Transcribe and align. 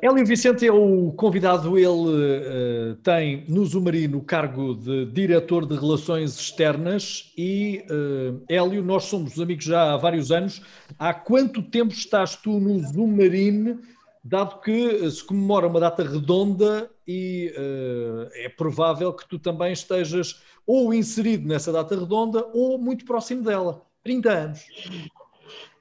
Hélio 0.00 0.24
Vicente 0.24 0.64
é 0.64 0.72
o 0.72 1.12
convidado, 1.12 1.76
ele 1.76 1.88
uh, 1.88 2.94
tem 3.02 3.44
no 3.48 3.64
Zumarino 3.64 4.18
o 4.18 4.22
cargo 4.22 4.74
de 4.74 5.06
diretor 5.06 5.66
de 5.66 5.74
Relações 5.74 6.38
Externas 6.38 7.32
e, 7.36 7.84
uh, 7.90 8.40
Hélio, 8.48 8.82
nós 8.82 9.04
somos 9.04 9.40
amigos 9.40 9.64
já 9.64 9.92
há 9.94 9.96
vários 9.96 10.30
anos. 10.30 10.62
Há 10.96 11.12
quanto 11.12 11.62
tempo 11.62 11.92
estás 11.92 12.36
tu 12.36 12.60
no 12.60 12.78
Zumarino, 12.78 13.80
dado 14.22 14.60
que 14.60 15.10
se 15.10 15.24
comemora 15.24 15.66
uma 15.66 15.80
data 15.80 16.04
redonda 16.04 16.88
e 17.06 17.52
uh, 17.56 18.28
é 18.34 18.48
provável 18.48 19.12
que 19.12 19.28
tu 19.28 19.36
também 19.36 19.72
estejas 19.72 20.40
ou 20.64 20.94
inserido 20.94 21.48
nessa 21.48 21.72
data 21.72 21.98
redonda 21.98 22.46
ou 22.54 22.78
muito 22.78 23.04
próximo 23.04 23.42
dela. 23.42 23.82
30 24.04 24.30
anos. 24.30 24.60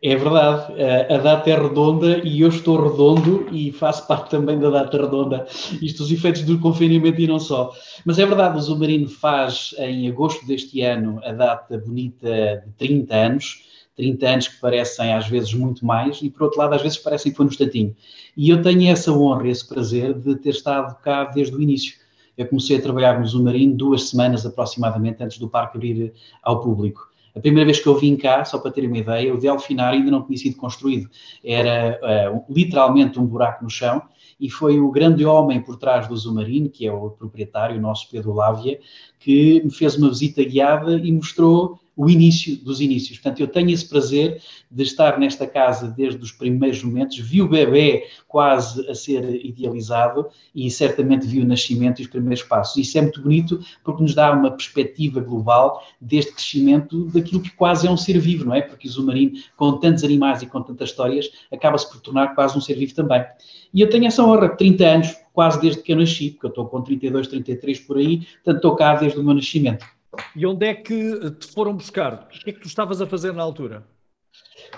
É 0.01 0.15
verdade, 0.15 0.73
a 1.11 1.17
data 1.17 1.49
é 1.49 1.59
redonda 1.59 2.19
e 2.23 2.41
eu 2.41 2.49
estou 2.49 2.87
redondo 2.87 3.47
e 3.51 3.71
faço 3.71 4.05
parte 4.05 4.29
também 4.29 4.59
da 4.59 4.69
data 4.69 4.95
redonda. 4.95 5.47
Isto, 5.81 6.03
os 6.03 6.11
efeitos 6.11 6.43
do 6.43 6.59
confinamento 6.59 7.19
e 7.19 7.25
não 7.25 7.39
só. 7.39 7.73
Mas 8.05 8.19
é 8.19 8.25
verdade, 8.25 8.59
o 8.59 8.61
Zumarino 8.61 9.09
faz 9.09 9.73
em 9.79 10.07
agosto 10.07 10.45
deste 10.45 10.81
ano 10.81 11.19
a 11.23 11.31
data 11.31 11.79
bonita 11.79 12.63
de 12.63 12.71
30 12.77 13.15
anos. 13.15 13.65
30 13.95 14.27
anos 14.27 14.47
que 14.47 14.61
parecem 14.61 15.11
às 15.11 15.27
vezes 15.27 15.51
muito 15.55 15.83
mais 15.83 16.21
e, 16.21 16.29
por 16.29 16.43
outro 16.43 16.59
lado, 16.59 16.75
às 16.75 16.83
vezes 16.83 16.99
parecem 16.99 17.31
que 17.31 17.35
foi 17.35 17.47
no 17.47 17.51
instantinho. 17.51 17.95
E 18.35 18.51
eu 18.51 18.61
tenho 18.61 18.87
essa 18.91 19.11
honra, 19.11 19.47
esse 19.47 19.67
prazer 19.67 20.13
de 20.13 20.35
ter 20.35 20.51
estado 20.51 20.95
cá 21.01 21.23
desde 21.23 21.55
o 21.55 21.61
início. 21.61 21.95
Eu 22.37 22.47
comecei 22.47 22.77
a 22.77 22.81
trabalhar 22.81 23.19
no 23.19 23.25
Zumarino 23.25 23.75
duas 23.75 24.09
semanas 24.09 24.45
aproximadamente 24.45 25.23
antes 25.23 25.39
do 25.39 25.49
parque 25.49 25.77
abrir 25.77 26.13
ao 26.43 26.61
público. 26.61 27.06
A 27.37 27.39
primeira 27.39 27.65
vez 27.65 27.79
que 27.79 27.87
eu 27.87 27.95
vim 27.95 28.15
cá, 28.15 28.43
só 28.43 28.57
para 28.57 28.71
terem 28.71 28.89
uma 28.89 28.97
ideia, 28.97 29.31
o 29.31 29.37
delfinário 29.37 29.99
ainda 29.99 30.09
não 30.09 30.23
tinha 30.23 30.39
sido 30.39 30.57
construído. 30.57 31.07
Era 31.45 31.99
uh, 32.33 32.51
literalmente 32.51 33.19
um 33.19 33.27
buraco 33.27 33.63
no 33.63 33.69
chão 33.69 34.01
e 34.39 34.49
foi 34.49 34.79
o 34.79 34.89
grande 34.89 35.23
homem 35.23 35.61
por 35.61 35.77
trás 35.77 36.07
do 36.07 36.17
Zumarino, 36.17 36.67
que 36.67 36.87
é 36.87 36.91
o 36.91 37.11
proprietário, 37.11 37.77
o 37.77 37.81
nosso 37.81 38.09
Pedro 38.09 38.33
Lávia, 38.33 38.79
que 39.19 39.61
me 39.63 39.71
fez 39.71 39.95
uma 39.95 40.09
visita 40.09 40.43
guiada 40.43 40.97
e 40.97 41.11
mostrou 41.11 41.79
o 41.97 42.07
início 42.07 42.55
dos 42.57 42.79
inícios. 42.79 43.17
Portanto, 43.17 43.39
eu 43.39 43.47
tenho 43.47 43.71
esse 43.71 43.89
prazer 43.89 44.39
de 44.69 44.83
estar 44.83 45.17
nesta 45.17 45.47
casa 45.47 45.87
desde 45.87 46.21
os 46.23 46.31
primeiros 46.31 46.83
momentos, 46.83 47.17
vi 47.17 47.41
o 47.41 47.49
bebê 47.49 48.05
quase 48.27 48.87
a 48.87 48.93
ser 48.93 49.43
idealizado 49.43 50.27
e 50.53 50.69
certamente 50.69 51.25
vi 51.25 51.41
o 51.41 51.45
nascimento 51.45 51.99
e 51.99 52.03
os 52.03 52.09
primeiros 52.09 52.43
passos. 52.43 52.77
Isso 52.77 52.97
é 52.99 53.01
muito 53.01 53.21
bonito 53.21 53.59
porque 53.83 54.03
nos 54.03 54.13
dá 54.13 54.31
uma 54.31 54.51
perspectiva 54.51 55.19
global 55.19 55.83
deste 55.99 56.33
crescimento 56.33 57.05
daquilo 57.05 57.41
que 57.41 57.49
quase 57.51 57.87
é 57.87 57.89
um 57.89 57.97
ser 57.97 58.19
vivo, 58.19 58.45
não 58.45 58.53
é? 58.53 58.61
Porque 58.61 58.87
o 58.87 58.91
Zumarino, 58.91 59.31
com 59.55 59.79
tantos 59.79 60.03
animais 60.03 60.43
e 60.43 60.45
com 60.45 60.61
tantas 60.61 60.89
histórias, 60.89 61.31
acaba-se 61.51 61.89
por 61.89 61.99
tornar 61.99 62.35
quase 62.35 62.55
um 62.55 62.61
ser 62.61 62.75
vivo 62.75 62.93
também. 62.93 63.25
E 63.73 63.81
eu 63.81 63.89
tenho 63.89 64.05
essa 64.05 64.23
honra, 64.23 64.49
30 64.49 64.85
anos, 64.85 65.15
quase 65.33 65.59
desde 65.59 65.81
que 65.81 65.93
eu 65.93 65.97
nasci, 65.97 66.31
porque 66.31 66.45
eu 66.45 66.49
estou 66.49 66.67
com 66.67 66.81
32, 66.81 67.27
33 67.27 67.79
por 67.79 67.97
aí, 67.97 68.19
portanto 68.19 68.55
estou 68.57 68.75
cá 68.75 68.95
desde 68.95 69.19
o 69.19 69.23
meu 69.23 69.33
nascimento. 69.33 69.96
E 70.35 70.45
onde 70.45 70.65
é 70.65 70.73
que 70.73 71.31
te 71.39 71.47
foram 71.47 71.73
buscar? 71.73 72.27
O 72.33 72.39
que 72.43 72.49
é 72.49 72.53
que 72.53 72.59
tu 72.59 72.67
estavas 72.67 73.01
a 73.01 73.07
fazer 73.07 73.33
na 73.33 73.43
altura? 73.43 73.83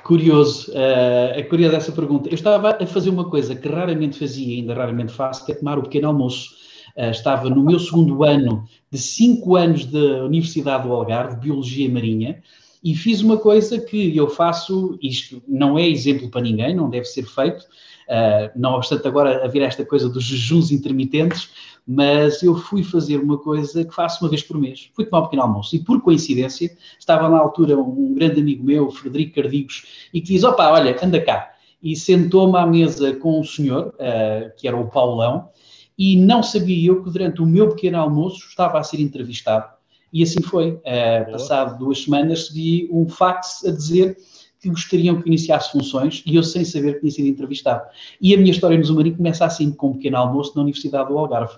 Curioso, 0.03 0.71
uh, 0.71 1.33
é 1.33 1.43
curiosa 1.43 1.77
essa 1.77 1.91
pergunta. 1.91 2.29
Eu 2.29 2.35
estava 2.35 2.69
a 2.71 2.85
fazer 2.85 3.09
uma 3.09 3.29
coisa 3.29 3.55
que 3.55 3.67
raramente 3.67 4.19
fazia, 4.19 4.57
ainda 4.57 4.73
raramente 4.73 5.11
faço, 5.11 5.45
que 5.45 5.51
é 5.51 5.55
tomar 5.55 5.77
o 5.77 5.83
pequeno 5.83 6.07
almoço. 6.07 6.51
Uh, 6.95 7.11
estava 7.11 7.49
no 7.49 7.63
meu 7.63 7.79
segundo 7.79 8.23
ano 8.23 8.65
de 8.91 8.97
cinco 8.97 9.55
anos 9.55 9.85
da 9.85 10.23
Universidade 10.23 10.87
do 10.87 10.93
Algarve, 10.93 11.39
Biologia 11.39 11.89
Marinha, 11.89 12.41
e 12.83 12.95
fiz 12.95 13.21
uma 13.21 13.37
coisa 13.37 13.79
que 13.79 14.15
eu 14.15 14.29
faço, 14.29 14.97
isto 15.01 15.41
não 15.47 15.77
é 15.77 15.87
exemplo 15.87 16.29
para 16.29 16.41
ninguém, 16.41 16.75
não 16.75 16.89
deve 16.89 17.05
ser 17.05 17.23
feito, 17.23 17.65
uh, 18.09 18.51
não 18.55 18.73
obstante 18.73 19.07
agora 19.07 19.45
haver 19.45 19.61
esta 19.61 19.85
coisa 19.85 20.09
dos 20.09 20.23
jejuns 20.23 20.71
intermitentes, 20.71 21.49
mas 21.87 22.43
eu 22.43 22.55
fui 22.55 22.83
fazer 22.83 23.17
uma 23.17 23.37
coisa 23.37 23.83
que 23.83 23.93
faço 23.93 24.23
uma 24.23 24.29
vez 24.29 24.43
por 24.43 24.57
mês. 24.59 24.89
Fui 24.93 25.05
tomar 25.05 25.21
um 25.21 25.25
pequeno 25.25 25.43
almoço 25.43 25.75
e, 25.75 25.79
por 25.79 26.01
coincidência, 26.01 26.75
estava 26.99 27.29
na 27.29 27.37
altura 27.37 27.77
um 27.77 28.13
grande 28.13 28.41
amigo 28.41 28.63
meu, 28.63 28.91
Frederico 28.91 29.35
Cardigos, 29.35 30.09
e 30.13 30.21
que 30.21 30.27
diz: 30.27 30.43
opa, 30.43 30.71
olha, 30.71 30.95
anda 31.01 31.21
cá. 31.21 31.53
E 31.81 31.95
sentou-me 31.95 32.57
à 32.57 32.65
mesa 32.65 33.15
com 33.15 33.39
um 33.39 33.43
senhor, 33.43 33.93
uh, 33.95 34.51
que 34.57 34.67
era 34.67 34.75
o 34.75 34.89
Paulão, 34.89 35.49
e 35.97 36.15
não 36.17 36.43
sabia 36.43 36.89
eu 36.89 37.03
que 37.03 37.09
durante 37.09 37.41
o 37.41 37.45
meu 37.45 37.69
pequeno 37.69 37.97
almoço 37.97 38.47
estava 38.49 38.79
a 38.79 38.83
ser 38.83 38.99
entrevistado. 39.01 39.65
E 40.11 40.23
assim 40.23 40.41
foi. 40.41 40.71
Uh, 40.71 41.31
passado 41.31 41.79
duas 41.79 42.03
semanas, 42.03 42.39
recebi 42.39 42.89
um 42.91 43.07
fax 43.07 43.63
a 43.65 43.71
dizer 43.71 44.17
que 44.59 44.69
gostariam 44.69 45.21
que 45.21 45.27
iniciasse 45.27 45.71
funções 45.71 46.21
e 46.25 46.35
eu 46.35 46.43
sem 46.43 46.65
saber 46.65 46.95
que 46.95 46.99
tinha 47.01 47.11
sido 47.11 47.27
entrevistado. 47.27 47.89
E 48.21 48.33
a 48.33 48.37
minha 48.37 48.51
história 48.51 48.77
no 48.77 48.83
Zumarino 48.83 49.17
começa 49.17 49.45
assim, 49.45 49.71
com 49.71 49.91
um 49.91 49.93
pequeno 49.93 50.17
almoço 50.17 50.53
na 50.55 50.61
Universidade 50.61 51.09
do 51.09 51.17
Algarve. 51.17 51.57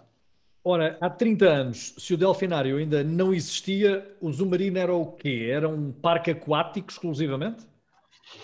Ora, 0.63 0.95
há 1.01 1.09
30 1.09 1.45
anos, 1.45 1.95
se 1.97 2.13
o 2.13 2.17
delfinário 2.17 2.78
ainda 2.78 3.03
não 3.03 3.34
existia, 3.34 4.07
o 4.22 4.31
Zumarino 4.31 4.78
era 4.78 4.94
o 4.94 5.07
quê? 5.07 5.47
Era 5.51 5.67
um 5.67 5.91
parque 5.91 6.29
aquático 6.29 6.91
exclusivamente? 6.91 7.66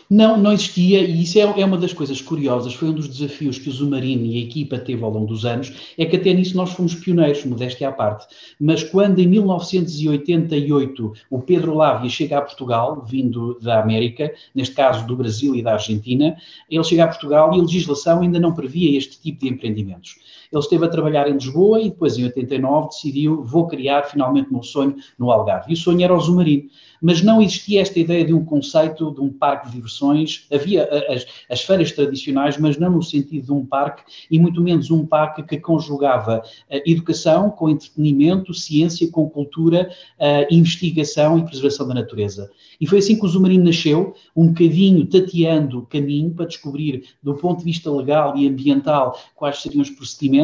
Não, 0.10 0.38
não 0.38 0.54
existia, 0.54 1.02
e 1.02 1.24
isso 1.24 1.38
é, 1.38 1.42
é, 1.42 1.66
uma 1.66 1.78
das 1.78 1.92
coisas 1.92 2.22
curiosas, 2.22 2.74
foi 2.74 2.88
um 2.88 2.94
dos 2.94 3.10
desafios 3.10 3.60
que 3.60 3.68
o 3.68 3.72
Zumarino 3.72 4.26
e 4.26 4.38
a 4.38 4.42
equipa 4.42 4.80
teve 4.80 5.04
ao 5.04 5.12
longo 5.12 5.28
dos 5.28 5.46
anos, 5.46 5.94
é 5.98 6.06
que 6.06 6.16
até 6.16 6.34
nisso 6.34 6.56
nós 6.56 6.72
fomos 6.72 6.96
pioneiros, 6.96 7.44
modéstia 7.44 7.90
à 7.90 7.92
parte. 7.92 8.26
Mas 8.58 8.84
quando 8.84 9.20
em 9.20 9.28
1988 9.28 11.14
o 11.30 11.42
Pedro 11.42 11.76
Lávia 11.76 12.10
chega 12.10 12.38
a 12.38 12.42
Portugal, 12.42 13.06
vindo 13.06 13.60
da 13.60 13.82
América, 13.82 14.34
neste 14.56 14.76
caso 14.76 15.06
do 15.06 15.18
Brasil 15.18 15.54
e 15.54 15.62
da 15.62 15.74
Argentina, 15.74 16.38
ele 16.70 16.84
chega 16.86 17.04
a 17.04 17.08
Portugal 17.08 17.54
e 17.54 17.60
a 17.60 17.62
legislação 17.62 18.22
ainda 18.22 18.40
não 18.40 18.54
previa 18.54 18.98
este 18.98 19.20
tipo 19.20 19.42
de 19.42 19.50
empreendimentos. 19.50 20.16
Ele 20.52 20.62
esteve 20.62 20.86
a 20.86 20.90
trabalhar 20.90 21.28
em 21.30 21.34
Lisboa 21.34 21.80
e 21.80 21.90
depois, 21.90 22.18
em 22.18 22.24
89, 22.26 22.90
decidiu: 22.90 23.44
vou 23.44 23.68
criar 23.68 24.04
finalmente 24.04 24.50
o 24.50 24.54
meu 24.54 24.64
sonho 24.64 24.96
no 25.18 25.32
Algarve. 25.32 25.72
E 25.72 25.74
o 25.74 25.78
sonho 25.78 26.04
era 26.04 26.16
o 26.16 26.20
Zumarino. 26.20 26.70
Mas 27.02 27.22
não 27.22 27.42
existia 27.42 27.82
esta 27.82 28.00
ideia 28.00 28.26
de 28.26 28.34
um 28.34 28.44
conceito 28.44 29.14
de 29.14 29.22
um 29.22 29.32
parque 29.32 29.68
de 29.68 29.74
diversões. 29.74 30.48
Havia 30.52 30.90
as, 31.10 31.26
as 31.50 31.62
feiras 31.62 31.92
tradicionais, 31.92 32.58
mas 32.58 32.78
não 32.78 32.92
no 32.92 33.04
sentido 33.04 33.46
de 33.46 33.52
um 33.52 33.66
parque, 33.66 34.04
e 34.32 34.40
muito 34.40 34.62
menos 34.62 34.90
um 34.90 35.06
parque 35.06 35.44
que 35.44 35.60
conjugava 35.60 36.42
educação 36.86 37.52
com 37.52 37.70
entretenimento, 37.70 38.54
ciência 38.54 39.10
com 39.12 39.30
cultura, 39.30 39.90
investigação 40.50 41.38
e 41.38 41.46
preservação 41.46 41.88
da 41.88 41.94
natureza. 41.94 42.50
E 42.80 42.88
foi 42.88 43.00
assim 43.00 43.18
que 43.18 43.26
o 43.26 43.28
Zumarino 43.28 43.66
nasceu, 43.66 44.14
um 44.36 44.48
bocadinho 44.48 45.06
tateando 45.06 45.80
o 45.80 45.86
caminho 45.86 46.32
para 46.32 46.46
descobrir, 46.46 47.06
do 47.22 47.36
ponto 47.36 47.60
de 47.60 47.66
vista 47.66 47.92
legal 47.92 48.38
e 48.38 48.48
ambiental, 48.48 49.20
quais 49.36 49.62
seriam 49.62 49.82
os 49.82 49.90
procedimentos 49.90 50.37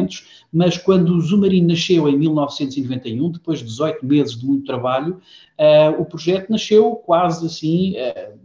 mas 0.52 0.78
quando 0.78 1.10
o 1.14 1.20
Zumarino 1.20 1.68
nasceu 1.68 2.08
em 2.08 2.16
1991, 2.16 3.30
depois 3.30 3.58
de 3.58 3.66
18 3.66 4.06
meses 4.06 4.38
de 4.38 4.46
muito 4.46 4.64
trabalho, 4.64 5.20
uh, 5.58 6.00
o 6.00 6.04
projeto 6.04 6.50
nasceu 6.50 6.94
quase 6.96 7.44
assim, 7.46 7.94
uh, 7.96 8.38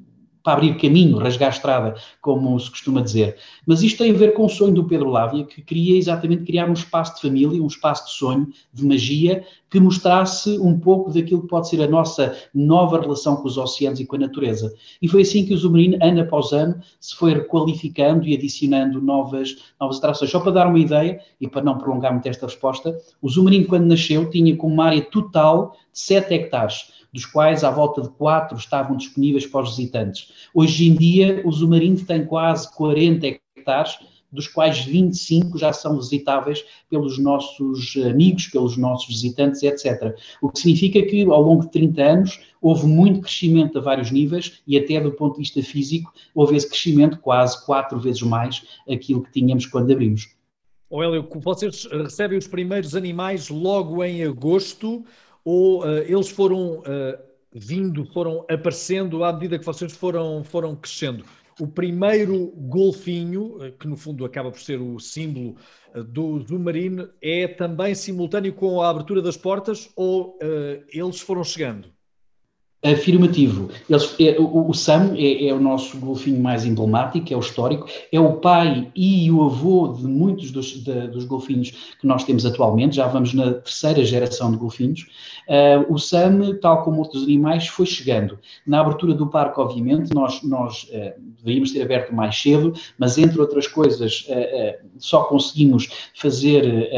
para 0.49 0.57
abrir 0.57 0.77
caminho, 0.77 1.17
rasgar 1.17 1.51
estrada, 1.51 1.93
como 2.19 2.59
se 2.59 2.71
costuma 2.71 3.01
dizer. 3.01 3.37
Mas 3.67 3.83
isto 3.83 3.99
tem 3.99 4.09
a 4.09 4.17
ver 4.17 4.33
com 4.33 4.45
o 4.45 4.49
sonho 4.49 4.73
do 4.73 4.83
Pedro 4.83 5.07
Lávia, 5.07 5.43
que 5.43 5.61
queria 5.61 5.95
exatamente 5.95 6.43
criar 6.43 6.67
um 6.67 6.73
espaço 6.73 7.15
de 7.15 7.21
família, 7.21 7.61
um 7.61 7.67
espaço 7.67 8.05
de 8.05 8.13
sonho, 8.13 8.47
de 8.73 8.83
magia, 8.83 9.43
que 9.69 9.79
mostrasse 9.79 10.57
um 10.57 10.79
pouco 10.79 11.13
daquilo 11.13 11.43
que 11.43 11.47
pode 11.47 11.69
ser 11.69 11.83
a 11.83 11.87
nossa 11.87 12.35
nova 12.51 12.99
relação 12.99 13.35
com 13.35 13.47
os 13.47 13.59
oceanos 13.59 13.99
e 13.99 14.07
com 14.07 14.15
a 14.15 14.19
natureza. 14.19 14.73
E 14.99 15.07
foi 15.07 15.21
assim 15.21 15.45
que 15.45 15.53
o 15.53 15.57
Zumarino, 15.57 15.99
ano 16.01 16.21
após 16.21 16.51
ano, 16.51 16.81
se 16.99 17.15
foi 17.15 17.35
requalificando 17.35 18.27
e 18.27 18.35
adicionando 18.35 18.99
novas, 18.99 19.55
novas 19.79 19.97
atrações. 19.97 20.31
Só 20.31 20.39
para 20.39 20.51
dar 20.51 20.67
uma 20.67 20.79
ideia, 20.79 21.19
e 21.39 21.47
para 21.47 21.61
não 21.61 21.77
prolongar 21.77 22.11
muito 22.11 22.27
esta 22.27 22.47
resposta, 22.47 22.97
o 23.21 23.29
Zumarino, 23.29 23.67
quando 23.67 23.85
nasceu, 23.85 24.27
tinha 24.31 24.55
como 24.57 24.73
uma 24.73 24.85
área 24.85 25.01
total 25.01 25.75
de 25.93 25.99
7 25.99 26.33
hectares 26.33 26.98
dos 27.13 27.25
quais 27.25 27.63
à 27.63 27.71
volta 27.71 28.01
de 28.01 28.09
4 28.09 28.57
estavam 28.57 28.97
disponíveis 28.97 29.45
para 29.45 29.63
os 29.63 29.75
visitantes. 29.75 30.31
Hoje 30.53 30.89
em 30.89 30.95
dia, 30.95 31.41
o 31.45 31.51
Zumarino 31.51 32.03
tem 32.05 32.25
quase 32.25 32.71
40 32.75 33.27
hectares, 33.27 33.97
dos 34.31 34.47
quais 34.47 34.85
25 34.85 35.57
já 35.57 35.73
são 35.73 35.97
visitáveis 35.97 36.63
pelos 36.89 37.17
nossos 37.17 37.95
amigos, 37.97 38.47
pelos 38.47 38.77
nossos 38.77 39.07
visitantes, 39.07 39.63
etc. 39.63 40.15
O 40.41 40.49
que 40.49 40.59
significa 40.59 41.01
que, 41.01 41.23
ao 41.23 41.41
longo 41.41 41.63
de 41.63 41.71
30 41.71 42.01
anos, 42.01 42.39
houve 42.61 42.85
muito 42.85 43.21
crescimento 43.21 43.77
a 43.79 43.81
vários 43.81 44.11
níveis 44.11 44.61
e 44.67 44.77
até 44.77 44.99
do 45.01 45.11
ponto 45.11 45.33
de 45.33 45.39
vista 45.39 45.63
físico, 45.63 46.13
houve 46.35 46.55
esse 46.55 46.69
crescimento 46.69 47.17
quase 47.19 47.65
quatro 47.65 47.99
vezes 47.99 48.21
mais 48.21 48.63
aquilo 48.87 49.23
que 49.23 49.31
tínhamos 49.31 49.65
quando 49.65 49.91
abrimos. 49.91 50.29
Hélio, 50.91 51.27
vocês 51.35 51.87
recebem 51.91 52.37
os 52.37 52.47
primeiros 52.47 52.95
animais 52.95 53.49
logo 53.49 54.03
em 54.03 54.23
agosto 54.23 55.05
ou 55.43 55.83
uh, 55.83 55.99
eles 55.99 56.29
foram 56.29 56.79
uh, 56.79 57.19
vindo, 57.53 58.05
foram 58.05 58.45
aparecendo 58.49 59.23
à 59.23 59.33
medida 59.33 59.57
que 59.57 59.65
vocês 59.65 59.93
foram, 59.93 60.43
foram 60.43 60.75
crescendo? 60.75 61.23
O 61.59 61.67
primeiro 61.67 62.53
golfinho, 62.55 63.57
eh, 63.61 63.71
que 63.71 63.85
no 63.85 63.97
fundo 63.97 64.23
acaba 64.23 64.49
por 64.49 64.61
ser 64.61 64.79
o 64.79 64.97
símbolo 64.97 65.57
do, 66.07 66.39
do 66.39 66.57
Marine, 66.57 67.09
é 67.21 67.49
também 67.49 67.93
simultâneo 67.93 68.53
com 68.53 68.81
a 68.81 68.89
abertura 68.89 69.21
das 69.21 69.35
portas 69.35 69.89
ou 69.93 70.37
uh, 70.37 70.85
eles 70.89 71.19
foram 71.19 71.43
chegando? 71.43 71.91
Afirmativo. 72.81 73.69
Eles, 73.89 74.15
é, 74.21 74.39
o, 74.39 74.69
o, 74.69 74.73
Sam 74.73 75.13
é, 75.17 75.47
é, 75.47 75.53
o 75.53 75.59
nosso 75.59 75.97
golfinho 75.97 76.41
mais 76.41 76.63
emblemático, 76.63 77.33
é 77.33 77.35
o 77.35 77.41
histórico, 77.41 77.89
é 78.09 78.17
o 78.17 78.37
pai 78.37 78.89
e 78.95 79.29
o 79.29 79.43
avô 79.43 79.89
de 79.89 80.07
muitos 80.07 80.49
dos, 80.49 80.81
de, 80.81 81.07
dos 81.09 81.25
golfinhos 81.25 81.71
que 81.99 82.07
nós 82.07 82.23
temos 82.23 82.45
atualmente, 82.45 82.95
já 82.95 83.05
vamos 83.05 83.33
na 83.33 83.51
terceira 83.55 84.05
geração 84.05 84.49
de 84.49 84.55
golfinhos. 84.55 85.07
Uh, 85.49 85.93
o 85.93 85.99
Sam, 85.99 86.57
tal 86.61 86.83
como 86.83 86.99
outros 86.99 87.23
animais, 87.23 87.67
foi 87.67 87.85
chegando. 87.85 88.39
Na 88.65 88.79
abertura 88.79 89.13
do 89.13 89.27
parque, 89.27 89.59
obviamente, 89.59 90.13
nós, 90.13 90.41
nós 90.43 90.83
uh, 90.83 91.19
deveríamos 91.37 91.73
ter 91.73 91.81
aberto 91.81 92.15
mais 92.15 92.41
cedo, 92.41 92.71
mas 92.97 93.17
entre 93.17 93.41
outras 93.41 93.67
coisas, 93.67 94.25
uh, 94.29 94.87
só 94.97 95.23
conseguimos 95.23 95.89
fazer 96.15 96.89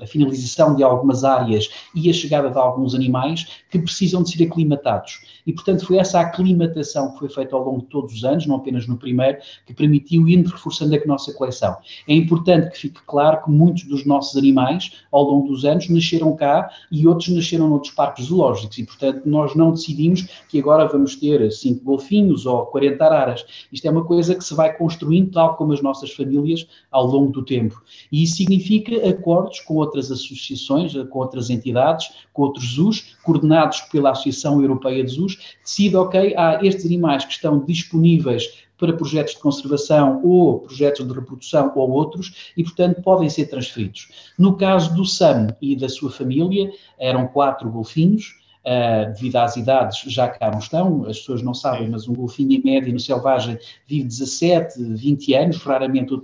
a 0.00 0.06
finalização 0.06 0.74
de 0.74 0.82
algumas 0.82 1.24
áreas 1.24 1.70
e 1.94 2.10
a 2.10 2.12
chegada 2.12 2.50
de 2.50 2.58
alguns 2.58 2.94
animais 2.94 3.46
que 3.70 3.78
precisam 3.78 4.22
de 4.22 4.30
ser 4.30 4.44
aclimatados. 4.44 5.13
E, 5.46 5.52
portanto, 5.52 5.86
foi 5.86 5.98
essa 5.98 6.20
aclimatação 6.20 7.12
que 7.12 7.18
foi 7.18 7.28
feita 7.28 7.54
ao 7.54 7.64
longo 7.64 7.82
de 7.82 7.86
todos 7.88 8.14
os 8.14 8.24
anos, 8.24 8.46
não 8.46 8.56
apenas 8.56 8.86
no 8.86 8.96
primeiro, 8.96 9.38
que 9.66 9.74
permitiu 9.74 10.28
ir 10.28 10.44
reforçando 10.44 10.94
a 10.94 11.06
nossa 11.06 11.32
coleção. 11.34 11.76
É 12.08 12.14
importante 12.14 12.70
que 12.70 12.78
fique 12.78 13.00
claro 13.06 13.42
que 13.44 13.50
muitos 13.50 13.84
dos 13.84 14.06
nossos 14.06 14.36
animais, 14.36 14.92
ao 15.12 15.22
longo 15.22 15.48
dos 15.48 15.64
anos, 15.64 15.88
nasceram 15.88 16.34
cá 16.34 16.70
e 16.90 17.06
outros 17.06 17.28
nasceram 17.28 17.68
noutros 17.68 17.92
parques 17.92 18.26
zoológicos. 18.26 18.78
E, 18.78 18.84
portanto, 18.84 19.22
nós 19.26 19.54
não 19.54 19.72
decidimos 19.72 20.26
que 20.48 20.58
agora 20.58 20.86
vamos 20.86 21.16
ter 21.16 21.50
cinco 21.52 21.84
golfinhos 21.84 22.46
ou 22.46 22.66
40 22.66 23.04
araras. 23.04 23.44
Isto 23.72 23.86
é 23.86 23.90
uma 23.90 24.04
coisa 24.04 24.34
que 24.34 24.44
se 24.44 24.54
vai 24.54 24.76
construindo, 24.76 25.32
tal 25.32 25.56
como 25.56 25.72
as 25.72 25.82
nossas 25.82 26.10
famílias, 26.12 26.66
ao 26.90 27.06
longo 27.06 27.32
do 27.32 27.44
tempo. 27.44 27.82
E 28.10 28.22
isso 28.22 28.36
significa 28.36 29.08
acordos 29.08 29.60
com 29.60 29.74
outras 29.74 30.10
associações, 30.10 30.94
com 31.10 31.18
outras 31.18 31.50
entidades, 31.50 32.10
com 32.32 32.42
outros 32.42 32.74
zoos, 32.74 33.16
coordenados 33.22 33.80
pela 33.82 34.10
Associação 34.10 34.60
Europeia 34.60 35.03
Zoos, 35.06 35.56
decide, 35.62 35.96
ok, 35.96 36.34
há 36.36 36.60
estes 36.62 36.86
animais 36.86 37.24
que 37.24 37.32
estão 37.32 37.64
disponíveis 37.64 38.64
para 38.76 38.92
projetos 38.92 39.34
de 39.34 39.40
conservação 39.40 40.20
ou 40.24 40.60
projetos 40.60 41.06
de 41.06 41.12
reprodução 41.12 41.72
ou 41.74 41.90
outros 41.90 42.52
e, 42.56 42.62
portanto, 42.62 43.02
podem 43.02 43.28
ser 43.30 43.46
transferidos. 43.46 44.08
No 44.38 44.56
caso 44.56 44.94
do 44.94 45.04
Sam 45.04 45.48
e 45.60 45.76
da 45.76 45.88
sua 45.88 46.10
família, 46.10 46.70
eram 46.98 47.26
quatro 47.28 47.70
golfinhos, 47.70 48.43
Uh, 48.66 49.12
devido 49.12 49.36
às 49.36 49.56
idades, 49.58 50.00
já 50.06 50.26
cá 50.26 50.50
não 50.50 50.58
estão, 50.58 51.04
as 51.04 51.18
pessoas 51.18 51.42
não 51.42 51.52
sabem, 51.52 51.86
mas 51.86 52.08
um 52.08 52.14
golfinho 52.14 52.50
em 52.52 52.62
média 52.64 52.90
no 52.90 52.98
selvagem 52.98 53.58
vive 53.86 54.08
17, 54.08 54.82
20 54.82 55.34
anos, 55.34 55.56
raramente 55.58 56.14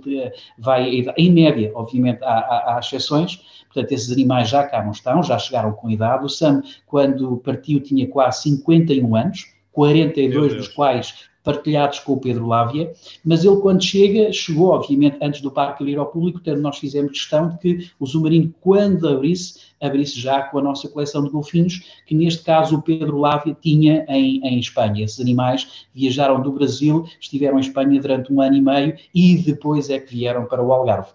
vai, 0.57 0.89
em 1.17 1.31
média, 1.31 1.71
obviamente 1.75 2.23
há, 2.23 2.39
há, 2.39 2.75
há 2.75 2.79
exceções, 2.79 3.35
portanto 3.71 3.91
esses 3.91 4.11
animais 4.11 4.49
já 4.49 4.63
cá 4.63 4.83
não 4.83 4.91
estão, 4.91 5.21
já 5.21 5.37
chegaram 5.37 5.71
com 5.73 5.87
idade. 5.91 6.25
O 6.25 6.29
Sam, 6.29 6.63
quando 6.87 7.37
partiu, 7.37 7.79
tinha 7.79 8.07
quase 8.07 8.41
51 8.41 9.15
anos, 9.15 9.53
42 9.71 10.55
dos 10.55 10.67
quais 10.67 11.29
partilhados 11.43 11.99
com 11.99 12.13
o 12.13 12.19
Pedro 12.19 12.47
Lávia, 12.47 12.93
mas 13.25 13.43
ele 13.43 13.57
quando 13.57 13.83
chega, 13.83 14.31
chegou 14.31 14.69
obviamente 14.69 15.17
antes 15.21 15.41
do 15.41 15.51
parque 15.51 15.83
ir 15.83 15.97
ao 15.97 16.05
público, 16.05 16.39
portanto 16.39 16.61
nós 16.61 16.77
fizemos 16.77 17.11
questão 17.11 17.49
de 17.49 17.57
que 17.57 17.91
o 17.99 18.05
submarino 18.05 18.53
quando 18.61 19.07
abrisse, 19.07 19.59
abrisse 19.81 20.19
já 20.19 20.43
com 20.43 20.59
a 20.59 20.61
nossa 20.61 20.87
coleção 20.87 21.23
de 21.23 21.29
golfinhos, 21.29 22.01
que 22.05 22.15
neste 22.15 22.43
caso 22.43 22.77
o 22.77 22.81
Pedro 22.81 23.17
Lávia 23.17 23.57
tinha 23.59 24.05
em, 24.07 24.45
em 24.45 24.59
Espanha. 24.59 25.03
Esses 25.03 25.19
animais 25.19 25.87
viajaram 25.93 26.41
do 26.41 26.51
Brasil, 26.51 27.05
estiveram 27.19 27.57
em 27.57 27.61
Espanha 27.61 27.99
durante 27.99 28.31
um 28.31 28.41
ano 28.41 28.55
e 28.55 28.61
meio 28.61 28.97
e 29.13 29.37
depois 29.37 29.89
é 29.89 29.99
que 29.99 30.15
vieram 30.15 30.45
para 30.45 30.63
o 30.63 30.71
Algarve. 30.71 31.11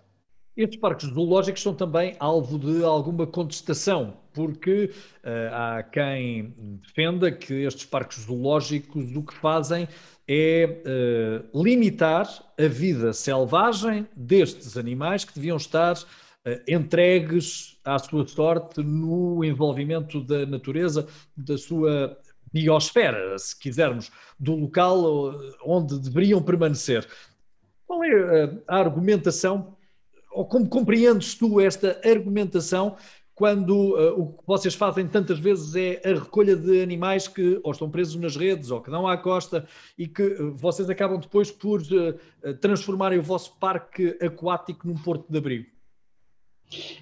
Estes 0.56 0.80
parques 0.80 1.10
zoológicos 1.10 1.60
são 1.60 1.74
também 1.74 2.16
alvo 2.18 2.58
de 2.58 2.82
alguma 2.82 3.26
contestação, 3.26 4.14
porque 4.32 4.90
uh, 5.22 5.52
há 5.52 5.82
quem 5.82 6.54
defenda 6.80 7.30
que 7.30 7.52
estes 7.52 7.84
parques 7.84 8.22
zoológicos 8.22 9.14
o 9.14 9.22
que 9.22 9.34
fazem 9.34 9.86
é 10.28 10.82
uh, 11.52 11.62
limitar 11.62 12.28
a 12.58 12.66
vida 12.66 13.12
selvagem 13.12 14.06
destes 14.16 14.76
animais 14.76 15.24
que 15.24 15.34
deviam 15.34 15.56
estar 15.56 15.96
uh, 15.96 16.04
entregues 16.66 17.78
à 17.84 17.98
sua 17.98 18.26
sorte 18.26 18.82
no 18.82 19.44
envolvimento 19.44 20.20
da 20.20 20.44
natureza, 20.44 21.06
da 21.36 21.56
sua 21.56 22.18
biosfera, 22.52 23.38
se 23.38 23.58
quisermos, 23.58 24.10
do 24.38 24.54
local 24.54 25.34
onde 25.64 25.98
deveriam 26.00 26.42
permanecer. 26.42 27.06
Qual 27.86 28.02
é 28.02 28.58
a 28.66 28.78
argumentação, 28.78 29.76
ou 30.32 30.46
como 30.46 30.68
compreendes 30.68 31.34
tu 31.34 31.60
esta 31.60 32.00
argumentação 32.04 32.96
quando 33.36 33.94
uh, 33.94 34.18
o 34.18 34.32
que 34.32 34.46
vocês 34.46 34.74
fazem 34.74 35.06
tantas 35.06 35.38
vezes 35.38 35.76
é 35.76 36.00
a 36.02 36.14
recolha 36.14 36.56
de 36.56 36.80
animais 36.82 37.28
que 37.28 37.60
ou 37.62 37.70
estão 37.70 37.90
presos 37.90 38.16
nas 38.16 38.34
redes 38.34 38.70
ou 38.70 38.80
que 38.80 38.90
dão 38.90 39.06
à 39.06 39.14
costa 39.18 39.68
e 39.96 40.08
que 40.08 40.22
uh, 40.22 40.54
vocês 40.54 40.88
acabam 40.88 41.20
depois 41.20 41.50
por 41.50 41.82
uh, 41.82 42.54
transformarem 42.54 43.18
o 43.18 43.22
vosso 43.22 43.54
parque 43.60 44.16
aquático 44.22 44.88
num 44.88 44.96
porto 44.96 45.30
de 45.30 45.36
abrigo? 45.36 45.75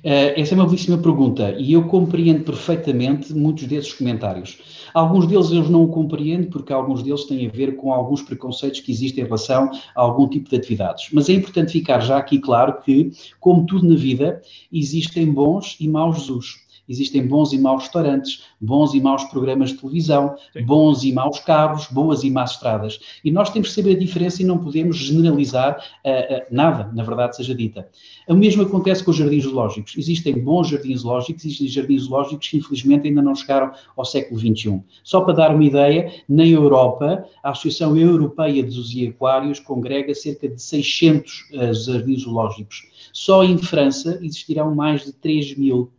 Uh, 0.04 0.36
essa 0.36 0.54
é 0.54 0.56
uma 0.56 0.66
belíssima 0.66 0.98
pergunta 0.98 1.54
e 1.58 1.72
eu 1.72 1.84
compreendo 1.84 2.44
perfeitamente 2.44 3.32
muitos 3.32 3.66
desses 3.66 3.92
comentários. 3.92 4.58
Alguns 4.92 5.26
deles 5.26 5.50
eu 5.50 5.68
não 5.68 5.88
compreendo 5.88 6.48
porque 6.48 6.72
alguns 6.72 7.02
deles 7.02 7.24
têm 7.24 7.46
a 7.46 7.50
ver 7.50 7.76
com 7.76 7.92
alguns 7.92 8.22
preconceitos 8.22 8.80
que 8.80 8.92
existem 8.92 9.22
em 9.22 9.26
relação 9.26 9.70
a 9.96 10.00
algum 10.02 10.28
tipo 10.28 10.50
de 10.50 10.56
atividades. 10.56 11.08
Mas 11.12 11.28
é 11.28 11.32
importante 11.32 11.72
ficar 11.72 12.00
já 12.00 12.18
aqui 12.18 12.38
claro 12.38 12.80
que, 12.82 13.10
como 13.40 13.64
tudo 13.66 13.88
na 13.88 13.96
vida, 13.96 14.42
existem 14.70 15.32
bons 15.32 15.76
e 15.80 15.88
maus 15.88 16.18
Jesus. 16.18 16.63
Existem 16.88 17.26
bons 17.26 17.52
e 17.52 17.58
maus 17.58 17.84
restaurantes, 17.84 18.42
bons 18.60 18.94
e 18.94 19.00
maus 19.00 19.24
programas 19.24 19.70
de 19.70 19.78
televisão, 19.78 20.34
Sim. 20.52 20.64
bons 20.64 21.04
e 21.04 21.12
maus 21.12 21.38
carros, 21.40 21.86
boas 21.90 22.24
e 22.24 22.30
más 22.30 22.52
estradas. 22.52 23.00
E 23.24 23.30
nós 23.30 23.50
temos 23.50 23.68
que 23.68 23.74
saber 23.74 23.96
a 23.96 23.98
diferença 23.98 24.42
e 24.42 24.44
não 24.44 24.58
podemos 24.58 24.96
generalizar 24.96 25.78
uh, 25.78 26.34
uh, 26.34 26.46
nada, 26.50 26.90
na 26.92 27.02
verdade 27.02 27.36
seja 27.36 27.54
dita. 27.54 27.88
O 28.28 28.34
mesmo 28.34 28.62
acontece 28.62 29.02
com 29.02 29.10
os 29.10 29.16
jardins 29.16 29.44
zoológicos. 29.44 29.96
Existem 29.96 30.38
bons 30.42 30.68
jardins 30.68 31.00
zoológicos, 31.00 31.44
existem 31.44 31.68
jardins 31.68 32.02
zoológicos 32.02 32.48
que 32.48 32.56
infelizmente 32.58 33.08
ainda 33.08 33.22
não 33.22 33.34
chegaram 33.34 33.72
ao 33.96 34.04
século 34.04 34.38
XXI. 34.38 34.82
Só 35.02 35.22
para 35.22 35.34
dar 35.34 35.54
uma 35.54 35.64
ideia, 35.64 36.12
na 36.28 36.46
Europa, 36.46 37.24
a 37.42 37.50
Associação 37.50 37.96
Europeia 37.96 38.62
de 38.62 38.70
Zoos 38.70 38.94
e 38.94 39.08
Aquários 39.08 39.58
congrega 39.58 40.14
cerca 40.14 40.48
de 40.48 40.60
600 40.60 41.50
uh, 41.52 41.74
jardins 41.74 42.22
zoológicos. 42.22 42.88
Só 43.12 43.42
em 43.44 43.56
França 43.58 44.18
existirão 44.22 44.74
mais 44.74 45.04
de 45.04 45.12
3 45.12 45.56
mil 45.56 45.90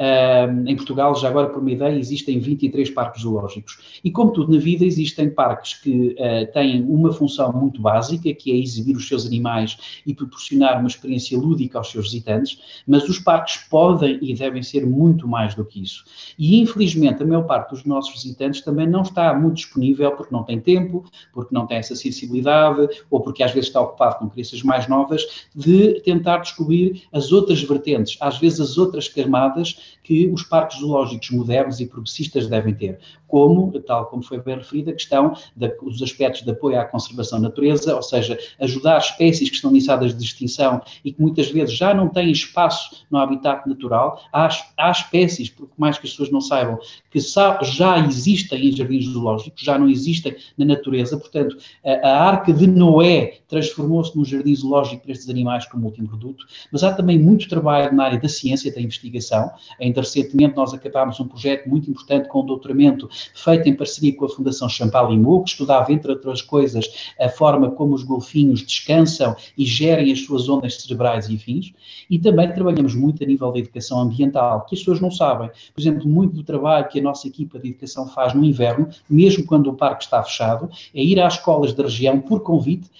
Uh, 0.00 0.66
em 0.66 0.74
Portugal, 0.76 1.14
já 1.14 1.28
agora 1.28 1.50
por 1.50 1.60
uma 1.60 1.70
ideia, 1.70 1.94
existem 1.94 2.38
23 2.38 2.88
parques 2.88 3.20
zoológicos. 3.20 4.00
E 4.02 4.10
como 4.10 4.32
tudo 4.32 4.50
na 4.50 4.58
vida, 4.58 4.82
existem 4.82 5.28
parques 5.28 5.74
que 5.74 6.16
uh, 6.18 6.50
têm 6.54 6.82
uma 6.84 7.12
função 7.12 7.52
muito 7.52 7.82
básica, 7.82 8.32
que 8.32 8.50
é 8.50 8.56
exibir 8.56 8.96
os 8.96 9.06
seus 9.06 9.26
animais 9.26 10.00
e 10.06 10.14
proporcionar 10.14 10.78
uma 10.78 10.88
experiência 10.88 11.38
lúdica 11.38 11.76
aos 11.76 11.90
seus 11.90 12.06
visitantes, 12.06 12.82
mas 12.86 13.06
os 13.10 13.18
parques 13.18 13.58
podem 13.68 14.18
e 14.22 14.34
devem 14.34 14.62
ser 14.62 14.86
muito 14.86 15.28
mais 15.28 15.54
do 15.54 15.66
que 15.66 15.82
isso. 15.82 16.02
E 16.38 16.58
infelizmente, 16.58 17.22
a 17.22 17.26
maior 17.26 17.42
parte 17.42 17.68
dos 17.68 17.84
nossos 17.84 18.14
visitantes 18.14 18.62
também 18.62 18.88
não 18.88 19.02
está 19.02 19.34
muito 19.34 19.56
disponível 19.56 20.12
porque 20.12 20.34
não 20.34 20.44
tem 20.44 20.58
tempo, 20.58 21.04
porque 21.30 21.54
não 21.54 21.66
tem 21.66 21.76
essa 21.76 21.94
sensibilidade, 21.94 22.88
ou 23.10 23.20
porque 23.20 23.42
às 23.42 23.52
vezes 23.52 23.68
está 23.68 23.82
ocupado 23.82 24.16
com 24.16 24.30
crianças 24.30 24.62
mais 24.62 24.88
novas, 24.88 25.46
de 25.54 26.00
tentar 26.00 26.38
descobrir 26.38 27.02
as 27.12 27.32
outras 27.32 27.62
vertentes, 27.62 28.16
às 28.18 28.38
vezes 28.38 28.60
as 28.60 28.78
outras 28.78 29.06
camadas 29.06 29.89
que 30.02 30.28
os 30.28 30.42
parques 30.42 30.78
zoológicos 30.80 31.30
modernos 31.30 31.80
e 31.80 31.86
progressistas 31.86 32.46
devem 32.46 32.74
ter, 32.74 32.98
como, 33.26 33.70
tal 33.80 34.06
como 34.06 34.22
foi 34.22 34.40
bem 34.40 34.56
referida, 34.56 34.90
a 34.90 34.94
questão 34.94 35.34
dos 35.56 36.02
aspectos 36.02 36.42
de 36.42 36.50
apoio 36.50 36.80
à 36.80 36.84
conservação 36.84 37.40
da 37.40 37.48
natureza, 37.48 37.94
ou 37.94 38.02
seja, 38.02 38.38
ajudar 38.58 38.98
espécies 38.98 39.48
que 39.48 39.54
estão 39.54 39.70
ameaçadas 39.70 40.16
de 40.16 40.24
extinção 40.24 40.82
e 41.04 41.12
que 41.12 41.20
muitas 41.20 41.48
vezes 41.50 41.74
já 41.74 41.94
não 41.94 42.08
têm 42.08 42.30
espaço 42.30 43.04
no 43.10 43.18
habitat 43.18 43.68
natural. 43.68 44.20
Há, 44.32 44.48
há 44.76 44.90
espécies, 44.90 45.48
por 45.48 45.68
mais 45.78 45.98
que 45.98 46.06
as 46.06 46.10
pessoas 46.10 46.30
não 46.30 46.40
saibam, 46.40 46.78
que 47.10 47.20
já 47.62 47.98
existem 48.06 48.68
em 48.68 48.76
jardins 48.76 49.06
zoológicos, 49.06 49.62
já 49.62 49.78
não 49.78 49.88
existem 49.88 50.36
na 50.56 50.64
natureza, 50.64 51.16
portanto, 51.16 51.56
a, 51.84 52.08
a 52.08 52.28
Arca 52.28 52.52
de 52.52 52.66
Noé 52.66 53.38
transformou-se 53.48 54.16
num 54.16 54.24
jardim 54.24 54.54
zoológico 54.54 55.02
para 55.02 55.12
estes 55.12 55.28
animais 55.28 55.66
como 55.66 55.86
último 55.86 56.08
produto, 56.08 56.46
mas 56.72 56.82
há 56.82 56.92
também 56.92 57.18
muito 57.18 57.48
trabalho 57.48 57.94
na 57.94 58.04
área 58.04 58.20
da 58.20 58.28
ciência, 58.28 58.72
da 58.72 58.80
investigação, 58.80 59.50
Ainda 59.80 60.00
recentemente 60.00 60.56
nós 60.56 60.74
acabámos 60.74 61.18
um 61.20 61.26
projeto 61.26 61.68
muito 61.68 61.90
importante 61.90 62.28
com 62.28 62.40
o 62.40 62.42
doutoramento 62.42 63.08
feito 63.34 63.68
em 63.68 63.74
parceria 63.74 64.14
com 64.14 64.24
a 64.24 64.28
Fundação 64.28 64.68
Champalimau, 64.68 65.42
que 65.42 65.50
estudava, 65.50 65.92
entre 65.92 66.12
outras 66.12 66.42
coisas, 66.42 67.12
a 67.18 67.28
forma 67.28 67.70
como 67.70 67.94
os 67.94 68.02
golfinhos 68.02 68.62
descansam 68.62 69.34
e 69.56 69.64
gerem 69.64 70.12
as 70.12 70.20
suas 70.20 70.48
ondas 70.48 70.80
cerebrais 70.82 71.28
e 71.28 71.36
afins. 71.36 71.72
E 72.08 72.18
também 72.18 72.52
trabalhamos 72.52 72.94
muito 72.94 73.22
a 73.22 73.26
nível 73.26 73.52
da 73.52 73.58
educação 73.58 74.00
ambiental, 74.00 74.64
que 74.66 74.74
as 74.74 74.80
pessoas 74.80 75.00
não 75.00 75.10
sabem. 75.10 75.50
Por 75.74 75.80
exemplo, 75.80 76.08
muito 76.08 76.34
do 76.34 76.42
trabalho 76.42 76.88
que 76.88 76.98
a 76.98 77.02
nossa 77.02 77.26
equipa 77.26 77.58
de 77.58 77.68
educação 77.68 78.08
faz 78.08 78.34
no 78.34 78.44
inverno, 78.44 78.88
mesmo 79.08 79.44
quando 79.46 79.68
o 79.68 79.74
parque 79.74 80.04
está 80.04 80.22
fechado, 80.22 80.68
é 80.94 81.02
ir 81.02 81.20
às 81.20 81.34
escolas 81.34 81.72
da 81.72 81.84
região, 81.84 82.20
por 82.20 82.40
convite 82.40 82.90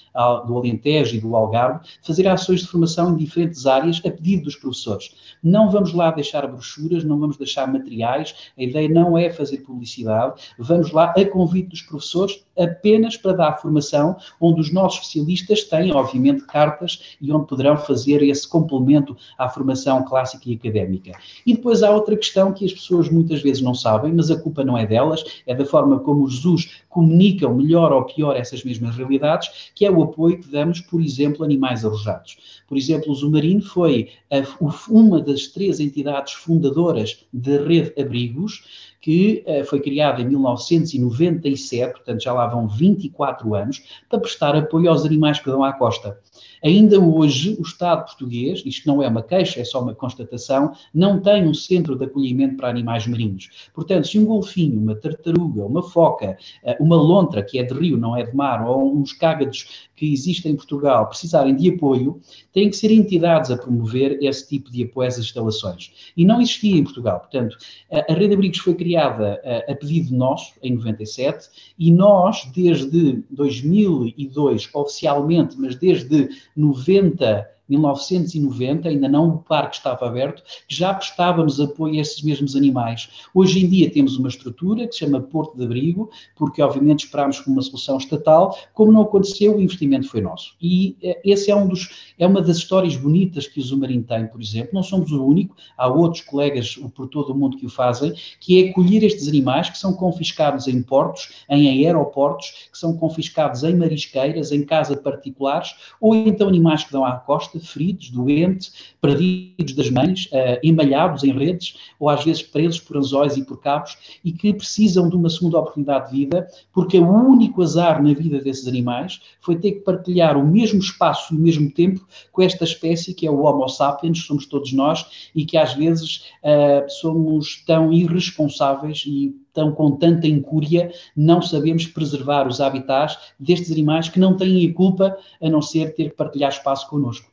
do 0.47 0.57
Alentejo 0.57 1.17
e 1.17 1.21
do 1.21 1.37
Algarve, 1.37 1.87
fazer 2.03 2.27
ações 2.27 2.61
de 2.61 2.67
formação 2.67 3.13
em 3.13 3.17
diferentes 3.17 3.67
áreas 3.67 4.01
a 4.05 4.11
pedido 4.11 4.45
dos 4.45 4.57
professores. 4.57 5.15
Não 5.43 5.71
vamos 5.71 5.93
lá 5.93 6.11
deixar 6.11 6.45
brochuras, 6.61 7.02
não 7.02 7.19
vamos 7.19 7.37
deixar 7.37 7.67
materiais, 7.67 8.52
a 8.57 8.62
ideia 8.62 8.88
não 8.88 9.17
é 9.17 9.31
fazer 9.31 9.59
publicidade, 9.59 10.40
vamos 10.59 10.93
lá 10.93 11.12
a 11.17 11.25
convite 11.25 11.71
dos 11.71 11.83
professores 11.83 12.45
apenas 12.61 13.17
para 13.17 13.33
dar 13.33 13.61
formação, 13.61 14.17
onde 14.40 14.61
os 14.61 14.73
nossos 14.73 15.00
especialistas 15.00 15.64
têm, 15.64 15.93
obviamente, 15.93 16.45
cartas 16.45 17.17
e 17.21 17.33
onde 17.33 17.47
poderão 17.47 17.76
fazer 17.76 18.23
esse 18.23 18.49
complemento 18.49 19.17
à 19.38 19.49
formação 19.49 20.05
clássica 20.05 20.50
e 20.50 20.55
académica. 20.55 21.12
E 21.47 21.55
depois 21.55 21.83
há 21.83 21.90
outra 21.90 22.17
questão 22.17 22.52
que 22.52 22.64
as 22.64 22.73
pessoas 22.73 23.09
muitas 23.09 23.40
vezes 23.40 23.62
não 23.62 23.75
sabem, 23.75 24.12
mas 24.12 24.31
a 24.31 24.38
culpa 24.38 24.64
não 24.64 24.76
é 24.76 24.85
delas, 24.85 25.25
é 25.47 25.55
da 25.55 25.64
forma 25.64 26.00
como 26.00 26.25
os 26.25 26.40
Jesus 26.40 26.83
comunicam 26.88 27.55
melhor 27.55 27.93
ou 27.93 28.05
pior 28.05 28.37
essas 28.37 28.64
mesmas 28.64 28.97
realidades, 28.97 29.71
que 29.75 29.85
é 29.85 29.90
o 29.90 30.02
apoio 30.02 30.40
que 30.40 30.50
damos, 30.50 30.81
por 30.81 31.00
exemplo, 31.00 31.43
a 31.43 31.47
animais 31.47 31.85
arrojados. 31.85 32.62
Por 32.67 32.76
exemplo, 32.76 33.12
o 33.12 33.14
Zumarino 33.14 33.62
foi 33.62 34.11
a, 34.31 34.43
uma 34.88 35.21
das 35.21 35.49
três 35.49 35.79
entidades 35.81 36.33
fundadoras 36.33 37.25
da 37.33 37.62
Rede 37.62 37.93
Abrigos, 38.00 38.64
que 39.00 39.45
uh, 39.47 39.64
foi 39.64 39.80
criada 39.80 40.21
em 40.21 40.28
1997, 40.28 41.92
portanto 41.92 42.23
já 42.23 42.33
lá 42.33 42.47
vão 42.47 42.69
24 42.69 43.54
anos, 43.54 43.83
para 44.09 44.21
prestar 44.21 44.57
apoio 44.57 44.90
aos 44.90 45.04
animais 45.04 45.38
que 45.38 45.47
dão 45.47 45.64
à 45.64 45.73
costa. 45.73 46.19
Ainda 46.62 47.00
hoje, 47.00 47.57
o 47.59 47.62
Estado 47.62 48.04
português, 48.04 48.62
isto 48.66 48.87
não 48.87 49.02
é 49.02 49.09
uma 49.09 49.23
queixa, 49.23 49.61
é 49.61 49.64
só 49.64 49.83
uma 49.83 49.95
constatação, 49.95 50.73
não 50.92 51.19
tem 51.21 51.47
um 51.47 51.54
centro 51.54 51.97
de 51.97 52.04
acolhimento 52.04 52.57
para 52.57 52.69
animais 52.69 53.07
marinhos. 53.07 53.71
Portanto, 53.75 54.07
se 54.07 54.19
um 54.19 54.26
golfinho, 54.26 54.78
uma 54.78 54.95
tartaruga, 54.95 55.64
uma 55.64 55.83
foca, 55.83 56.37
eh, 56.62 56.76
uma 56.78 56.97
lontra, 56.97 57.42
que 57.42 57.59
é 57.59 57.62
de 57.62 57.73
rio, 57.73 57.97
não 57.97 58.14
é 58.14 58.25
de 58.25 58.37
mar, 58.37 58.66
ou 58.66 58.95
uns 58.95 59.12
cágados 59.14 59.88
que 60.00 60.11
existem 60.14 60.52
em 60.52 60.57
Portugal 60.57 61.07
precisarem 61.07 61.54
de 61.54 61.69
apoio, 61.69 62.19
têm 62.54 62.71
que 62.71 62.76
ser 62.76 62.90
entidades 62.90 63.50
a 63.50 63.57
promover 63.59 64.16
esse 64.23 64.49
tipo 64.49 64.73
de 64.73 64.85
apoio 64.85 65.07
às 65.07 65.19
instalações. 65.19 65.92
E 66.16 66.25
não 66.25 66.40
existia 66.40 66.75
em 66.75 66.83
Portugal. 66.83 67.21
Portanto, 67.21 67.59
a 67.92 68.14
Rede 68.14 68.33
Abrigos 68.33 68.61
foi 68.61 68.75
criada 68.75 69.38
a, 69.45 69.73
a 69.73 69.76
pedido 69.76 70.16
nosso, 70.16 70.54
em 70.62 70.75
97, 70.75 71.49
e 71.78 71.92
nós, 71.92 72.50
desde 72.54 73.23
2002, 73.28 74.71
oficialmente, 74.73 75.57
mas 75.59 75.76
desde 75.76 76.30
90 76.57 77.47
1990, 77.71 78.89
ainda 78.89 79.09
não 79.09 79.29
o 79.29 79.39
parque 79.39 79.77
estava 79.77 80.07
aberto, 80.07 80.43
já 80.69 80.93
prestávamos 80.93 81.61
apoio 81.61 81.95
a 81.95 82.03
esses 82.03 82.23
mesmos 82.23 82.57
animais. 82.57 83.09
Hoje 83.35 83.65
em 83.65 83.69
dia 83.69 83.91
temos 83.91 84.17
uma 84.17 84.29
estrutura 84.29 84.87
que 84.87 84.93
se 84.93 85.00
chama 85.00 85.21
Porto 85.21 85.57
de 85.57 85.65
Abrigo, 85.65 86.11
porque 86.37 86.61
obviamente 86.62 87.05
esperámos 87.05 87.39
por 87.41 87.50
uma 87.50 87.62
solução 87.62 87.97
estatal, 87.97 88.57
como 88.75 88.93
não 88.93 89.03
aconteceu, 89.03 89.57
o 89.57 89.61
investimento 89.61 90.09
foi 90.09 90.21
nosso. 90.21 90.55
E 90.61 90.97
eh, 91.03 91.21
esse 91.25 91.50
é, 91.50 91.57
um 91.57 91.69
dos, 91.69 92.12
é 92.19 92.27
uma 92.27 92.43
das 92.43 92.57
histórias 92.57 92.97
bonitas 92.97 93.47
que 93.47 93.61
o 93.61 93.62
Zumarim 93.62 94.03
tem, 94.03 94.27
por 94.27 94.41
exemplo, 94.41 94.71
não 94.73 94.83
somos 94.83 95.12
o 95.12 95.25
único, 95.25 95.57
há 95.77 95.87
outros 95.87 96.23
colegas 96.23 96.77
por 96.95 97.09
todo 97.09 97.33
o 97.33 97.35
mundo 97.35 97.57
que 97.57 97.67
o 97.67 97.71
fazem, 97.71 98.12
que 98.41 98.65
é 98.65 98.71
acolher 98.71 99.05
estes 99.05 99.29
animais 99.29 99.71
que 99.71 99.79
são 99.79 99.93
confiscados 99.93 100.67
em 100.67 100.83
portos, 100.83 101.45
em 101.49 101.87
aeroportos, 101.87 102.69
que 102.73 102.79
são 102.79 102.97
confiscados 102.97 103.62
em 103.62 103.77
marisqueiras, 103.77 104.50
em 104.50 104.65
casa 104.65 104.97
particulares, 104.97 105.75
ou 106.00 106.15
então 106.15 106.49
animais 106.49 106.85
que 106.85 106.93
dão 106.93 107.05
à 107.05 107.12
costa, 107.12 107.60
feridos, 107.67 108.11
doentes, 108.11 108.73
perdidos 109.00 109.75
das 109.75 109.90
mães, 109.90 110.26
uh, 110.26 110.59
emalhados 110.62 111.25
em 111.25 111.33
redes, 111.33 111.76
ou 111.99 112.09
às 112.09 112.25
vezes 112.25 112.43
presos 112.43 112.81
por 112.81 112.97
anzóis 112.97 113.37
e 113.37 113.45
por 113.45 113.61
cabos, 113.61 113.97
e 114.25 114.33
que 114.33 114.52
precisam 114.52 115.09
de 115.09 115.17
uma 115.17 115.31
segunda 115.31 115.59
oportunidade 115.59 116.11
de 116.11 116.19
vida, 116.19 116.47
porque 116.73 116.99
o 116.99 117.09
único 117.09 117.62
azar 117.62 118.02
na 118.02 118.12
vida 118.12 118.40
desses 118.40 118.67
animais 118.67 119.21
foi 119.40 119.57
ter 119.57 119.73
que 119.73 119.81
partilhar 119.81 120.37
o 120.37 120.47
mesmo 120.47 120.81
espaço 120.81 121.35
e 121.35 121.37
o 121.37 121.40
mesmo 121.40 121.71
tempo 121.71 122.07
com 122.33 122.43
esta 122.43 122.64
espécie 122.64 123.14
que 123.14 123.26
é 123.26 123.31
o 123.31 123.43
Homo 123.43 123.69
sapiens, 123.69 124.25
somos 124.25 124.47
todos 124.47 124.73
nós, 124.73 125.31
e 125.35 125.45
que 125.45 125.57
às 125.57 125.75
vezes 125.75 126.25
uh, 126.43 126.88
somos 126.88 127.62
tão 127.64 127.93
irresponsáveis 127.93 129.05
e 129.07 129.35
tão 129.52 129.73
com 129.73 129.97
tanta 129.97 130.26
incúria, 130.26 130.93
não 131.17 131.43
sabemos 131.43 131.87
preservar 131.87 132.47
os 132.47 132.61
habitats 132.61 133.19
destes 133.38 133.71
animais 133.71 134.09
que 134.09 134.21
não 134.21 134.37
têm 134.37 134.69
a 134.69 134.75
culpa 134.75 135.17
a 135.43 135.49
não 135.49 135.62
ser 135.62 135.95
ter 135.95 136.11
que 136.11 136.17
partilhar 136.17 136.50
espaço 136.50 136.88
connosco. 136.88 137.31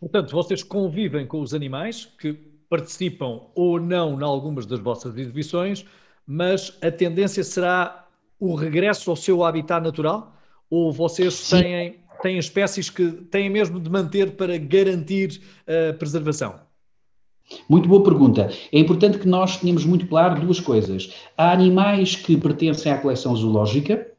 Portanto, 0.00 0.32
vocês 0.32 0.62
convivem 0.62 1.26
com 1.26 1.40
os 1.40 1.52
animais 1.52 2.06
que 2.18 2.32
participam 2.70 3.42
ou 3.54 3.78
não 3.78 4.18
em 4.18 4.24
algumas 4.24 4.64
das 4.64 4.80
vossas 4.80 5.16
exibições, 5.16 5.84
mas 6.26 6.78
a 6.82 6.90
tendência 6.90 7.44
será 7.44 8.08
o 8.38 8.54
regresso 8.54 9.10
ao 9.10 9.16
seu 9.16 9.44
habitat 9.44 9.82
natural? 9.84 10.34
Ou 10.70 10.90
vocês 10.90 11.50
têm, 11.50 11.96
têm 12.22 12.38
espécies 12.38 12.88
que 12.88 13.10
têm 13.10 13.50
mesmo 13.50 13.78
de 13.78 13.90
manter 13.90 14.32
para 14.36 14.56
garantir 14.56 15.42
a 15.66 15.92
preservação? 15.92 16.60
Muito 17.68 17.88
boa 17.88 18.02
pergunta. 18.02 18.48
É 18.72 18.78
importante 18.78 19.18
que 19.18 19.28
nós 19.28 19.56
tenhamos 19.56 19.84
muito 19.84 20.06
claro 20.06 20.40
duas 20.40 20.60
coisas. 20.60 21.12
Há 21.36 21.52
animais 21.52 22.14
que 22.14 22.36
pertencem 22.36 22.92
à 22.92 22.98
coleção 22.98 23.34
zoológica, 23.34 24.09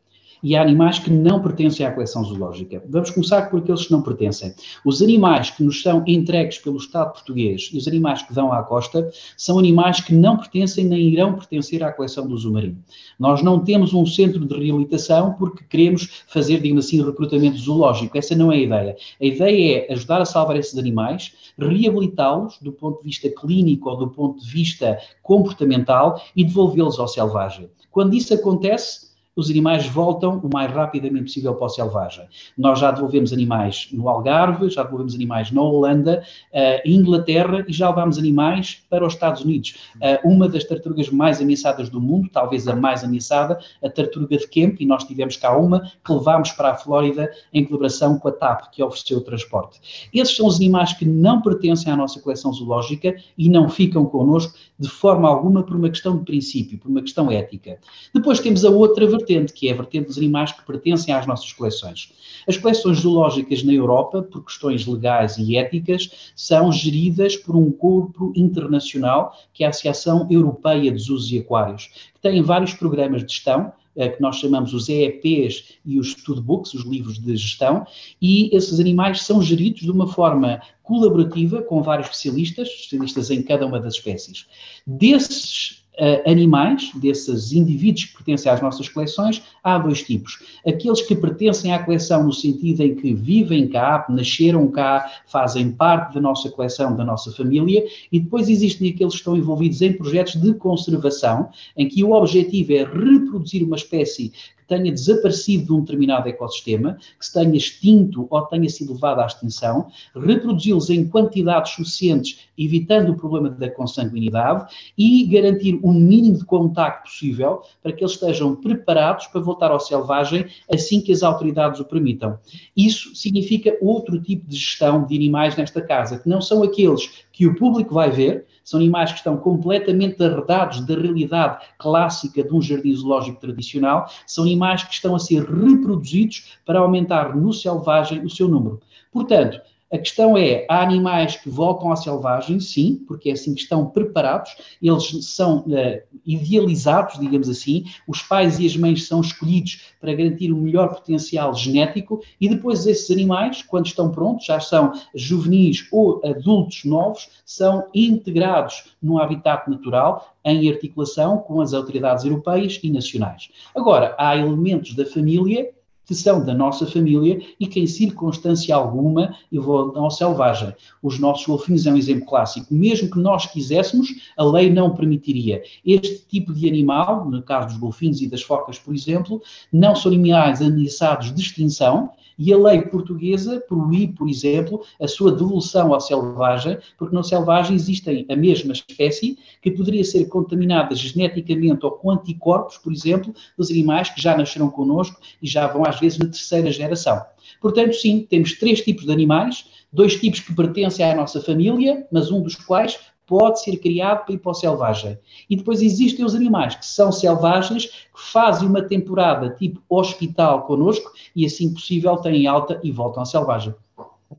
e 0.43 0.55
há 0.55 0.61
animais 0.61 0.99
que 0.99 1.09
não 1.09 1.41
pertencem 1.41 1.85
à 1.85 1.91
coleção 1.91 2.23
zoológica. 2.23 2.83
Vamos 2.87 3.11
começar 3.11 3.49
por 3.49 3.59
aqueles 3.59 3.85
que 3.85 3.91
não 3.91 4.01
pertencem. 4.01 4.53
Os 4.83 5.01
animais 5.01 5.49
que 5.49 5.63
nos 5.63 5.81
são 5.81 6.03
entregues 6.07 6.57
pelo 6.57 6.77
Estado 6.77 7.13
português 7.13 7.69
e 7.73 7.77
os 7.77 7.87
animais 7.87 8.21
que 8.21 8.33
dão 8.33 8.51
à 8.51 8.63
costa 8.63 9.09
são 9.37 9.59
animais 9.59 9.99
que 10.01 10.13
não 10.13 10.37
pertencem 10.37 10.85
nem 10.85 11.09
irão 11.09 11.33
pertencer 11.33 11.83
à 11.83 11.91
coleção 11.91 12.27
do 12.27 12.37
Zumarino. 12.37 12.77
Nós 13.19 13.41
não 13.41 13.59
temos 13.59 13.93
um 13.93 14.05
centro 14.05 14.45
de 14.45 14.53
reabilitação 14.53 15.33
porque 15.33 15.63
queremos 15.69 16.23
fazer, 16.27 16.59
digamos 16.59 16.85
assim, 16.85 17.03
recrutamento 17.03 17.57
zoológico. 17.57 18.17
Essa 18.17 18.35
não 18.35 18.51
é 18.51 18.55
a 18.55 18.59
ideia. 18.59 18.95
A 19.19 19.25
ideia 19.25 19.85
é 19.89 19.93
ajudar 19.93 20.21
a 20.21 20.25
salvar 20.25 20.57
esses 20.57 20.77
animais, 20.77 21.33
reabilitá-los 21.57 22.57
do 22.61 22.71
ponto 22.71 22.99
de 22.99 23.07
vista 23.07 23.29
clínico 23.29 23.89
ou 23.89 23.97
do 23.97 24.07
ponto 24.09 24.41
de 24.41 24.49
vista 24.49 24.97
comportamental 25.21 26.21
e 26.35 26.43
devolvê-los 26.43 26.99
ao 26.99 27.07
selvagem. 27.07 27.69
Quando 27.91 28.15
isso 28.15 28.33
acontece, 28.33 29.10
os 29.35 29.49
animais 29.49 29.87
voltam 29.87 30.39
o 30.43 30.49
mais 30.51 30.71
rapidamente 30.71 31.23
possível 31.25 31.55
para 31.55 31.67
o 31.67 31.69
selvagem. 31.69 32.25
Nós 32.57 32.79
já 32.79 32.91
devolvemos 32.91 33.31
animais 33.31 33.87
no 33.91 34.09
Algarve, 34.09 34.69
já 34.69 34.83
devolvemos 34.83 35.15
animais 35.15 35.51
na 35.51 35.61
Holanda, 35.61 36.23
uh, 36.53 36.89
Inglaterra 36.89 37.63
e 37.67 37.71
já 37.71 37.89
levámos 37.89 38.17
animais 38.17 38.83
para 38.89 39.05
os 39.05 39.13
Estados 39.13 39.41
Unidos. 39.41 39.75
Uh, 39.95 40.29
uma 40.29 40.49
das 40.49 40.65
tartarugas 40.65 41.09
mais 41.09 41.39
ameaçadas 41.39 41.89
do 41.89 42.01
mundo, 42.01 42.29
talvez 42.31 42.67
a 42.67 42.75
mais 42.75 43.03
ameaçada, 43.03 43.57
a 43.81 43.89
tartaruga 43.89 44.37
de 44.37 44.47
Kemp, 44.47 44.81
e 44.81 44.85
nós 44.85 45.05
tivemos 45.05 45.37
cá 45.37 45.55
uma 45.55 45.79
que 46.03 46.11
levámos 46.11 46.51
para 46.51 46.71
a 46.71 46.75
Flórida 46.75 47.31
em 47.53 47.63
colaboração 47.63 48.19
com 48.19 48.27
a 48.27 48.31
TAP, 48.31 48.71
que 48.71 48.83
ofereceu 48.83 49.19
o 49.19 49.21
transporte. 49.21 50.09
Esses 50.13 50.35
são 50.35 50.45
os 50.45 50.57
animais 50.57 50.91
que 50.93 51.05
não 51.05 51.41
pertencem 51.41 51.91
à 51.91 51.95
nossa 51.95 52.19
coleção 52.19 52.51
zoológica 52.51 53.15
e 53.37 53.47
não 53.47 53.69
ficam 53.69 54.05
connosco 54.05 54.53
de 54.81 54.89
forma 54.89 55.29
alguma 55.29 55.61
por 55.61 55.75
uma 55.75 55.89
questão 55.89 56.17
de 56.17 56.25
princípio, 56.25 56.79
por 56.79 56.89
uma 56.89 57.01
questão 57.01 57.29
ética. 57.29 57.77
Depois 58.13 58.39
temos 58.39 58.65
a 58.65 58.69
outra 58.71 59.05
vertente, 59.05 59.53
que 59.53 59.69
é 59.69 59.73
a 59.73 59.75
vertente 59.75 60.07
dos 60.07 60.17
animais 60.17 60.51
que 60.51 60.65
pertencem 60.65 61.13
às 61.13 61.27
nossas 61.27 61.53
coleções. 61.53 62.11
As 62.47 62.57
coleções 62.57 62.99
zoológicas 62.99 63.61
na 63.63 63.73
Europa, 63.73 64.23
por 64.23 64.43
questões 64.43 64.87
legais 64.87 65.37
e 65.37 65.55
éticas, 65.55 66.31
são 66.35 66.71
geridas 66.71 67.37
por 67.37 67.55
um 67.55 67.71
corpo 67.71 68.33
internacional, 68.35 69.37
que 69.53 69.63
é 69.63 69.67
a 69.67 69.69
Associação 69.69 70.27
Europeia 70.31 70.91
de 70.91 70.97
Zoos 70.97 71.31
e 71.31 71.37
Aquários, 71.37 71.91
que 72.15 72.19
tem 72.21 72.41
vários 72.41 72.73
programas 72.73 73.23
de 73.23 73.31
gestão, 73.31 73.71
que 73.95 74.21
nós 74.21 74.37
chamamos 74.37 74.73
os 74.73 74.87
EEPs 74.87 75.75
e 75.85 75.99
os 75.99 76.11
studbooks, 76.11 76.73
os 76.73 76.85
livros 76.85 77.19
de 77.19 77.35
gestão, 77.35 77.85
e 78.21 78.49
esses 78.55 78.79
animais 78.79 79.21
são 79.21 79.41
geridos 79.41 79.81
de 79.81 79.91
uma 79.91 80.07
forma 80.07 80.61
colaborativa 80.83 81.61
com 81.61 81.81
vários 81.81 82.07
especialistas, 82.07 82.67
especialistas 82.69 83.29
em 83.29 83.41
cada 83.41 83.65
uma 83.65 83.79
das 83.79 83.95
espécies. 83.95 84.47
Desses 84.85 85.80
animais, 86.25 86.91
desses 86.95 87.51
indivíduos 87.51 88.05
que 88.05 88.13
pertencem 88.13 88.51
às 88.51 88.61
nossas 88.61 88.87
coleções, 88.89 89.41
há 89.63 89.77
dois 89.77 90.01
tipos. 90.01 90.39
Aqueles 90.65 91.01
que 91.01 91.15
pertencem 91.15 91.73
à 91.73 91.79
coleção 91.79 92.23
no 92.23 92.33
sentido 92.33 92.81
em 92.81 92.95
que 92.95 93.13
vivem 93.13 93.67
cá, 93.67 94.05
nasceram 94.09 94.67
cá, 94.69 95.11
fazem 95.27 95.71
parte 95.71 96.15
da 96.15 96.21
nossa 96.21 96.49
coleção, 96.49 96.95
da 96.95 97.03
nossa 97.03 97.31
família, 97.31 97.85
e 98.11 98.19
depois 98.19 98.49
existem 98.49 98.89
aqueles 98.89 99.13
que 99.13 99.19
estão 99.19 99.37
envolvidos 99.37 99.81
em 99.81 99.93
projetos 99.93 100.35
de 100.35 100.53
conservação, 100.53 101.49
em 101.77 101.87
que 101.87 102.03
o 102.03 102.11
objetivo 102.11 102.73
é 102.73 102.83
reproduzir 102.83 103.63
uma 103.63 103.75
espécie 103.75 104.31
tenha 104.71 104.89
desaparecido 104.89 105.65
de 105.65 105.73
um 105.73 105.81
determinado 105.81 106.29
ecossistema, 106.29 106.97
que 107.19 107.25
se 107.25 107.33
tenha 107.33 107.57
extinto 107.57 108.25
ou 108.29 108.41
tenha 108.43 108.69
sido 108.69 108.93
levado 108.93 109.19
à 109.19 109.25
extinção, 109.25 109.87
reproduzi-los 110.15 110.89
em 110.89 111.05
quantidades 111.09 111.73
suficientes, 111.73 112.39
evitando 112.57 113.11
o 113.11 113.17
problema 113.17 113.49
da 113.49 113.69
consanguinidade 113.69 114.73
e 114.97 115.25
garantir 115.25 115.77
o 115.83 115.91
mínimo 115.91 116.37
de 116.37 116.45
contacto 116.45 117.09
possível 117.09 117.63
para 117.83 117.91
que 117.91 118.01
eles 118.01 118.13
estejam 118.13 118.55
preparados 118.55 119.27
para 119.27 119.41
voltar 119.41 119.71
ao 119.71 119.79
selvagem 119.79 120.45
assim 120.71 121.01
que 121.01 121.11
as 121.11 121.21
autoridades 121.21 121.81
o 121.81 121.85
permitam. 121.85 122.39
Isso 122.75 123.13
significa 123.13 123.77
outro 123.81 124.21
tipo 124.21 124.47
de 124.47 124.55
gestão 124.55 125.05
de 125.05 125.15
animais 125.15 125.57
nesta 125.57 125.81
casa, 125.81 126.17
que 126.17 126.29
não 126.29 126.39
são 126.39 126.63
aqueles 126.63 127.25
que 127.41 127.47
o 127.47 127.55
público 127.55 127.95
vai 127.95 128.11
ver, 128.11 128.45
são 128.63 128.79
animais 128.79 129.11
que 129.11 129.17
estão 129.17 129.35
completamente 129.35 130.23
arredados 130.23 130.85
da 130.85 130.93
realidade 130.93 131.65
clássica 131.79 132.43
de 132.43 132.53
um 132.53 132.61
jardim 132.61 132.93
zoológico 132.93 133.39
tradicional, 133.39 134.07
são 134.27 134.43
animais 134.43 134.83
que 134.83 134.93
estão 134.93 135.15
a 135.15 135.19
ser 135.19 135.43
reproduzidos 135.45 136.59
para 136.63 136.77
aumentar 136.77 137.35
no 137.35 137.51
selvagem 137.51 138.23
o 138.23 138.29
seu 138.29 138.47
número. 138.47 138.79
Portanto, 139.11 139.59
A 139.91 139.97
questão 139.97 140.37
é, 140.37 140.65
há 140.69 140.81
animais 140.81 141.35
que 141.35 141.49
voltam 141.49 141.91
à 141.91 141.97
selvagem, 141.97 142.61
sim, 142.61 143.03
porque 143.05 143.29
é 143.29 143.33
assim 143.33 143.53
que 143.53 143.61
estão 143.61 143.85
preparados, 143.87 144.55
eles 144.81 145.25
são 145.25 145.59
uh, 145.59 146.01
idealizados, 146.25 147.19
digamos 147.19 147.49
assim, 147.49 147.83
os 148.07 148.21
pais 148.21 148.57
e 148.57 148.65
as 148.65 148.77
mães 148.77 149.05
são 149.05 149.19
escolhidos 149.19 149.93
para 149.99 150.13
garantir 150.13 150.51
o 150.53 150.55
melhor 150.55 150.95
potencial 150.95 151.53
genético. 151.53 152.21
E 152.39 152.47
depois 152.47 152.87
esses 152.87 153.11
animais, 153.11 153.63
quando 153.63 153.87
estão 153.87 154.09
prontos, 154.09 154.45
já 154.45 154.61
são 154.61 154.93
juvenis 155.13 155.85
ou 155.91 156.21
adultos 156.23 156.85
novos, 156.85 157.29
são 157.45 157.85
integrados 157.93 158.95
no 159.03 159.19
habitat 159.19 159.69
natural 159.69 160.33
em 160.45 160.69
articulação 160.69 161.39
com 161.39 161.59
as 161.59 161.73
autoridades 161.73 162.23
europeias 162.23 162.79
e 162.81 162.89
nacionais. 162.89 163.49
Agora, 163.75 164.15
há 164.17 164.37
elementos 164.37 164.95
da 164.95 165.05
família 165.05 165.69
que 166.05 166.15
são 166.15 166.43
da 166.43 166.53
nossa 166.53 166.85
família 166.85 167.41
e 167.59 167.67
que, 167.67 167.79
em 167.79 167.87
circunstância 167.87 168.75
alguma, 168.75 169.35
evoluam 169.51 170.03
ao 170.03 170.11
selvagem. 170.11 170.73
Os 171.01 171.19
nossos 171.19 171.45
golfinhos 171.45 171.85
é 171.85 171.91
um 171.91 171.97
exemplo 171.97 172.25
clássico. 172.25 172.73
Mesmo 172.73 173.09
que 173.09 173.19
nós 173.19 173.45
quiséssemos, 173.45 174.09
a 174.37 174.43
lei 174.43 174.69
não 174.69 174.95
permitiria. 174.95 175.63
Este 175.85 176.25
tipo 176.27 176.53
de 176.53 176.67
animal, 176.67 177.29
no 177.29 177.41
caso 177.41 177.69
dos 177.69 177.77
golfinhos 177.77 178.21
e 178.21 178.27
das 178.27 178.41
focas, 178.41 178.77
por 178.77 178.93
exemplo, 178.93 179.41
não 179.71 179.95
são 179.95 180.11
animais 180.11 180.61
ameaçados 180.61 181.33
de 181.33 181.41
extinção, 181.41 182.11
e 182.43 182.51
a 182.51 182.57
lei 182.57 182.81
portuguesa 182.81 183.63
proíbe, 183.67 184.13
por 184.13 184.27
exemplo, 184.27 184.81
a 184.99 185.07
sua 185.07 185.31
devolução 185.31 185.93
ao 185.93 186.01
selvagem, 186.01 186.75
porque 186.97 187.15
no 187.15 187.23
selvagem 187.23 187.75
existem 187.75 188.25
a 188.27 188.35
mesma 188.35 188.73
espécie 188.73 189.37
que 189.61 189.69
poderia 189.69 190.03
ser 190.03 190.25
contaminada 190.25 190.95
geneticamente 190.95 191.85
ou 191.85 191.91
com 191.91 192.09
anticorpos, 192.09 192.79
por 192.79 192.91
exemplo, 192.91 193.31
dos 193.55 193.69
animais 193.69 194.09
que 194.09 194.19
já 194.19 194.35
nasceram 194.35 194.71
connosco 194.71 195.19
e 195.39 195.47
já 195.47 195.67
vão 195.67 195.85
às 195.91 195.99
vezes 195.99 196.17
na 196.17 196.25
terceira 196.25 196.71
geração. 196.71 197.21
Portanto, 197.61 197.93
sim, 197.93 198.25
temos 198.29 198.53
três 198.57 198.81
tipos 198.81 199.05
de 199.05 199.11
animais, 199.11 199.65
dois 199.93 200.19
tipos 200.19 200.39
que 200.39 200.55
pertencem 200.55 201.05
à 201.05 201.15
nossa 201.15 201.41
família, 201.41 202.07
mas 202.11 202.31
um 202.31 202.41
dos 202.41 202.55
quais 202.55 202.99
pode 203.27 203.61
ser 203.61 203.77
criado 203.77 204.25
para 204.25 204.33
ir 204.33 204.39
para 204.39 204.51
o 204.51 204.53
selvagem. 204.53 205.17
E 205.49 205.55
depois 205.55 205.81
existem 205.81 206.25
os 206.25 206.35
animais 206.35 206.75
que 206.75 206.85
são 206.85 207.11
selvagens, 207.11 207.85
que 207.85 208.21
fazem 208.31 208.67
uma 208.67 208.81
temporada 208.81 209.51
tipo 209.51 209.81
hospital 209.87 210.63
connosco 210.63 211.11
e, 211.33 211.45
assim 211.45 211.73
possível, 211.73 212.17
têm 212.17 212.45
alta 212.45 212.79
e 212.83 212.91
voltam 212.91 213.23
à 213.23 213.25
selvagem. 213.25 213.73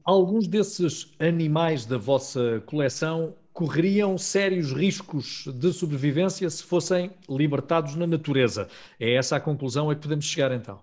Alguns 0.04 0.46
desses 0.46 1.12
animais 1.18 1.86
da 1.86 1.96
vossa 1.96 2.62
coleção 2.66 3.34
correriam 3.52 4.18
sérios 4.18 4.72
riscos 4.72 5.46
de 5.54 5.72
sobrevivência 5.72 6.48
se 6.50 6.62
fossem 6.62 7.10
libertados 7.28 7.94
na 7.94 8.06
natureza. 8.06 8.68
É 8.98 9.14
essa 9.14 9.36
a 9.36 9.40
conclusão 9.40 9.90
a 9.90 9.94
que 9.94 10.02
podemos 10.02 10.24
chegar 10.24 10.52
então? 10.52 10.80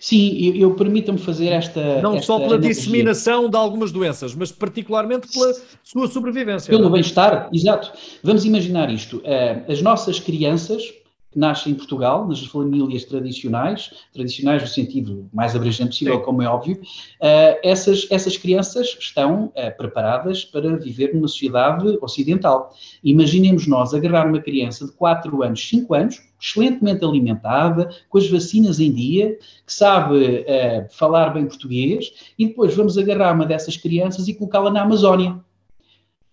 Sim, 0.00 0.38
eu, 0.38 0.56
eu 0.56 0.74
permita-me 0.74 1.18
fazer 1.18 1.48
esta. 1.48 2.00
Não 2.00 2.14
esta 2.14 2.26
só 2.26 2.36
pela 2.36 2.54
analogia. 2.54 2.70
disseminação 2.70 3.48
de 3.48 3.56
algumas 3.56 3.92
doenças, 3.92 4.34
mas 4.34 4.52
particularmente 4.52 5.28
pela 5.32 5.52
sua 5.82 6.08
sobrevivência. 6.08 6.70
Pelo 6.70 6.90
bem-estar, 6.90 7.48
exato. 7.52 7.92
Vamos 8.22 8.44
imaginar 8.44 8.90
isto. 8.90 9.18
Uh, 9.18 9.70
as 9.70 9.82
nossas 9.82 10.20
crianças, 10.20 10.82
que 11.30 11.38
nascem 11.38 11.72
em 11.72 11.74
Portugal, 11.74 12.26
nas 12.26 12.44
famílias 12.46 13.04
tradicionais, 13.04 13.90
tradicionais 14.12 14.62
no 14.62 14.68
sentido 14.68 15.28
mais 15.32 15.54
abrangente 15.54 15.90
possível, 15.90 16.18
Sim. 16.18 16.22
como 16.22 16.42
é 16.42 16.48
óbvio, 16.48 16.76
uh, 16.76 17.58
essas, 17.62 18.06
essas 18.10 18.36
crianças 18.36 18.96
estão 18.98 19.46
uh, 19.46 19.76
preparadas 19.76 20.44
para 20.44 20.76
viver 20.76 21.14
numa 21.14 21.28
sociedade 21.28 21.98
ocidental. 22.00 22.74
Imaginemos 23.04 23.66
nós 23.66 23.92
agarrar 23.92 24.26
uma 24.26 24.40
criança 24.40 24.86
de 24.86 24.92
4 24.92 25.42
anos, 25.42 25.68
5 25.68 25.94
anos, 25.94 26.22
excelentemente 26.40 27.04
alimentada, 27.04 27.90
com 28.08 28.16
as 28.16 28.28
vacinas 28.28 28.80
em 28.80 28.92
dia, 28.92 29.36
que 29.66 29.72
sabe 29.72 30.16
uh, 30.16 30.86
falar 30.90 31.30
bem 31.30 31.46
português, 31.46 32.32
e 32.38 32.46
depois 32.46 32.74
vamos 32.74 32.96
agarrar 32.96 33.34
uma 33.34 33.44
dessas 33.44 33.76
crianças 33.76 34.28
e 34.28 34.34
colocá-la 34.34 34.70
na 34.70 34.82
Amazónia 34.82 35.38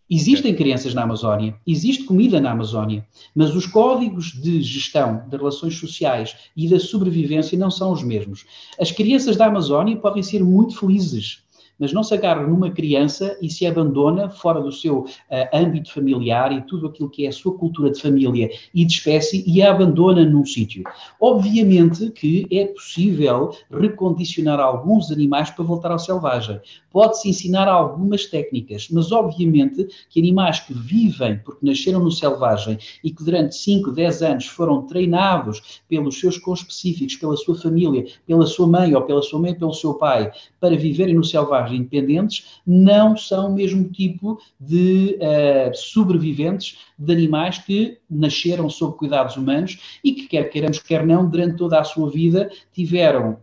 Existem 0.07 0.53
crianças 0.53 0.93
na 0.93 1.01
Amazónia, 1.01 1.55
existe 1.65 2.03
comida 2.03 2.39
na 2.39 2.51
Amazónia, 2.51 3.03
mas 3.33 3.55
os 3.55 3.65
códigos 3.65 4.33
de 4.33 4.61
gestão 4.61 5.23
de 5.27 5.35
relações 5.35 5.79
sociais 5.79 6.35
e 6.55 6.69
da 6.69 6.79
sobrevivência 6.79 7.57
não 7.57 7.71
são 7.71 7.91
os 7.91 8.03
mesmos. 8.03 8.45
As 8.79 8.91
crianças 8.91 9.35
da 9.35 9.47
Amazónia 9.47 9.97
podem 9.97 10.21
ser 10.21 10.43
muito 10.43 10.79
felizes, 10.79 11.44
mas 11.79 11.93
não 11.93 12.03
se 12.03 12.13
agarra 12.13 12.45
numa 12.45 12.69
criança 12.69 13.37
e 13.41 13.49
se 13.49 13.65
abandona 13.65 14.29
fora 14.29 14.61
do 14.61 14.71
seu 14.71 14.99
uh, 14.99 15.07
âmbito 15.53 15.91
familiar 15.91 16.51
e 16.51 16.61
tudo 16.61 16.87
aquilo 16.87 17.09
que 17.09 17.25
é 17.25 17.29
a 17.29 17.31
sua 17.31 17.53
cultura 17.57 17.91
de 17.91 18.01
família 18.01 18.49
e 18.73 18.85
de 18.85 18.93
espécie 18.93 19.43
e 19.45 19.61
a 19.61 19.71
abandona 19.71 20.25
num 20.25 20.45
sítio. 20.45 20.83
Obviamente 21.19 22.09
que 22.11 22.47
é 22.51 22.65
possível 22.65 23.51
recondicionar 23.69 24.59
alguns 24.59 25.11
animais 25.11 25.49
para 25.49 25.63
voltar 25.63 25.91
ao 25.91 25.99
selvagem. 25.99 26.59
Pode-se 26.91 27.29
ensinar 27.29 27.67
algumas 27.67 28.25
técnicas, 28.25 28.87
mas 28.89 29.11
obviamente 29.11 29.85
que 30.09 30.19
animais 30.19 30.61
que 30.61 30.73
vivem 30.73 31.39
porque 31.43 31.65
nasceram 31.65 31.99
no 31.99 32.11
selvagem 32.11 32.77
e 33.03 33.11
que 33.11 33.23
durante 33.23 33.55
5, 33.55 33.91
10 33.91 34.21
anos 34.21 34.45
foram 34.45 34.83
treinados 34.83 35.81
pelos 35.89 36.19
seus 36.19 36.37
conspecíficos, 36.37 37.15
pela 37.17 37.35
sua 37.35 37.55
família, 37.55 38.05
pela 38.25 38.45
sua 38.45 38.67
mãe 38.67 38.95
ou 38.95 39.01
pela 39.01 39.21
sua 39.21 39.39
mãe, 39.39 39.53
pelo 39.53 39.73
seu 39.73 39.95
pai, 39.95 40.31
para 40.59 40.77
viverem 40.77 41.15
no 41.15 41.23
selvagem 41.23 41.64
independentes, 41.71 42.59
não 42.65 43.15
são 43.15 43.49
o 43.49 43.53
mesmo 43.53 43.89
tipo 43.89 44.39
de 44.59 45.17
uh, 45.19 45.75
sobreviventes 45.75 46.77
de 46.97 47.11
animais 47.13 47.57
que 47.59 47.97
nasceram 48.09 48.69
sob 48.69 48.97
cuidados 48.97 49.35
humanos 49.37 49.99
e 50.03 50.13
que, 50.13 50.27
quer 50.27 50.49
queiramos, 50.49 50.79
quer 50.79 51.05
não, 51.05 51.29
durante 51.29 51.57
toda 51.57 51.79
a 51.79 51.83
sua 51.83 52.09
vida 52.09 52.49
tiveram 52.73 53.37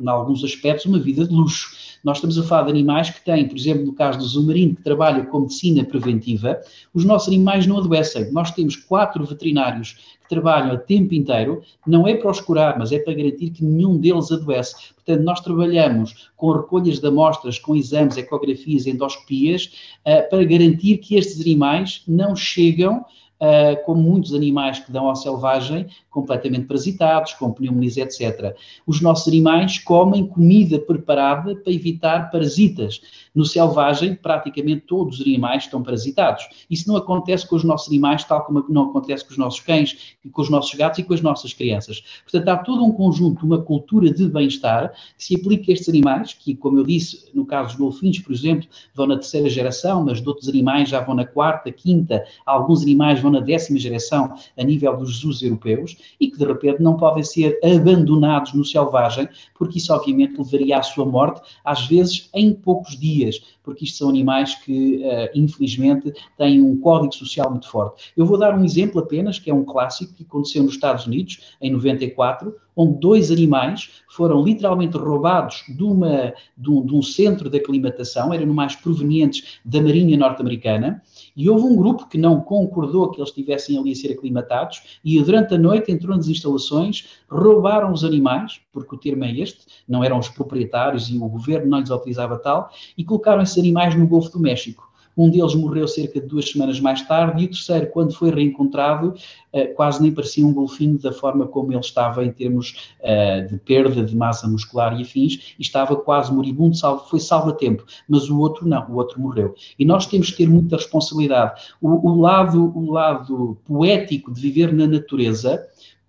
em 0.00 0.08
alguns 0.08 0.42
aspectos, 0.44 0.86
uma 0.86 0.98
vida 0.98 1.26
de 1.26 1.34
luxo. 1.34 1.98
Nós 2.04 2.18
estamos 2.18 2.38
a 2.38 2.42
falar 2.42 2.64
de 2.64 2.70
animais 2.70 3.10
que 3.10 3.24
têm, 3.24 3.48
por 3.48 3.56
exemplo, 3.56 3.84
no 3.84 3.92
caso 3.92 4.18
do 4.18 4.24
zumarino, 4.24 4.76
que 4.76 4.82
trabalha 4.82 5.24
com 5.24 5.40
medicina 5.40 5.84
preventiva, 5.84 6.60
os 6.94 7.04
nossos 7.04 7.28
animais 7.28 7.66
não 7.66 7.78
adoecem. 7.78 8.30
Nós 8.32 8.50
temos 8.52 8.76
quatro 8.76 9.24
veterinários 9.24 10.16
que 10.22 10.28
trabalham 10.28 10.72
a 10.72 10.76
tempo 10.76 11.14
inteiro, 11.14 11.62
não 11.86 12.06
é 12.06 12.14
para 12.14 12.30
os 12.30 12.40
curar, 12.40 12.78
mas 12.78 12.92
é 12.92 12.98
para 12.98 13.14
garantir 13.14 13.50
que 13.50 13.64
nenhum 13.64 13.98
deles 13.98 14.30
adoece. 14.30 14.94
Portanto, 14.94 15.22
nós 15.24 15.40
trabalhamos 15.40 16.30
com 16.36 16.52
recolhas 16.52 16.98
de 16.98 17.06
amostras, 17.06 17.58
com 17.58 17.74
exames, 17.74 18.16
ecografias, 18.16 18.86
endoscopias, 18.86 19.72
uh, 20.06 20.28
para 20.28 20.44
garantir 20.44 20.98
que 20.98 21.16
estes 21.16 21.40
animais 21.40 22.02
não 22.06 22.34
chegam 22.34 23.04
uh, 23.40 23.84
como 23.84 24.02
muitos 24.02 24.34
animais 24.34 24.78
que 24.80 24.92
dão 24.92 25.08
ao 25.08 25.16
selvagem, 25.16 25.86
completamente 26.16 26.64
parasitados, 26.64 27.34
com 27.34 27.52
pneumonias, 27.52 27.98
etc. 27.98 28.56
Os 28.86 29.02
nossos 29.02 29.28
animais 29.28 29.78
comem 29.78 30.26
comida 30.26 30.78
preparada 30.78 31.54
para 31.54 31.70
evitar 31.70 32.30
parasitas. 32.30 33.02
No 33.34 33.44
selvagem, 33.44 34.14
praticamente 34.14 34.86
todos 34.86 35.20
os 35.20 35.26
animais 35.26 35.64
estão 35.64 35.82
parasitados. 35.82 36.48
Isso 36.70 36.88
não 36.88 36.96
acontece 36.96 37.46
com 37.46 37.54
os 37.54 37.62
nossos 37.62 37.88
animais, 37.88 38.24
tal 38.24 38.46
como 38.46 38.64
não 38.66 38.84
acontece 38.84 39.26
com 39.26 39.32
os 39.32 39.36
nossos 39.36 39.60
cães, 39.60 40.16
com 40.32 40.40
os 40.40 40.48
nossos 40.48 40.74
gatos 40.74 41.00
e 41.00 41.02
com 41.02 41.12
as 41.12 41.20
nossas 41.20 41.52
crianças. 41.52 42.02
Portanto, 42.22 42.48
há 42.48 42.56
todo 42.56 42.82
um 42.82 42.92
conjunto, 42.92 43.44
uma 43.44 43.60
cultura 43.60 44.10
de 44.10 44.26
bem-estar 44.26 44.94
que 45.18 45.22
se 45.22 45.36
aplica 45.36 45.70
a 45.70 45.74
estes 45.74 45.90
animais, 45.90 46.32
que, 46.32 46.54
como 46.54 46.78
eu 46.78 46.84
disse, 46.84 47.26
no 47.34 47.44
caso 47.44 47.68
dos 47.68 47.76
golfinhos, 47.76 48.20
por 48.20 48.32
exemplo, 48.32 48.66
vão 48.94 49.06
na 49.06 49.16
terceira 49.16 49.50
geração, 49.50 50.02
mas 50.02 50.22
de 50.22 50.26
outros 50.26 50.48
animais 50.48 50.88
já 50.88 51.00
vão 51.00 51.14
na 51.14 51.26
quarta, 51.26 51.70
quinta, 51.70 52.24
alguns 52.46 52.82
animais 52.82 53.20
vão 53.20 53.30
na 53.30 53.40
décima 53.40 53.78
geração 53.78 54.34
a 54.56 54.64
nível 54.64 54.96
dos 54.96 55.12
Jesus 55.12 55.42
europeus 55.42 55.94
e 56.20 56.30
que 56.30 56.38
de 56.38 56.44
repente 56.44 56.82
não 56.82 56.96
podem 56.96 57.22
ser 57.22 57.58
abandonados 57.62 58.52
no 58.54 58.64
selvagem, 58.64 59.28
porque 59.54 59.78
isso 59.78 59.92
obviamente 59.92 60.38
levaria 60.38 60.78
à 60.78 60.82
sua 60.82 61.04
morte, 61.04 61.40
às 61.64 61.86
vezes 61.86 62.28
em 62.34 62.52
poucos 62.52 62.98
dias, 62.98 63.40
porque 63.62 63.84
isto 63.84 63.98
são 63.98 64.08
animais 64.08 64.54
que, 64.54 64.98
uh, 64.98 65.28
infelizmente, 65.34 66.12
têm 66.36 66.62
um 66.62 66.78
código 66.78 67.14
social 67.14 67.50
muito 67.50 67.68
forte. 67.68 68.12
Eu 68.16 68.24
vou 68.24 68.38
dar 68.38 68.56
um 68.56 68.64
exemplo 68.64 69.00
apenas, 69.00 69.38
que 69.38 69.50
é 69.50 69.54
um 69.54 69.64
clássico 69.64 70.14
que 70.14 70.22
aconteceu 70.22 70.62
nos 70.62 70.74
Estados 70.74 71.06
Unidos, 71.06 71.56
em 71.60 71.70
94, 71.70 72.54
onde 72.76 73.00
dois 73.00 73.30
animais 73.30 74.02
foram 74.08 74.44
literalmente 74.44 74.96
roubados 74.96 75.64
de, 75.68 75.82
uma, 75.82 76.34
de, 76.56 76.70
um, 76.70 76.84
de 76.84 76.94
um 76.94 77.02
centro 77.02 77.48
de 77.48 77.56
aclimatação, 77.56 78.32
eram 78.32 78.44
animais 78.44 78.76
provenientes 78.76 79.58
da 79.64 79.80
Marinha 79.80 80.16
Norte-Americana, 80.16 81.02
e 81.36 81.50
houve 81.50 81.64
um 81.64 81.76
grupo 81.76 82.08
que 82.08 82.16
não 82.16 82.40
concordou 82.40 83.10
que 83.10 83.20
eles 83.20 83.28
estivessem 83.28 83.78
ali 83.78 83.92
a 83.92 83.94
ser 83.94 84.12
aclimatados, 84.12 84.98
e 85.04 85.20
durante 85.22 85.54
a 85.54 85.58
noite 85.58 85.92
entrou 85.92 86.16
nas 86.16 86.28
instalações, 86.28 87.20
roubaram 87.28 87.92
os 87.92 88.04
animais, 88.04 88.60
porque 88.72 88.94
o 88.94 88.98
termo 88.98 89.24
é 89.24 89.32
este, 89.32 89.66
não 89.86 90.02
eram 90.02 90.18
os 90.18 90.28
proprietários 90.28 91.10
e 91.10 91.18
o 91.18 91.28
governo 91.28 91.68
não 91.68 91.80
lhes 91.80 91.90
autorizava 91.90 92.38
tal, 92.38 92.70
e 92.96 93.04
colocaram 93.04 93.42
esses 93.42 93.58
animais 93.58 93.94
no 93.94 94.06
Golfo 94.06 94.30
do 94.30 94.40
México. 94.40 94.85
Um 95.16 95.30
deles 95.30 95.54
morreu 95.54 95.88
cerca 95.88 96.20
de 96.20 96.26
duas 96.26 96.50
semanas 96.50 96.78
mais 96.78 97.02
tarde 97.02 97.42
e 97.42 97.46
o 97.46 97.50
terceiro, 97.50 97.86
quando 97.88 98.14
foi 98.14 98.30
reencontrado, 98.30 99.14
eh, 99.52 99.66
quase 99.66 100.02
nem 100.02 100.12
parecia 100.12 100.46
um 100.46 100.52
golfinho 100.52 100.98
da 100.98 101.12
forma 101.12 101.46
como 101.46 101.72
ele 101.72 101.80
estava 101.80 102.24
em 102.24 102.30
termos 102.30 102.94
eh, 103.00 103.42
de 103.42 103.56
perda 103.58 104.04
de 104.04 104.14
massa 104.14 104.46
muscular 104.46 104.98
e 104.98 105.02
afins, 105.02 105.54
e 105.58 105.62
estava 105.62 105.96
quase 105.96 106.32
moribundo, 106.32 106.76
foi 107.08 107.20
salvo 107.20 107.50
a 107.50 107.54
tempo, 107.54 107.84
mas 108.08 108.28
o 108.28 108.38
outro 108.38 108.68
não, 108.68 108.86
o 108.90 108.96
outro 108.96 109.20
morreu. 109.20 109.54
E 109.78 109.84
nós 109.84 110.06
temos 110.06 110.30
que 110.30 110.38
ter 110.38 110.48
muita 110.48 110.76
responsabilidade. 110.76 111.62
O, 111.80 112.10
o 112.10 112.20
lado, 112.20 112.76
o 112.76 112.90
lado 112.90 113.56
poético 113.64 114.32
de 114.32 114.40
viver 114.40 114.72
na 114.72 114.86
natureza 114.86 115.66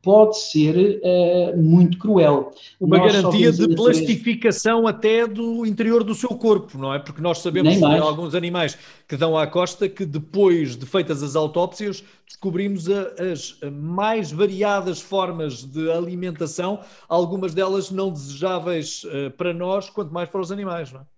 pode 0.08 0.40
ser 0.40 1.02
uh, 1.04 1.62
muito 1.62 1.98
cruel. 1.98 2.54
Uma 2.80 2.98
nós 2.98 3.12
garantia 3.12 3.52
de 3.52 3.76
plastificação 3.76 4.88
até 4.88 5.28
do 5.28 5.66
interior 5.66 6.02
do 6.02 6.16
seu 6.16 6.30
corpo, 6.30 6.78
não 6.78 6.94
é? 6.94 7.00
Porque 7.00 7.22
nós 7.22 7.40
sabemos 7.40 7.76
que 7.76 7.84
há 7.84 8.02
alguns 8.02 8.34
animais 8.34 8.78
que 9.06 9.18
dão 9.18 9.38
à 9.38 9.46
costa 9.46 9.90
que 9.90 10.06
depois 10.06 10.78
de 10.78 10.86
feitas 10.86 11.22
as 11.22 11.36
autópsias 11.36 12.06
descobrimos 12.26 12.90
a, 12.90 13.02
as 13.34 13.60
mais 13.70 14.32
variadas 14.32 15.02
formas 15.02 15.62
de 15.62 15.92
alimentação, 15.92 16.80
algumas 17.10 17.54
delas 17.54 17.92
não 17.92 18.10
desejáveis 18.10 19.04
uh, 19.04 19.30
para 19.32 19.54
nós, 19.54 19.90
quanto 19.90 20.14
mais 20.14 20.30
para 20.30 20.40
os 20.40 20.54
animais, 20.54 20.90
não 20.90 21.02
é? 21.02 21.17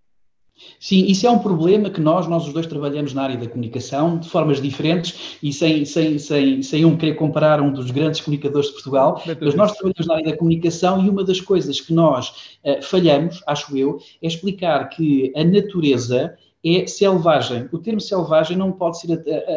Sim, 0.79 1.05
isso 1.05 1.25
é 1.25 1.29
um 1.29 1.39
problema 1.39 1.89
que 1.89 2.01
nós, 2.01 2.27
nós 2.27 2.47
os 2.47 2.53
dois 2.53 2.67
trabalhamos 2.67 3.13
na 3.13 3.23
área 3.23 3.37
da 3.37 3.47
comunicação 3.47 4.17
de 4.17 4.29
formas 4.29 4.61
diferentes 4.61 5.37
e 5.41 5.51
sem, 5.51 5.85
sem, 5.85 6.17
sem, 6.17 6.61
sem 6.61 6.85
um 6.85 6.97
querer 6.97 7.15
comparar 7.15 7.61
um 7.61 7.71
dos 7.71 7.91
grandes 7.91 8.21
comunicadores 8.21 8.67
de 8.67 8.73
Portugal, 8.73 9.21
mas 9.25 9.55
nós 9.55 9.71
trabalhamos 9.73 10.07
na 10.07 10.13
área 10.15 10.31
da 10.31 10.37
comunicação 10.37 11.05
e 11.05 11.09
uma 11.09 11.23
das 11.23 11.41
coisas 11.41 11.79
que 11.79 11.93
nós 11.93 12.57
uh, 12.63 12.81
falhamos, 12.81 13.41
acho 13.47 13.75
eu, 13.77 13.99
é 14.21 14.27
explicar 14.27 14.89
que 14.89 15.31
a 15.35 15.43
natureza 15.43 16.37
é 16.65 16.85
selvagem. 16.87 17.69
O 17.71 17.77
termo 17.77 18.01
selvagem 18.01 18.57
não 18.57 18.71
pode 18.71 18.99
ser 18.99 19.13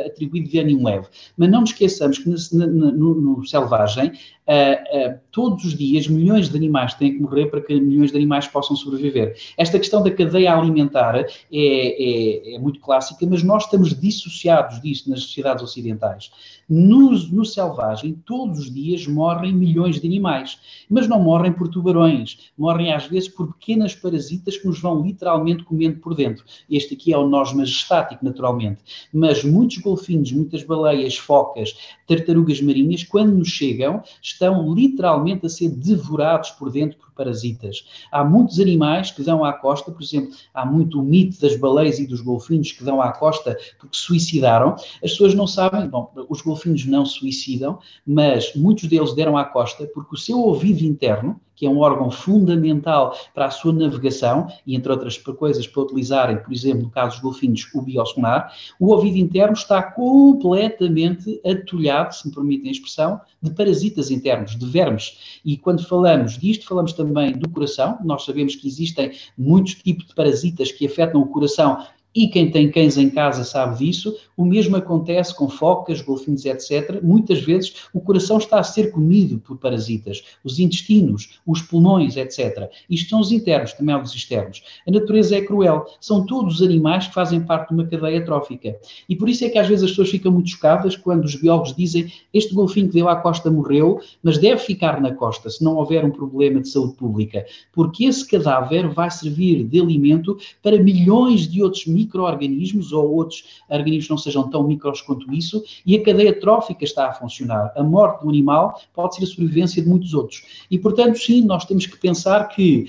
atribuído 0.06 0.48
de 0.48 0.58
ânimo 0.58 0.84
leve. 0.84 1.08
Mas 1.36 1.50
não 1.50 1.62
nos 1.62 1.70
esqueçamos 1.70 2.18
que 2.18 2.28
no, 2.28 2.66
no, 2.66 3.14
no 3.14 3.44
selvagem, 3.44 4.12
uh, 4.46 5.12
uh, 5.12 5.18
todos 5.31 5.64
os 5.64 5.76
dias, 5.76 6.07
milhões 6.09 6.48
de 6.48 6.57
animais 6.57 6.94
têm 6.94 7.14
que 7.14 7.20
morrer 7.20 7.46
para 7.46 7.61
que 7.61 7.78
milhões 7.81 8.11
de 8.11 8.16
animais 8.16 8.46
possam 8.46 8.76
sobreviver. 8.76 9.37
Esta 9.57 9.78
questão 9.78 10.02
da 10.02 10.11
cadeia 10.11 10.55
alimentar 10.55 11.16
é, 11.16 11.26
é, 11.52 12.55
é 12.55 12.59
muito 12.59 12.81
clássica, 12.81 13.26
mas 13.26 13.42
nós 13.42 13.64
estamos 13.64 13.98
dissociados 13.98 14.81
disso 14.81 15.09
nas 15.11 15.22
sociedades 15.22 15.62
ocidentais. 15.62 16.31
No, 16.68 17.11
no 17.11 17.44
selvagem, 17.44 18.14
todos 18.24 18.61
os 18.61 18.72
dias 18.72 19.07
morrem 19.07 19.52
milhões 19.52 20.00
de 20.00 20.07
animais, 20.07 20.59
mas 20.88 21.07
não 21.07 21.20
morrem 21.20 21.52
por 21.52 21.68
tubarões, 21.68 22.50
morrem 22.57 22.92
às 22.92 23.07
vezes 23.07 23.28
por 23.28 23.52
pequenas 23.55 23.94
parasitas 23.94 24.57
que 24.57 24.66
nos 24.66 24.81
vão 24.81 25.02
literalmente 25.02 25.64
comendo 25.64 25.98
por 25.98 26.14
dentro. 26.14 26.44
Este 26.70 26.94
aqui 26.94 27.12
é 27.12 27.18
o 27.18 27.28
nós 27.28 27.52
majestático, 27.52 28.24
naturalmente. 28.24 28.81
Mas 29.12 29.44
muitos 29.44 29.78
golfinhos, 29.78 30.33
muitas 30.33 30.62
baleias, 30.62 31.16
focas, 31.16 31.74
tartarugas 32.07 32.61
marinhas, 32.61 33.05
quando 33.05 33.33
nos 33.33 33.48
chegam, 33.48 34.02
estão 34.22 34.41
literalmente 34.50 35.46
a 35.46 35.50
ser 35.50 35.70
devorados 35.70 36.50
por 36.50 36.70
dentro 36.70 36.98
por 36.98 37.12
parasitas. 37.22 37.85
Há 38.11 38.24
muitos 38.24 38.58
animais 38.58 39.11
que 39.11 39.22
dão 39.22 39.44
à 39.44 39.52
costa, 39.52 39.92
por 39.92 40.02
exemplo, 40.02 40.32
há 40.52 40.66
muito 40.66 41.00
o 41.00 41.02
mito 41.02 41.40
das 41.40 41.56
baleias 41.56 41.98
e 41.98 42.06
dos 42.06 42.20
golfinhos 42.20 42.72
que 42.72 42.82
dão 42.82 43.00
à 43.00 43.12
costa 43.12 43.56
porque 43.78 43.96
suicidaram. 43.96 44.74
As 44.74 45.12
pessoas 45.12 45.35
não 45.35 45.46
sabem, 45.46 45.88
bom, 45.88 46.12
os 46.28 46.42
golfinhos 46.42 46.85
não 46.87 47.06
suicidam, 47.06 47.78
mas 48.06 48.54
muitos 48.56 48.88
deles 48.88 49.14
deram 49.14 49.37
à 49.37 49.44
costa 49.44 49.88
porque 49.94 50.14
o 50.14 50.18
seu 50.18 50.38
ouvido 50.38 50.82
interno, 50.82 51.40
que 51.54 51.66
é 51.66 51.70
um 51.70 51.78
órgão 51.78 52.11
fundamental 52.11 53.16
para 53.32 53.46
a 53.46 53.50
sua 53.50 53.72
navegação 53.72 54.48
e, 54.66 54.74
entre 54.74 54.90
outras 54.90 55.16
coisas, 55.18 55.66
para 55.66 55.82
utilizarem, 55.82 56.38
por 56.38 56.52
exemplo, 56.52 56.82
no 56.82 56.90
caso 56.90 57.12
dos 57.12 57.20
golfinhos, 57.20 57.68
o 57.74 57.82
biosonar, 57.82 58.52
o 58.80 58.88
ouvido 58.88 59.18
interno 59.18 59.52
está 59.52 59.80
completamente 59.80 61.40
atulhado, 61.46 62.14
se 62.14 62.26
me 62.26 62.35
permitem 62.35 62.68
a 62.68 62.72
expressão, 62.72 63.20
de 63.40 63.50
parasitas 63.52 64.11
internos, 64.11 64.58
de 64.58 64.66
vermes. 64.66 65.40
E 65.44 65.56
quando 65.56 65.87
falamos 65.87 66.38
disto, 66.38 66.66
falamos 66.66 66.94
também 66.94 67.12
do 67.12 67.48
coração. 67.51 67.98
Nós 68.05 68.25
sabemos 68.25 68.57
que 68.57 68.66
existem 68.66 69.12
muitos 69.37 69.75
tipos 69.75 70.07
de 70.07 70.14
parasitas 70.14 70.72
que 70.72 70.87
afetam 70.87 71.20
o 71.20 71.27
coração 71.27 71.87
e 72.14 72.29
quem 72.29 72.51
tem 72.51 72.70
cães 72.70 72.96
em 72.96 73.11
casa 73.11 73.44
sabe 73.44 73.79
disso. 73.79 74.16
O 74.37 74.44
mesmo 74.44 74.77
acontece 74.77 75.35
com 75.35 75.48
focas, 75.48 76.01
golfinhos, 76.01 76.44
etc. 76.44 77.03
Muitas 77.03 77.40
vezes 77.40 77.75
o 77.92 78.01
coração 78.01 78.38
está 78.38 78.59
a 78.59 78.62
ser 78.62 78.90
comido 78.90 79.38
por 79.38 79.57
parasitas, 79.57 80.22
os 80.42 80.59
intestinos, 80.59 81.40
os 81.46 81.62
pulmões, 81.62 82.16
etc. 82.16 82.70
Isto 82.88 83.11
são 83.11 83.20
os 83.20 83.33
internos, 83.33 83.72
também 83.72 83.94
há 83.94 84.03
os 84.03 84.14
externos. 84.14 84.62
A 84.87 84.90
natureza 84.90 85.37
é 85.37 85.42
cruel. 85.42 85.87
São 86.01 86.27
todos 86.27 86.57
os 86.57 86.62
animais 86.62 87.07
que 87.07 87.14
fazem 87.14 87.40
parte 87.42 87.68
de 87.68 87.75
uma 87.75 87.87
cadeia 87.87 88.25
trófica. 88.25 88.77
E 89.09 89.16
por 89.16 89.29
isso 89.29 89.44
é 89.44 89.48
que 89.48 89.59
às 89.59 89.68
vezes 89.68 89.85
as 89.85 89.90
pessoas 89.90 90.11
ficam 90.11 90.33
muito 90.33 90.51
chocadas 90.51 90.96
quando 90.96 91.25
os 91.25 91.35
biólogos 91.35 91.75
dizem 91.75 92.12
este 92.33 92.55
golfinho 92.55 92.88
que 92.88 92.94
deu 92.94 93.09
à 93.09 93.16
costa 93.16 93.51
morreu, 93.51 94.01
mas 94.22 94.38
deve 94.38 94.61
ficar 94.61 95.01
na 95.01 95.14
costa 95.14 95.51
se 95.51 95.62
não 95.62 95.77
houver 95.77 96.05
um 96.05 96.11
problema 96.11 96.61
de 96.61 96.68
saúde 96.68 96.94
pública, 96.94 97.44
porque 97.72 98.05
esse 98.05 98.27
cadáver 98.27 98.88
vai 98.88 99.11
servir 99.11 99.64
de 99.64 99.81
alimento 99.81 100.38
para 100.62 100.83
milhões 100.83 101.48
de 101.48 101.62
outros 101.62 101.87
micro-organismos 102.02 102.92
ou 102.92 103.14
outros 103.14 103.44
organismos 103.68 104.08
não 104.08 104.18
sejam 104.18 104.50
tão 104.50 104.66
micros 104.66 105.00
quanto 105.00 105.32
isso, 105.32 105.62
e 105.86 105.96
a 105.96 106.02
cadeia 106.02 106.38
trófica 106.38 106.84
está 106.84 107.08
a 107.08 107.12
funcionar. 107.12 107.72
A 107.76 107.82
morte 107.82 108.22
do 108.22 108.28
animal 108.28 108.80
pode 108.92 109.16
ser 109.16 109.24
a 109.24 109.26
sobrevivência 109.26 109.82
de 109.82 109.88
muitos 109.88 110.14
outros. 110.14 110.66
E, 110.70 110.78
portanto, 110.78 111.18
sim, 111.18 111.42
nós 111.42 111.64
temos 111.64 111.86
que 111.86 111.96
pensar 111.96 112.48
que 112.48 112.86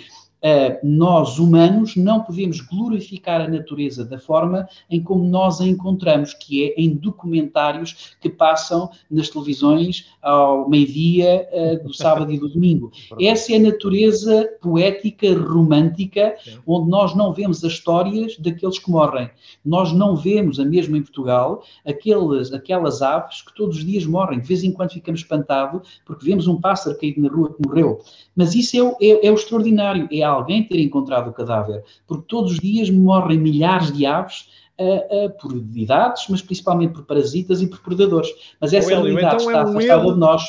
nós, 0.83 1.39
humanos, 1.39 1.95
não 1.95 2.21
podemos 2.21 2.59
glorificar 2.59 3.39
a 3.39 3.47
natureza 3.47 4.03
da 4.03 4.19
forma 4.19 4.67
em 4.89 5.01
como 5.01 5.23
nós 5.23 5.61
a 5.61 5.65
encontramos, 5.65 6.33
que 6.33 6.65
é 6.65 6.73
em 6.77 6.95
documentários 6.95 8.15
que 8.19 8.29
passam 8.29 8.89
nas 9.09 9.29
televisões 9.29 10.09
ao 10.21 10.69
meio-dia 10.69 11.47
uh, 11.51 11.83
do 11.83 11.93
sábado 11.95 12.31
e 12.31 12.37
do 12.37 12.49
domingo. 12.49 12.91
Essa 13.19 13.53
é 13.53 13.55
a 13.55 13.59
natureza 13.59 14.49
poética, 14.61 15.33
romântica, 15.33 16.35
onde 16.67 16.89
nós 16.89 17.15
não 17.15 17.33
vemos 17.33 17.63
as 17.63 17.73
histórias 17.73 18.37
daqueles 18.37 18.79
que 18.79 18.91
morrem. 18.91 19.29
Nós 19.63 19.93
não 19.93 20.15
vemos, 20.15 20.59
a 20.59 20.65
mesmo 20.65 20.95
em 20.95 21.01
Portugal, 21.01 21.63
aqueles, 21.85 22.51
aquelas 22.51 23.01
aves 23.01 23.41
que 23.41 23.53
todos 23.55 23.77
os 23.77 23.85
dias 23.85 24.05
morrem. 24.05 24.39
De 24.39 24.47
vez 24.47 24.63
em 24.63 24.71
quando 24.71 24.91
ficamos 24.91 25.21
espantados 25.21 26.01
porque 26.05 26.25
vemos 26.25 26.47
um 26.47 26.59
pássaro 26.59 26.97
caído 26.97 27.21
na 27.21 27.29
rua 27.29 27.53
que 27.53 27.67
morreu. 27.67 28.01
Mas 28.35 28.55
isso 28.55 28.97
é, 28.99 29.05
é, 29.05 29.27
é 29.27 29.31
o 29.31 29.35
extraordinário, 29.35 30.07
é 30.11 30.21
alguém 30.33 30.67
ter 30.67 30.79
encontrado 30.79 31.29
o 31.29 31.33
cadáver, 31.33 31.83
porque 32.07 32.25
todos 32.27 32.53
os 32.53 32.59
dias 32.59 32.89
morrem 32.89 33.39
milhares 33.39 33.91
de 33.91 34.05
aves 34.05 34.47
uh, 34.79 35.25
uh, 35.25 35.29
por 35.39 35.55
idades, 35.55 36.25
mas 36.29 36.41
principalmente 36.41 36.93
por 36.93 37.05
parasitas 37.05 37.61
e 37.61 37.67
por 37.67 37.79
predadores. 37.81 38.29
Mas 38.59 38.73
essa 38.73 38.91
Hélio, 38.91 39.05
realidade 39.05 39.43
então 39.43 39.47
está 39.47 39.59
é 39.59 39.65
um 39.65 39.69
afastada 39.69 40.01
erro... 40.01 40.13
de 40.13 40.19
nós. 40.19 40.43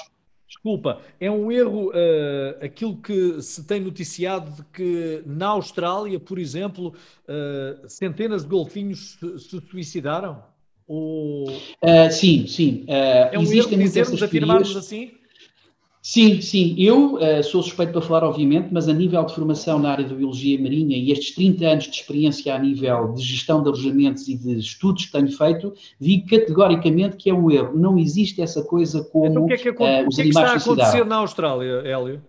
Desculpa, 0.47 1.01
é 1.21 1.31
um 1.31 1.51
erro 1.51 1.89
uh, 1.89 2.65
aquilo 2.65 2.97
que 2.97 3.43
se 3.43 3.65
tem 3.65 3.81
noticiado 3.81 4.51
de 4.53 4.63
que 4.73 5.23
na 5.27 5.49
Austrália, 5.49 6.21
por 6.21 6.39
exemplo, 6.39 6.95
uh, 7.29 7.89
centenas 7.89 8.43
de 8.43 8.49
golfinhos 8.49 9.17
se, 9.19 9.39
se 9.39 9.61
suicidaram? 9.71 10.43
Ou... 10.87 11.49
Uh, 11.49 12.11
sim, 12.11 12.47
sim. 12.47 12.85
é 12.87 13.39
um 13.39 13.53
erro 13.53 13.69
dizermos, 13.71 14.23
afirmarmos 14.23 14.77
assim? 14.77 15.13
Sim, 16.07 16.43
sim. 16.43 16.75
Eu 16.77 17.15
uh, 17.15 17.43
sou 17.43 17.63
suspeito 17.63 17.93
para 17.93 18.03
falar, 18.03 18.25
obviamente, 18.25 18.69
mas 18.71 18.91
a 18.91 18.93
nível 18.93 19.25
de 19.25 19.35
formação 19.35 19.79
na 19.79 19.91
área 19.91 20.05
da 20.05 20.15
biologia 20.15 20.61
marinha 20.61 20.99
e 20.99 21.11
estes 21.11 21.35
30 21.35 21.65
anos 21.65 21.85
de 21.85 21.97
experiência 21.97 22.55
a 22.55 22.59
nível 22.59 23.15
de 23.15 23.23
gestão 23.23 23.63
de 23.63 23.71
alojamentos 23.71 24.29
e 24.29 24.37
de 24.37 24.59
estudos 24.59 25.07
que 25.07 25.13
tenho 25.13 25.33
feito, 25.33 25.73
digo 25.99 26.29
categoricamente 26.29 27.17
que 27.17 27.31
é 27.31 27.35
um 27.35 27.51
erro. 27.51 27.75
Não 27.75 27.99
existe 27.99 28.43
essa 28.43 28.63
coisa 28.63 29.03
como 29.03 29.27
então, 29.27 29.45
o 29.45 29.47
que 29.47 29.55
é 29.55 29.57
que, 29.57 29.71
uh, 29.71 30.07
os 30.07 30.15
o 30.15 30.17
que, 30.17 30.21
é 30.21 30.25
que 30.25 30.29
está 30.29 30.53
a 30.53 30.57
acontecer 30.57 31.07
na 31.07 31.17
Austrália, 31.17 31.81
Hélio? 31.87 32.21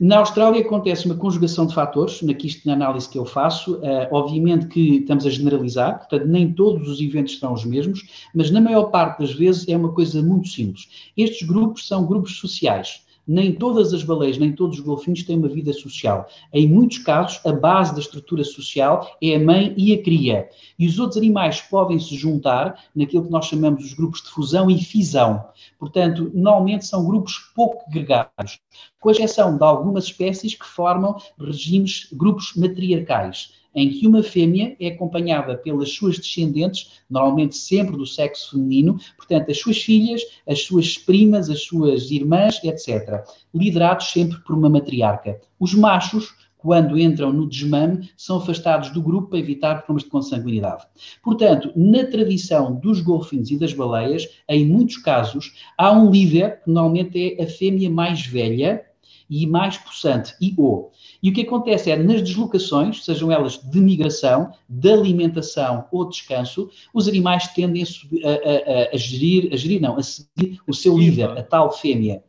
Na 0.00 0.18
Austrália 0.18 0.60
acontece 0.60 1.06
uma 1.06 1.14
conjugação 1.14 1.66
de 1.66 1.74
fatores, 1.74 2.20
na, 2.64 2.72
análise 2.72 3.08
que 3.08 3.18
eu 3.18 3.24
faço. 3.24 3.76
Uh, 3.76 4.08
obviamente 4.10 4.66
que 4.66 4.96
estamos 4.96 5.24
a 5.24 5.30
generalizar, 5.30 5.98
portanto, 5.98 6.26
nem 6.26 6.52
todos 6.52 6.88
os 6.88 7.00
eventos 7.00 7.38
são 7.38 7.52
os 7.52 7.64
mesmos, 7.64 8.28
mas 8.34 8.50
na 8.50 8.60
maior 8.60 8.84
parte 8.84 9.20
das 9.20 9.32
vezes 9.32 9.68
é 9.68 9.76
uma 9.76 9.92
coisa 9.92 10.20
muito 10.22 10.48
simples. 10.48 10.88
Estes 11.16 11.46
grupos 11.46 11.86
são 11.86 12.04
grupos 12.04 12.38
sociais. 12.38 13.03
Nem 13.26 13.52
todas 13.52 13.92
as 13.94 14.02
baleias, 14.02 14.38
nem 14.38 14.52
todos 14.52 14.78
os 14.78 14.84
golfinhos 14.84 15.22
têm 15.22 15.38
uma 15.38 15.48
vida 15.48 15.72
social. 15.72 16.26
Em 16.52 16.68
muitos 16.68 16.98
casos, 16.98 17.40
a 17.44 17.52
base 17.52 17.94
da 17.94 18.00
estrutura 18.00 18.44
social 18.44 19.16
é 19.22 19.36
a 19.36 19.40
mãe 19.40 19.74
e 19.76 19.92
a 19.92 20.02
cria. 20.02 20.48
E 20.78 20.86
os 20.86 20.98
outros 20.98 21.16
animais 21.16 21.60
podem 21.60 21.98
se 21.98 22.14
juntar 22.16 22.84
naquilo 22.94 23.24
que 23.24 23.30
nós 23.30 23.46
chamamos 23.46 23.84
os 23.84 23.94
grupos 23.94 24.22
de 24.22 24.28
fusão 24.28 24.70
e 24.70 24.78
fisão. 24.78 25.44
Portanto, 25.78 26.30
normalmente 26.34 26.86
são 26.86 27.06
grupos 27.06 27.38
pouco 27.54 27.90
gregários, 27.90 28.60
com 29.00 29.10
exceção 29.10 29.56
de 29.56 29.64
algumas 29.64 30.04
espécies 30.04 30.54
que 30.54 30.66
formam 30.66 31.16
regimes, 31.38 32.08
grupos 32.12 32.52
matriarcais 32.56 33.63
em 33.74 33.90
que 33.90 34.06
uma 34.06 34.22
fêmea 34.22 34.76
é 34.78 34.88
acompanhada 34.88 35.56
pelas 35.56 35.90
suas 35.90 36.18
descendentes, 36.18 37.00
normalmente 37.10 37.56
sempre 37.56 37.96
do 37.96 38.06
sexo 38.06 38.52
feminino, 38.52 38.98
portanto, 39.16 39.50
as 39.50 39.58
suas 39.58 39.78
filhas, 39.78 40.22
as 40.46 40.62
suas 40.62 40.96
primas, 40.96 41.50
as 41.50 41.62
suas 41.62 42.10
irmãs, 42.10 42.62
etc., 42.62 43.24
liderados 43.54 44.10
sempre 44.10 44.38
por 44.44 44.56
uma 44.56 44.68
matriarca. 44.68 45.40
Os 45.58 45.74
machos, 45.74 46.34
quando 46.56 46.98
entram 46.98 47.30
no 47.30 47.46
desmame, 47.46 48.08
são 48.16 48.38
afastados 48.38 48.90
do 48.90 49.02
grupo 49.02 49.28
para 49.28 49.38
evitar 49.38 49.82
problemas 49.82 50.04
de 50.04 50.08
consanguinidade. 50.08 50.86
Portanto, 51.22 51.70
na 51.76 52.04
tradição 52.06 52.74
dos 52.74 53.02
golfinhos 53.02 53.50
e 53.50 53.58
das 53.58 53.74
baleias, 53.74 54.26
em 54.48 54.64
muitos 54.64 54.96
casos, 54.96 55.52
há 55.76 55.92
um 55.92 56.10
líder, 56.10 56.62
que 56.62 56.70
normalmente 56.70 57.36
é 57.38 57.42
a 57.42 57.46
fêmea 57.46 57.90
mais 57.90 58.24
velha, 58.24 58.82
e 59.28 59.46
mais 59.46 59.76
possante, 59.76 60.34
e 60.40 60.54
o. 60.56 60.90
E 61.22 61.30
o 61.30 61.32
que 61.32 61.42
acontece 61.42 61.90
é, 61.90 61.96
nas 61.96 62.22
deslocações, 62.22 63.04
sejam 63.04 63.32
elas 63.32 63.58
de 63.58 63.80
migração, 63.80 64.52
de 64.68 64.92
alimentação 64.92 65.86
ou 65.90 66.08
descanso, 66.08 66.70
os 66.92 67.08
animais 67.08 67.48
tendem 67.48 67.82
a, 67.82 68.28
a, 68.28 68.94
a 68.94 68.96
gerir, 68.96 69.50
a 69.52 69.56
gerir, 69.56 69.80
não, 69.80 69.96
a 69.96 70.02
seguir 70.02 70.60
o 70.66 70.74
seu 70.74 70.98
líder, 70.98 71.30
a 71.30 71.42
tal 71.42 71.72
fêmea. 71.72 72.22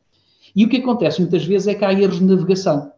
E 0.55 0.63
o 0.63 0.69
que 0.69 0.77
acontece 0.77 1.19
muitas 1.19 1.43
vezes 1.43 1.67
é 1.67 1.75
que 1.75 1.83
há 1.83 1.91
erros 1.91 2.19
de 2.19 2.23
navegação 2.23 2.94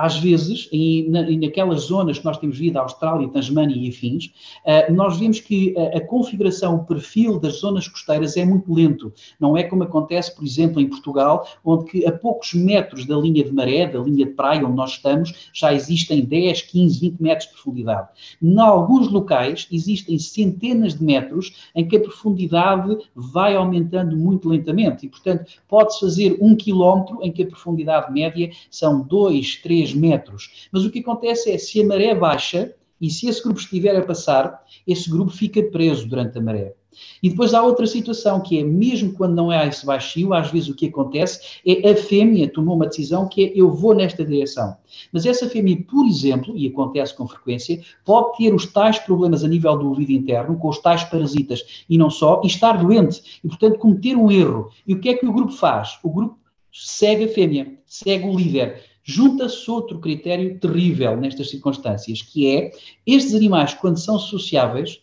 às 0.00 0.18
vezes, 0.18 0.66
em, 0.72 1.10
na, 1.10 1.20
naquelas 1.30 1.82
zonas 1.82 2.18
que 2.18 2.24
nós 2.24 2.38
temos 2.38 2.58
vindo, 2.58 2.78
Austrália, 2.78 3.28
Tasmânia 3.28 3.76
e 3.76 3.90
afins, 3.90 4.32
uh, 4.64 4.90
nós 4.94 5.18
vemos 5.18 5.40
que 5.40 5.74
a, 5.76 5.98
a, 5.98 6.00
configuração, 6.00 6.76
o 6.76 6.84
perfil 6.86 7.38
das 7.38 7.60
zonas 7.60 7.86
costeiras 7.86 8.34
é 8.38 8.42
muito 8.42 8.72
lento. 8.72 9.12
Não 9.38 9.58
é 9.58 9.62
como 9.62 9.82
acontece, 9.82 10.34
por 10.34 10.42
exemplo, 10.42 10.80
em 10.80 10.88
Portugal, 10.88 11.46
onde 11.62 11.84
que 11.84 12.06
a 12.06 12.12
poucos 12.12 12.54
metros 12.54 13.04
da 13.04 13.14
linha 13.14 13.44
de 13.44 13.52
maré, 13.52 13.86
da 13.86 13.98
linha 13.98 14.24
de 14.24 14.32
praia 14.32 14.64
onde 14.66 14.74
nós 14.74 14.92
estamos, 14.92 15.50
já 15.52 15.74
existem 15.74 16.24
10, 16.24 16.62
15, 16.62 16.98
20 16.98 17.20
metros 17.20 17.48
de 17.48 17.52
profundidade. 17.52 18.08
Em 18.42 18.58
alguns 18.58 19.10
locais 19.10 19.68
existem 19.70 20.18
centenas 20.18 20.94
de 20.94 21.04
metros 21.04 21.68
em 21.74 21.86
que 21.86 21.96
a 21.96 22.00
profundidade 22.00 22.96
vai 23.14 23.54
aumentando 23.54 24.16
muito 24.16 24.48
lentamente 24.48 25.04
e, 25.04 25.10
portanto, 25.10 25.44
pode-se 25.68 26.00
fazer 26.00 26.38
um 26.40 26.56
quilómetro 26.56 27.18
em 27.22 27.30
que 27.30 27.42
a 27.42 27.46
profundidade 27.46 28.10
média 28.10 28.50
são 28.70 29.02
2, 29.02 29.56
3 29.56 29.89
3 29.90 29.94
metros. 29.94 30.68
Mas 30.72 30.84
o 30.84 30.90
que 30.90 31.00
acontece 31.00 31.50
é, 31.50 31.58
se 31.58 31.80
a 31.80 31.86
maré 31.86 32.14
baixa 32.14 32.74
e 33.00 33.10
se 33.10 33.26
esse 33.28 33.42
grupo 33.42 33.58
estiver 33.58 33.96
a 33.96 34.02
passar, 34.02 34.62
esse 34.86 35.08
grupo 35.08 35.30
fica 35.30 35.62
preso 35.62 36.06
durante 36.06 36.38
a 36.38 36.42
maré. 36.42 36.74
E 37.22 37.30
depois 37.30 37.54
há 37.54 37.62
outra 37.62 37.86
situação 37.86 38.40
que 38.40 38.58
é, 38.58 38.64
mesmo 38.64 39.12
quando 39.12 39.34
não 39.34 39.48
há 39.48 39.64
esse 39.64 39.86
baixio, 39.86 40.34
às 40.34 40.50
vezes 40.50 40.68
o 40.68 40.74
que 40.74 40.88
acontece 40.88 41.60
é 41.64 41.88
a 41.88 41.96
fêmea 41.96 42.52
tomou 42.52 42.74
uma 42.74 42.86
decisão 42.86 43.28
que 43.28 43.44
é 43.44 43.52
eu 43.54 43.70
vou 43.70 43.94
nesta 43.94 44.24
direção. 44.24 44.76
Mas 45.12 45.24
essa 45.24 45.48
fêmea, 45.48 45.78
por 45.88 46.06
exemplo, 46.06 46.54
e 46.56 46.66
acontece 46.66 47.16
com 47.16 47.28
frequência, 47.28 47.80
pode 48.04 48.36
ter 48.36 48.52
os 48.52 48.66
tais 48.66 48.98
problemas 48.98 49.44
a 49.44 49.48
nível 49.48 49.78
do 49.78 49.88
ouvido 49.88 50.10
interno, 50.10 50.58
com 50.58 50.68
os 50.68 50.80
tais 50.80 51.04
parasitas 51.04 51.84
e 51.88 51.96
não 51.96 52.10
só, 52.10 52.42
e 52.44 52.48
estar 52.48 52.72
doente, 52.72 53.40
e 53.42 53.48
portanto 53.48 53.78
cometer 53.78 54.16
um 54.16 54.30
erro. 54.30 54.68
E 54.86 54.92
o 54.92 55.00
que 55.00 55.08
é 55.08 55.14
que 55.14 55.26
o 55.26 55.32
grupo 55.32 55.52
faz? 55.52 55.98
O 56.02 56.10
grupo 56.10 56.38
segue 56.72 57.24
a 57.24 57.28
fêmea, 57.28 57.78
segue 57.86 58.26
o 58.26 58.36
líder 58.36 58.89
junta-se 59.02 59.70
outro 59.70 59.98
critério 59.98 60.58
terrível 60.58 61.16
nestas 61.16 61.50
circunstâncias, 61.50 62.22
que 62.22 62.54
é 62.54 62.72
estes 63.06 63.34
animais, 63.34 63.74
quando 63.74 63.98
são 63.98 64.18
sociáveis, 64.18 65.00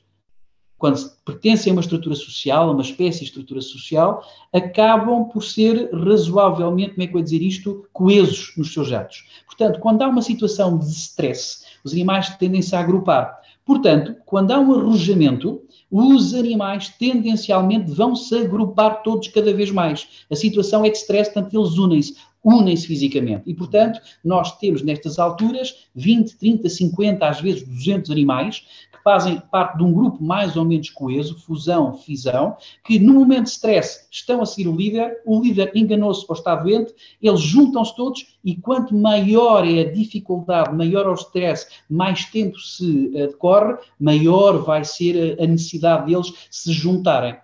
quando 0.78 1.10
pertencem 1.26 1.72
a 1.72 1.74
uma 1.74 1.82
estrutura 1.82 2.16
social, 2.16 2.70
a 2.70 2.72
uma 2.72 2.84
espécie 2.84 3.20
de 3.20 3.26
estrutura 3.26 3.62
social, 3.62 4.24
acabam 4.54 5.26
por 5.26 5.44
ser 5.44 5.90
razoavelmente, 5.92 6.92
como 6.92 7.04
é 7.04 7.08
que 7.08 7.18
eu 7.18 7.22
dizer 7.22 7.42
isto, 7.42 7.88
coesos 7.92 8.54
nos 8.56 8.72
seus 8.72 8.92
atos. 8.92 9.26
Portanto, 9.46 9.80
quando 9.80 10.04
há 10.04 10.08
uma 10.08 10.22
situação 10.22 10.78
de 10.78 10.86
stress, 10.86 11.66
os 11.84 11.94
animais 11.94 12.30
tendem-se 12.38 12.76
a 12.76 12.80
agrupar. 12.80 13.42
Portanto, 13.66 14.16
quando 14.26 14.52
há 14.52 14.60
um 14.60 14.74
arrojamento, 14.74 15.62
os 15.90 16.34
animais 16.34 16.90
tendencialmente 16.90 17.92
vão 17.92 18.16
se 18.16 18.38
agrupar 18.38 19.02
todos 19.02 19.28
cada 19.30 19.54
vez 19.54 19.72
mais. 19.72 20.08
A 20.32 20.36
situação 20.36 20.86
é 20.86 20.90
de 20.90 20.98
stress, 20.98 21.32
portanto, 21.34 21.58
eles 21.60 21.78
unem-se 21.78 22.16
unem-se 22.48 22.88
fisicamente. 22.88 23.44
E, 23.46 23.54
portanto, 23.54 24.00
nós 24.24 24.58
temos 24.58 24.82
nestas 24.82 25.20
alturas 25.20 25.88
20, 25.94 26.38
30, 26.38 26.70
50, 26.70 27.28
às 27.28 27.42
vezes 27.42 27.68
200 27.68 28.10
animais 28.10 28.66
que 28.90 29.04
fazem 29.04 29.42
parte 29.52 29.78
de 29.78 29.84
um 29.84 29.92
grupo 29.92 30.24
mais 30.24 30.56
ou 30.56 30.64
menos 30.64 30.90
coeso, 30.90 31.38
fusão, 31.40 31.98
fisão, 31.98 32.56
que 32.86 32.98
no 32.98 33.16
momento 33.16 33.44
de 33.44 33.50
stress 33.50 34.08
estão 34.10 34.42
a 34.42 34.46
seguir 34.46 34.70
o 34.70 34.76
líder, 34.76 35.22
o 35.26 35.42
líder 35.42 35.74
enganou-se 35.76 36.26
ou 36.26 36.36
está 36.36 36.56
doente, 36.56 36.94
eles 37.22 37.42
juntam-se 37.42 37.94
todos 37.98 38.38
e 38.46 38.56
quanto 38.56 38.96
maior 38.96 39.68
é 39.68 39.82
a 39.82 39.92
dificuldade, 39.92 40.74
maior 40.74 41.06
é 41.06 41.10
o 41.10 41.16
stress, 41.16 41.68
mais 41.90 42.24
tempo 42.26 42.58
se 42.60 43.08
uh, 43.08 43.28
decorre, 43.28 43.76
maior 44.00 44.64
vai 44.64 44.86
ser 44.86 45.38
a 45.42 45.46
necessidade 45.46 46.06
deles 46.06 46.34
se 46.50 46.72
juntarem. 46.72 47.36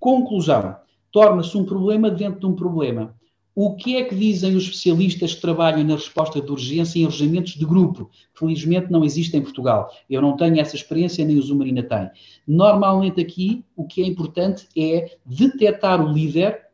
Conclusão, 0.00 0.74
torna-se 1.12 1.56
um 1.56 1.64
problema 1.64 2.10
dentro 2.10 2.40
de 2.40 2.46
um 2.46 2.54
problema. 2.54 3.17
O 3.60 3.74
que 3.74 3.96
é 3.96 4.04
que 4.04 4.14
dizem 4.14 4.54
os 4.54 4.62
especialistas 4.62 5.34
que 5.34 5.40
trabalham 5.40 5.82
na 5.82 5.96
resposta 5.96 6.40
de 6.40 6.48
urgência 6.48 7.00
em 7.00 7.02
alojamentos 7.02 7.54
de 7.54 7.66
grupo? 7.66 8.08
Felizmente 8.32 8.88
não 8.88 9.04
existe 9.04 9.36
em 9.36 9.42
Portugal. 9.42 9.90
Eu 10.08 10.22
não 10.22 10.36
tenho 10.36 10.60
essa 10.60 10.76
experiência, 10.76 11.24
nem 11.24 11.36
o 11.36 11.42
Zumarina 11.42 11.82
tem. 11.82 12.08
Normalmente 12.46 13.20
aqui, 13.20 13.64
o 13.74 13.84
que 13.84 14.00
é 14.00 14.06
importante 14.06 14.68
é 14.76 15.16
detectar 15.26 16.00
o 16.00 16.12
líder 16.12 16.68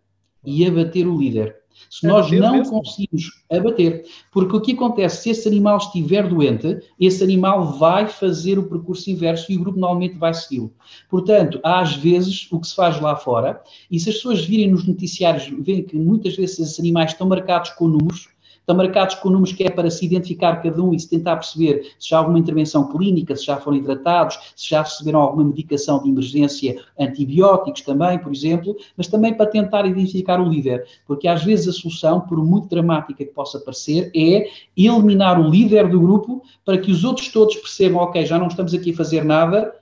e 0.44 0.66
abater 0.66 1.08
o 1.08 1.16
líder. 1.16 1.56
Se 1.90 2.06
nós 2.06 2.30
não 2.30 2.56
mesmo. 2.58 2.82
conseguimos 2.82 3.44
abater, 3.50 4.04
porque 4.32 4.56
o 4.56 4.60
que 4.60 4.72
acontece, 4.72 5.22
se 5.22 5.30
esse 5.30 5.48
animal 5.48 5.78
estiver 5.78 6.28
doente, 6.28 6.78
esse 6.98 7.22
animal 7.22 7.78
vai 7.78 8.06
fazer 8.06 8.58
o 8.58 8.68
percurso 8.68 9.10
inverso 9.10 9.50
e 9.50 9.56
o 9.56 9.60
grupo 9.60 9.78
normalmente 9.78 10.16
vai 10.16 10.32
segui-lo. 10.34 10.72
Portanto, 11.08 11.60
há 11.62 11.80
às 11.80 11.94
vezes 11.96 12.48
o 12.50 12.60
que 12.60 12.66
se 12.66 12.74
faz 12.74 13.00
lá 13.00 13.16
fora, 13.16 13.60
e 13.90 13.98
se 13.98 14.08
as 14.08 14.16
pessoas 14.16 14.44
virem 14.44 14.70
nos 14.70 14.86
noticiários, 14.86 15.46
veem 15.64 15.82
que 15.82 15.96
muitas 15.96 16.36
vezes 16.36 16.58
esses 16.58 16.80
animais 16.80 17.12
estão 17.12 17.28
marcados 17.28 17.70
com 17.70 17.88
números, 17.88 18.28
Estão 18.64 18.74
marcados 18.74 19.16
com 19.16 19.28
números 19.28 19.52
que 19.52 19.62
é 19.62 19.68
para 19.68 19.90
se 19.90 20.06
identificar 20.06 20.62
cada 20.62 20.82
um 20.82 20.94
e 20.94 20.98
se 20.98 21.10
tentar 21.10 21.36
perceber 21.36 21.82
se 21.98 22.08
já 22.08 22.16
há 22.16 22.20
alguma 22.20 22.38
intervenção 22.38 22.88
clínica, 22.88 23.36
se 23.36 23.44
já 23.44 23.58
foram 23.58 23.82
tratados, 23.82 24.38
se 24.56 24.70
já 24.70 24.80
receberam 24.80 25.20
alguma 25.20 25.44
medicação 25.44 26.02
de 26.02 26.08
emergência, 26.08 26.82
antibióticos 26.98 27.82
também, 27.82 28.18
por 28.18 28.32
exemplo, 28.32 28.74
mas 28.96 29.06
também 29.06 29.34
para 29.34 29.44
tentar 29.44 29.84
identificar 29.84 30.40
o 30.40 30.48
líder, 30.48 30.82
porque 31.06 31.28
às 31.28 31.44
vezes 31.44 31.68
a 31.68 31.72
solução, 31.72 32.22
por 32.22 32.42
muito 32.42 32.66
dramática 32.66 33.22
que 33.22 33.32
possa 33.32 33.60
parecer, 33.60 34.10
é 34.16 34.48
eliminar 34.74 35.38
o 35.38 35.50
líder 35.50 35.86
do 35.90 36.00
grupo 36.00 36.42
para 36.64 36.78
que 36.78 36.90
os 36.90 37.04
outros 37.04 37.28
todos 37.28 37.56
percebam, 37.56 38.00
ok, 38.00 38.24
já 38.24 38.38
não 38.38 38.46
estamos 38.46 38.72
aqui 38.72 38.92
a 38.92 38.96
fazer 38.96 39.26
nada, 39.26 39.74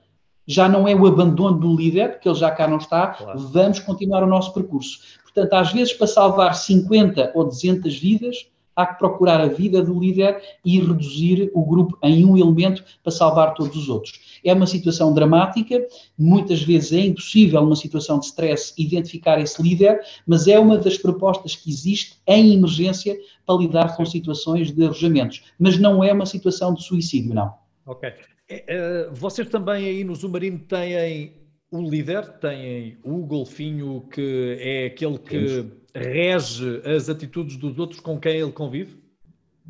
já 0.45 0.67
não 0.67 0.85
é 0.85 0.93
o 0.93 1.07
abandono 1.07 1.57
do 1.57 1.73
líder, 1.73 2.11
porque 2.11 2.27
ele 2.27 2.35
já 2.35 2.51
cá 2.51 2.67
não 2.67 2.79
está, 2.79 3.07
claro. 3.07 3.39
vamos 3.39 3.79
continuar 3.79 4.23
o 4.23 4.27
nosso 4.27 4.53
percurso. 4.53 4.99
Portanto, 5.23 5.53
às 5.53 5.71
vezes, 5.71 5.93
para 5.93 6.05
salvar 6.05 6.53
50 6.53 7.31
ou 7.33 7.45
200 7.45 7.97
vidas, 7.97 8.47
há 8.75 8.85
que 8.85 8.97
procurar 8.97 9.39
a 9.39 9.47
vida 9.47 9.81
do 9.81 9.99
líder 9.99 10.41
e 10.63 10.79
reduzir 10.79 11.51
o 11.53 11.65
grupo 11.65 11.97
em 12.03 12.25
um 12.25 12.37
elemento 12.37 12.83
para 13.01 13.11
salvar 13.11 13.53
todos 13.53 13.75
os 13.75 13.89
outros. 13.89 14.39
É 14.43 14.53
uma 14.53 14.67
situação 14.67 15.13
dramática, 15.13 15.85
muitas 16.17 16.61
vezes 16.61 16.93
é 16.93 17.01
impossível, 17.01 17.61
numa 17.61 17.75
situação 17.75 18.19
de 18.19 18.25
stress, 18.25 18.73
identificar 18.77 19.39
esse 19.39 19.61
líder, 19.61 19.99
mas 20.25 20.47
é 20.47 20.59
uma 20.59 20.77
das 20.77 20.97
propostas 20.97 21.55
que 21.55 21.69
existe 21.69 22.17
em 22.27 22.53
emergência 22.53 23.17
para 23.45 23.55
lidar 23.55 23.95
com 23.95 24.05
situações 24.05 24.71
de 24.71 24.83
arrojamentos. 24.83 25.43
Mas 25.57 25.77
não 25.77 26.03
é 26.03 26.11
uma 26.11 26.25
situação 26.25 26.73
de 26.73 26.83
suicídio, 26.83 27.33
não. 27.33 27.53
Ok. 27.85 28.09
É, 28.49 28.63
é, 28.67 29.09
vocês 29.11 29.47
também 29.49 29.85
aí 29.85 30.03
no 30.03 30.15
Zumarino 30.15 30.59
têm 30.59 31.33
o 31.73 31.89
líder, 31.89 32.27
têm 32.39 32.97
o 33.03 33.17
golfinho 33.25 34.05
que 34.11 34.57
é 34.59 34.85
aquele 34.85 35.17
que. 35.17 35.37
Temos 35.37 35.83
rege 35.95 36.81
as 36.85 37.07
atitudes 37.09 37.55
dos 37.57 37.77
outros 37.77 37.99
com 37.99 38.19
quem 38.19 38.37
ele 38.37 38.51
convive? 38.51 39.01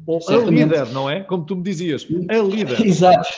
Ou 0.08 0.20
Certamente. 0.20 0.64
a 0.64 0.66
líder, 0.66 0.92
não 0.92 1.08
é? 1.08 1.20
Como 1.20 1.46
tu 1.46 1.56
me 1.56 1.62
dizias, 1.62 2.08
a 2.28 2.38
líder. 2.40 2.82
Exato. 2.84 3.30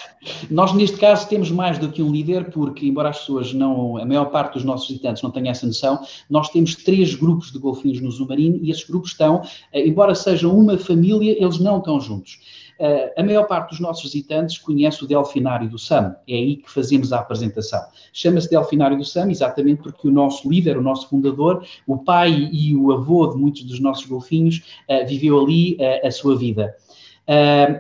Nós, 0.50 0.74
neste 0.74 0.98
caso, 0.98 1.28
temos 1.28 1.52
mais 1.52 1.78
do 1.78 1.92
que 1.92 2.02
um 2.02 2.10
líder, 2.10 2.50
porque, 2.52 2.88
embora 2.88 3.10
as 3.10 3.20
pessoas 3.20 3.54
não, 3.54 3.98
a 3.98 4.06
maior 4.06 4.26
parte 4.26 4.54
dos 4.54 4.64
nossos 4.64 4.88
visitantes 4.88 5.22
não 5.22 5.32
tenha 5.32 5.52
essa 5.52 5.68
noção, 5.68 6.00
nós 6.30 6.50
temos 6.50 6.76
três 6.76 7.14
grupos 7.14 7.52
de 7.52 7.60
golfinhos 7.60 8.00
no 8.00 8.10
Zumarino 8.10 8.58
e 8.62 8.72
esses 8.72 8.86
grupos 8.86 9.12
estão, 9.12 9.42
eh, 9.74 9.86
embora 9.86 10.16
sejam 10.16 10.58
uma 10.58 10.78
família, 10.78 11.36
eles 11.38 11.60
não 11.60 11.80
estão 11.80 12.00
juntos. 12.00 12.40
Uh, 12.80 13.10
a 13.18 13.24
maior 13.24 13.48
parte 13.48 13.70
dos 13.70 13.80
nossos 13.80 14.04
visitantes 14.04 14.58
conhece 14.58 15.04
o 15.04 15.08
Delfinário 15.08 15.70
do 15.70 15.80
SAM, 15.80 16.16
é 16.28 16.34
aí 16.34 16.58
que 16.58 16.70
fazemos 16.70 17.14
a 17.14 17.20
apresentação. 17.20 17.82
Chama-se 18.12 18.50
Delfinário 18.50 18.98
do 18.98 19.06
SAM 19.06 19.32
exatamente 19.32 19.82
porque 19.82 20.08
o 20.08 20.12
nosso 20.12 20.50
líder, 20.50 20.78
o 20.78 20.82
nosso 20.82 21.08
fundador, 21.08 21.66
o 21.88 21.98
pai 21.98 22.50
e 22.52 22.76
o 22.76 22.92
avô 22.92 23.28
de 23.28 23.38
muitos 23.38 23.64
dos 23.64 23.80
nossos 23.80 24.06
golfinhos, 24.06 24.62
uh, 24.90 25.08
viveu 25.08 25.42
ali 25.42 25.76
uh, 25.76 26.08
a 26.08 26.12
sua 26.12 26.38
vida. 26.38 26.76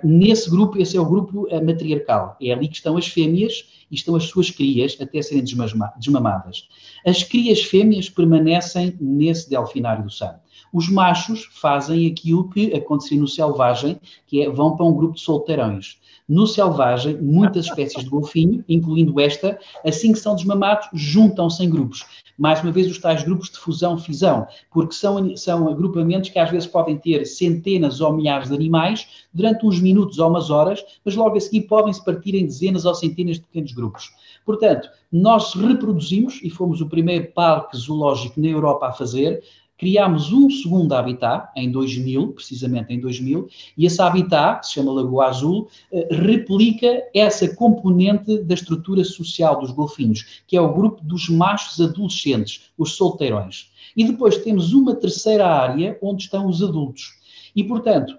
nesse 0.03 0.49
grupo, 0.49 0.79
esse 0.79 0.97
é 0.97 0.99
o 0.99 1.05
grupo 1.05 1.47
matriarcal, 1.63 2.35
é 2.41 2.51
ali 2.51 2.67
que 2.67 2.77
estão 2.77 2.97
as 2.97 3.07
fêmeas 3.07 3.85
e 3.91 3.95
estão 3.95 4.15
as 4.15 4.23
suas 4.23 4.49
crias 4.49 4.97
até 4.99 5.21
serem 5.21 5.43
desmamadas. 5.43 6.67
As 7.05 7.21
crias 7.21 7.61
fêmeas 7.61 8.09
permanecem 8.09 8.97
nesse 8.99 9.47
delfinário 9.47 10.03
do 10.03 10.09
SAM. 10.09 10.39
Os 10.71 10.89
machos 10.89 11.45
fazem 11.53 12.07
aquilo 12.07 12.49
que 12.49 12.73
acontecia 12.73 13.19
no 13.19 13.27
selvagem, 13.27 13.99
que 14.27 14.41
é 14.41 14.49
vão 14.49 14.75
para 14.75 14.85
um 14.85 14.93
grupo 14.93 15.15
de 15.15 15.21
solteirões. 15.21 15.97
No 16.27 16.47
selvagem, 16.47 17.21
muitas 17.21 17.67
espécies 17.67 18.03
de 18.03 18.09
golfinho, 18.09 18.65
incluindo 18.67 19.19
esta, 19.19 19.59
assim 19.85 20.11
que 20.11 20.17
são 20.17 20.35
desmamados, 20.35 20.87
juntam-se 20.91 21.63
em 21.63 21.69
grupos. 21.69 22.03
Mais 22.37 22.61
uma 22.61 22.71
vez, 22.71 22.89
os 22.89 22.97
tais 22.97 23.23
grupos 23.23 23.49
de 23.49 23.57
fusão-fisão, 23.57 24.47
porque 24.71 24.93
são, 24.93 25.37
são 25.37 25.69
agrupamentos 25.69 26.29
que 26.31 26.39
às 26.39 26.49
vezes 26.49 26.67
podem 26.67 26.97
ter 26.97 27.25
centenas 27.25 28.01
ou 28.01 28.11
milhares 28.11 28.49
de 28.49 28.55
animais 28.55 29.07
durante 29.33 29.65
uns 29.65 29.79
minutos 29.79 30.17
ou 30.19 30.27
umas 30.27 30.49
horas, 30.49 30.83
mas 31.05 31.15
logo 31.15 31.37
a 31.37 31.39
seguir 31.39 31.61
podem-se 31.61 32.03
partir 32.03 32.35
em 32.35 32.45
dezenas 32.45 32.85
ou 32.85 32.95
centenas 32.95 33.37
de 33.37 33.43
pequenos 33.43 33.71
grupos. 33.71 34.11
Portanto, 34.45 34.89
nós 35.11 35.53
reproduzimos, 35.53 36.41
e 36.43 36.49
fomos 36.49 36.81
o 36.81 36.89
primeiro 36.89 37.31
parque 37.31 37.77
zoológico 37.77 38.41
na 38.41 38.47
Europa 38.47 38.87
a 38.87 38.91
fazer, 38.91 39.41
criámos 39.77 40.31
um 40.31 40.49
segundo 40.49 40.93
habitat, 40.93 41.49
em 41.55 41.71
2000, 41.71 42.29
precisamente 42.29 42.93
em 42.93 42.99
2000, 42.99 43.47
e 43.77 43.85
esse 43.85 44.01
habitat, 44.01 44.61
que 44.61 44.67
se 44.67 44.73
chama 44.73 44.91
Lagoa 44.91 45.27
Azul, 45.27 45.67
eh, 45.91 46.07
replica 46.11 47.03
essa 47.13 47.53
componente 47.55 48.37
da 48.39 48.53
estrutura 48.53 49.03
social 49.03 49.59
dos 49.59 49.71
golfinhos, 49.71 50.43
que 50.47 50.55
é 50.55 50.61
o 50.61 50.73
grupo 50.73 51.03
dos 51.03 51.29
machos 51.29 51.79
adolescentes, 51.81 52.71
os 52.77 52.95
solteirões. 52.95 53.71
E 53.95 54.03
depois 54.03 54.37
temos 54.37 54.73
uma 54.73 54.95
terceira 54.95 55.47
área 55.47 55.97
onde 56.01 56.23
estão 56.23 56.47
os 56.47 56.61
adultos. 56.61 57.13
E, 57.55 57.63
portanto, 57.63 58.17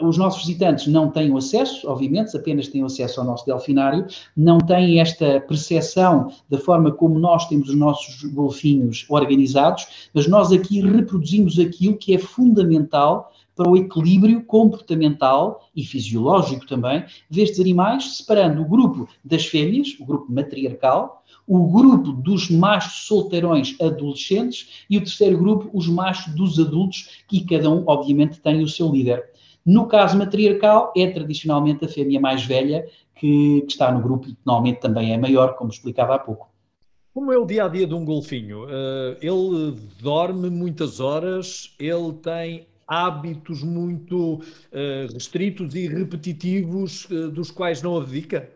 os 0.00 0.16
nossos 0.16 0.46
visitantes 0.46 0.86
não 0.86 1.10
têm 1.10 1.36
acesso, 1.36 1.88
obviamente, 1.88 2.36
apenas 2.36 2.68
têm 2.68 2.82
acesso 2.82 3.20
ao 3.20 3.26
nosso 3.26 3.46
delfinário, 3.46 4.06
não 4.36 4.58
têm 4.58 5.00
esta 5.00 5.40
percepção 5.40 6.32
da 6.48 6.58
forma 6.58 6.92
como 6.92 7.18
nós 7.18 7.46
temos 7.48 7.68
os 7.68 7.76
nossos 7.76 8.22
golfinhos 8.32 9.04
organizados, 9.08 10.08
mas 10.12 10.26
nós 10.26 10.52
aqui 10.52 10.80
reproduzimos 10.80 11.58
aquilo 11.58 11.96
que 11.96 12.14
é 12.14 12.18
fundamental 12.18 13.32
para 13.56 13.70
o 13.70 13.76
equilíbrio 13.76 14.44
comportamental 14.44 15.66
e 15.74 15.82
fisiológico 15.82 16.66
também 16.66 17.04
destes 17.30 17.58
animais, 17.58 18.18
separando 18.18 18.60
o 18.60 18.68
grupo 18.68 19.08
das 19.24 19.46
fêmeas, 19.46 19.96
o 19.98 20.04
grupo 20.04 20.30
matriarcal, 20.30 21.24
o 21.46 21.66
grupo 21.68 22.12
dos 22.12 22.50
machos 22.50 23.06
solteirões 23.06 23.74
adolescentes 23.80 24.84
e 24.90 24.98
o 24.98 25.00
terceiro 25.00 25.38
grupo, 25.38 25.70
os 25.72 25.88
machos 25.88 26.34
dos 26.34 26.58
adultos, 26.58 27.22
que 27.26 27.44
cada 27.46 27.70
um, 27.70 27.82
obviamente, 27.86 28.40
tem 28.40 28.62
o 28.62 28.68
seu 28.68 28.92
líder. 28.92 29.24
No 29.66 29.86
caso 29.86 30.16
matriarcal, 30.16 30.92
é 30.96 31.10
tradicionalmente 31.10 31.84
a 31.84 31.88
fêmea 31.88 32.20
mais 32.20 32.44
velha 32.44 32.86
que, 33.16 33.62
que 33.62 33.72
está 33.72 33.90
no 33.90 34.00
grupo 34.00 34.28
e 34.28 34.32
que 34.32 34.40
normalmente 34.46 34.78
também 34.78 35.12
é 35.12 35.18
maior, 35.18 35.56
como 35.56 35.70
explicava 35.70 36.14
há 36.14 36.18
pouco. 36.20 36.48
Como 37.12 37.32
é 37.32 37.38
o 37.38 37.44
dia 37.44 37.64
a 37.64 37.68
dia 37.68 37.86
de 37.86 37.94
um 37.94 38.04
golfinho? 38.04 38.64
Uh, 38.64 39.16
ele 39.20 39.76
dorme 40.00 40.50
muitas 40.50 41.00
horas, 41.00 41.74
ele 41.80 42.12
tem 42.22 42.68
hábitos 42.86 43.64
muito 43.64 44.34
uh, 44.34 45.12
restritos 45.12 45.74
e 45.74 45.88
repetitivos 45.88 47.06
uh, 47.06 47.30
dos 47.30 47.50
quais 47.50 47.82
não 47.82 47.96
abdica? 47.96 48.48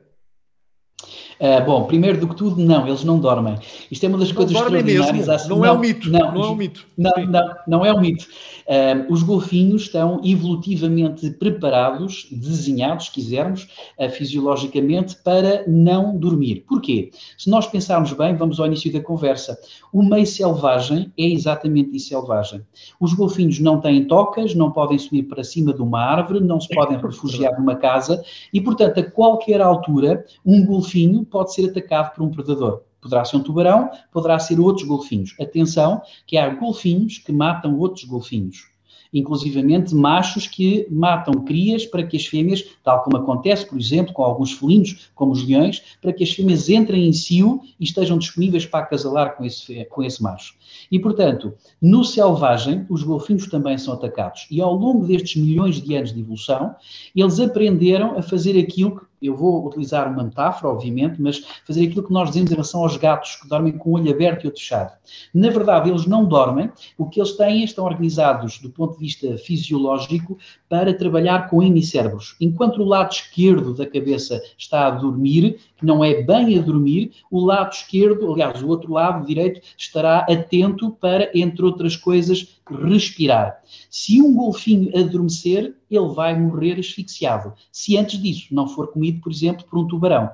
Uh, 1.40 1.64
bom, 1.64 1.84
primeiro 1.84 2.20
do 2.20 2.28
que 2.28 2.36
tudo, 2.36 2.62
não, 2.62 2.86
eles 2.86 3.02
não 3.02 3.18
dormem. 3.18 3.56
Isto 3.90 4.04
é 4.04 4.08
uma 4.08 4.18
das 4.18 4.28
não 4.28 4.36
coisas 4.36 4.54
extraordinárias. 4.54 5.26
Mesmo. 5.26 5.48
Não, 5.48 5.56
não, 5.56 5.64
é 5.64 5.72
um 5.72 5.78
mito. 5.78 6.10
Não, 6.10 6.32
não 6.32 6.42
é 6.42 6.48
um 6.50 6.54
mito. 6.54 6.86
Não, 6.98 7.12
não, 7.26 7.54
não 7.66 7.84
é 7.86 7.92
um 7.94 8.00
mito. 8.00 8.26
Uh, 8.66 9.12
os 9.12 9.22
golfinhos 9.22 9.82
estão 9.82 10.20
evolutivamente 10.22 11.30
preparados, 11.30 12.28
desenhados, 12.30 13.06
se 13.06 13.12
quisermos, 13.12 13.68
uh, 13.98 14.10
fisiologicamente, 14.10 15.16
para 15.24 15.64
não 15.66 16.16
dormir. 16.16 16.64
Porquê? 16.68 17.10
Se 17.38 17.48
nós 17.48 17.66
pensarmos 17.66 18.12
bem, 18.12 18.36
vamos 18.36 18.60
ao 18.60 18.66
início 18.66 18.92
da 18.92 19.00
conversa. 19.00 19.58
O 19.92 20.02
meio 20.02 20.26
selvagem 20.26 21.10
é 21.18 21.24
exatamente 21.24 21.96
isso 21.96 22.10
selvagem. 22.10 22.62
Os 23.00 23.14
golfinhos 23.14 23.58
não 23.60 23.80
têm 23.80 24.04
tocas, 24.04 24.54
não 24.54 24.70
podem 24.70 24.98
subir 24.98 25.22
para 25.22 25.42
cima 25.42 25.72
de 25.72 25.80
uma 25.80 26.00
árvore, 26.00 26.40
não 26.40 26.60
se 26.60 26.68
podem 26.68 26.98
refugiar 27.00 27.58
numa 27.58 27.76
casa 27.76 28.22
e, 28.52 28.60
portanto, 28.60 29.00
a 29.00 29.02
qualquer 29.02 29.60
altura, 29.60 30.24
um 30.44 30.64
golfinho 30.64 30.89
pode 31.24 31.54
ser 31.54 31.70
atacado 31.70 32.14
por 32.14 32.22
um 32.22 32.30
predador. 32.30 32.82
Poderá 33.00 33.24
ser 33.24 33.36
um 33.36 33.42
tubarão, 33.42 33.90
poderá 34.12 34.38
ser 34.38 34.60
outros 34.60 34.86
golfinhos. 34.86 35.34
Atenção, 35.40 36.02
que 36.26 36.36
há 36.36 36.48
golfinhos 36.48 37.18
que 37.18 37.32
matam 37.32 37.78
outros 37.78 38.04
golfinhos 38.04 38.70
inclusivamente 39.12 39.94
machos 39.94 40.46
que 40.46 40.86
matam 40.90 41.34
crias 41.44 41.84
para 41.84 42.04
que 42.04 42.16
as 42.16 42.26
fêmeas, 42.26 42.64
tal 42.82 43.02
como 43.02 43.16
acontece, 43.16 43.66
por 43.66 43.78
exemplo, 43.78 44.12
com 44.12 44.22
alguns 44.22 44.52
felinos, 44.52 45.10
como 45.14 45.32
os 45.32 45.46
leões, 45.46 45.82
para 46.00 46.12
que 46.12 46.22
as 46.22 46.32
fêmeas 46.32 46.68
entrem 46.68 47.06
em 47.06 47.12
cio 47.12 47.60
e 47.78 47.84
estejam 47.84 48.18
disponíveis 48.18 48.66
para 48.66 48.84
acasalar 48.84 49.36
com 49.36 49.44
esse, 49.44 49.84
com 49.86 50.02
esse 50.02 50.22
macho. 50.22 50.54
E, 50.90 50.98
portanto, 50.98 51.52
no 51.80 52.04
selvagem, 52.04 52.86
os 52.88 53.02
golfinhos 53.02 53.48
também 53.48 53.76
são 53.78 53.94
atacados. 53.94 54.46
E 54.50 54.60
ao 54.60 54.74
longo 54.74 55.06
destes 55.06 55.40
milhões 55.40 55.80
de 55.80 55.94
anos 55.94 56.12
de 56.12 56.20
evolução, 56.20 56.74
eles 57.14 57.40
aprenderam 57.40 58.18
a 58.18 58.22
fazer 58.22 58.58
aquilo 58.58 58.96
que 58.96 59.09
eu 59.20 59.36
vou 59.36 59.66
utilizar 59.66 60.10
uma 60.10 60.24
metáfora, 60.24 60.72
obviamente, 60.72 61.20
mas 61.20 61.44
fazer 61.66 61.86
aquilo 61.86 62.06
que 62.06 62.12
nós 62.12 62.28
dizemos 62.28 62.50
em 62.50 62.54
relação 62.54 62.82
aos 62.82 62.96
gatos 62.96 63.36
que 63.36 63.48
dormem 63.48 63.72
com 63.76 63.90
o 63.90 63.92
olho 63.94 64.10
aberto 64.10 64.44
e 64.44 64.46
outro 64.46 64.60
fechado. 64.60 64.92
Na 65.34 65.50
verdade, 65.50 65.90
eles 65.90 66.06
não 66.06 66.24
dormem, 66.24 66.70
o 66.96 67.06
que 67.06 67.20
eles 67.20 67.32
têm 67.32 67.64
estão 67.64 67.84
organizados 67.84 68.58
do 68.58 68.70
ponto 68.70 68.94
de 68.94 69.00
vista 69.00 69.36
fisiológico 69.38 70.38
para 70.68 70.94
trabalhar 70.94 71.48
com 71.48 71.62
hemicérebros. 71.62 72.36
Enquanto 72.40 72.82
o 72.82 72.84
lado 72.84 73.12
esquerdo 73.12 73.74
da 73.74 73.86
cabeça 73.86 74.40
está 74.56 74.86
a 74.86 74.90
dormir, 74.90 75.58
que 75.76 75.86
não 75.86 76.04
é 76.04 76.22
bem 76.22 76.58
a 76.58 76.62
dormir, 76.62 77.12
o 77.30 77.40
lado 77.40 77.72
esquerdo, 77.72 78.32
aliás, 78.32 78.62
o 78.62 78.68
outro 78.68 78.92
lado 78.92 79.26
direito, 79.26 79.60
estará 79.76 80.20
atento 80.20 80.90
para, 81.00 81.30
entre 81.34 81.64
outras 81.64 81.96
coisas, 81.96 82.59
respirar. 82.70 83.60
Se 83.90 84.20
um 84.20 84.34
golfinho 84.34 84.90
adormecer, 84.98 85.76
ele 85.90 86.08
vai 86.08 86.38
morrer 86.38 86.78
asfixiado, 86.78 87.52
se 87.72 87.96
antes 87.96 88.20
disso 88.20 88.54
não 88.54 88.68
for 88.68 88.88
comido, 88.88 89.20
por 89.20 89.32
exemplo, 89.32 89.64
por 89.68 89.78
um 89.78 89.86
tubarão. 89.86 90.30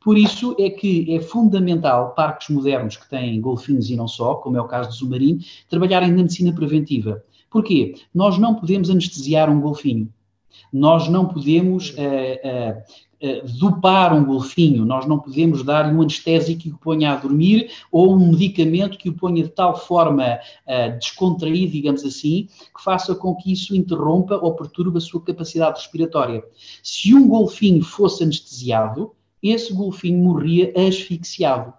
Por 0.00 0.16
isso 0.16 0.54
é 0.58 0.70
que 0.70 1.14
é 1.14 1.20
fundamental 1.20 2.14
parques 2.14 2.48
modernos 2.48 2.96
que 2.96 3.08
têm 3.08 3.40
golfinhos 3.40 3.90
e 3.90 3.96
não 3.96 4.08
só, 4.08 4.36
como 4.36 4.56
é 4.56 4.60
o 4.60 4.68
caso 4.68 4.90
do 4.90 4.94
Zumarino, 4.94 5.40
trabalharem 5.68 6.10
na 6.10 6.22
medicina 6.22 6.52
preventiva. 6.52 7.22
Porquê? 7.50 7.94
Nós 8.14 8.38
não 8.38 8.54
podemos 8.54 8.90
anestesiar 8.90 9.50
um 9.50 9.60
golfinho. 9.60 10.12
Nós 10.72 11.08
não 11.08 11.26
podemos 11.26 11.90
uh, 11.90 11.94
uh, 11.94 12.82
uh, 13.22 13.58
dopar 13.58 14.14
um 14.14 14.24
golfinho, 14.24 14.84
nós 14.84 15.06
não 15.06 15.18
podemos 15.18 15.62
dar-lhe 15.62 15.94
um 15.94 16.02
anestésico 16.02 16.60
que 16.60 16.70
o 16.70 16.78
ponha 16.78 17.12
a 17.12 17.16
dormir 17.16 17.70
ou 17.90 18.14
um 18.14 18.30
medicamento 18.30 18.98
que 18.98 19.08
o 19.08 19.14
ponha 19.14 19.42
de 19.42 19.50
tal 19.50 19.76
forma 19.78 20.38
uh, 20.66 20.98
descontraído, 20.98 21.72
digamos 21.72 22.04
assim, 22.04 22.48
que 22.76 22.82
faça 22.82 23.14
com 23.14 23.34
que 23.34 23.52
isso 23.52 23.74
interrompa 23.74 24.36
ou 24.36 24.54
perturbe 24.54 24.98
a 24.98 25.00
sua 25.00 25.22
capacidade 25.22 25.80
respiratória. 25.80 26.42
Se 26.82 27.14
um 27.14 27.28
golfinho 27.28 27.82
fosse 27.82 28.22
anestesiado, 28.22 29.12
esse 29.42 29.72
golfinho 29.72 30.18
morria 30.18 30.72
asfixiado. 30.76 31.72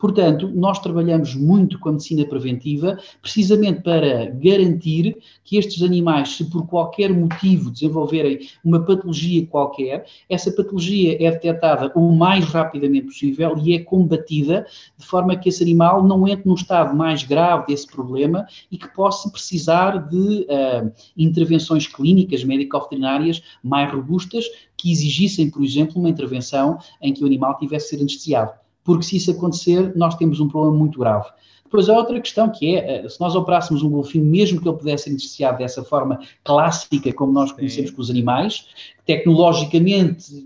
Portanto, 0.00 0.50
nós 0.54 0.78
trabalhamos 0.78 1.34
muito 1.34 1.78
com 1.78 1.90
a 1.90 1.92
medicina 1.92 2.24
preventiva, 2.24 2.98
precisamente 3.20 3.82
para 3.82 4.30
garantir 4.30 5.18
que 5.44 5.58
estes 5.58 5.82
animais, 5.82 6.36
se 6.36 6.48
por 6.48 6.66
qualquer 6.66 7.12
motivo 7.12 7.70
desenvolverem 7.70 8.40
uma 8.64 8.80
patologia 8.82 9.46
qualquer, 9.46 10.06
essa 10.28 10.50
patologia 10.50 11.22
é 11.22 11.30
detectada 11.30 11.92
o 11.94 12.12
mais 12.12 12.46
rapidamente 12.46 13.08
possível 13.08 13.58
e 13.58 13.74
é 13.74 13.80
combatida 13.80 14.66
de 14.96 15.04
forma 15.04 15.36
que 15.36 15.50
esse 15.50 15.62
animal 15.62 16.02
não 16.02 16.26
entre 16.26 16.48
num 16.48 16.54
estado 16.54 16.96
mais 16.96 17.22
grave 17.22 17.66
desse 17.66 17.86
problema 17.86 18.46
e 18.72 18.78
que 18.78 18.88
possa 18.94 19.28
precisar 19.28 20.08
de 20.08 20.46
uh, 20.48 20.90
intervenções 21.14 21.86
clínicas, 21.86 22.42
médico-veterinárias 22.42 23.42
mais 23.62 23.92
robustas 23.92 24.46
que 24.78 24.90
exigissem, 24.90 25.50
por 25.50 25.62
exemplo, 25.62 26.00
uma 26.00 26.08
intervenção 26.08 26.78
em 27.02 27.12
que 27.12 27.22
o 27.22 27.26
animal 27.26 27.58
tivesse 27.58 27.90
de 27.90 27.90
ser 27.90 28.02
anestesiado 28.02 28.60
porque 28.90 29.04
se 29.04 29.16
isso 29.16 29.30
acontecer, 29.30 29.96
nós 29.96 30.16
temos 30.16 30.40
um 30.40 30.48
problema 30.48 30.76
muito 30.76 30.98
grave. 30.98 31.28
Depois 31.62 31.88
há 31.88 31.96
outra 31.96 32.20
questão 32.20 32.50
que 32.50 32.74
é, 32.74 33.04
eh, 33.04 33.08
se 33.08 33.20
nós 33.20 33.36
operássemos 33.36 33.84
um 33.84 33.90
golfinho, 33.90 34.24
mesmo 34.24 34.60
que 34.60 34.68
ele 34.68 34.76
pudesse 34.76 35.04
ser 35.04 35.10
anestesiado 35.10 35.58
dessa 35.58 35.84
forma 35.84 36.18
clássica, 36.42 37.12
como 37.12 37.32
nós 37.32 37.52
conhecemos 37.52 37.90
Sim. 37.90 37.96
com 37.96 38.02
os 38.02 38.10
animais, 38.10 38.66
tecnologicamente 39.06 40.44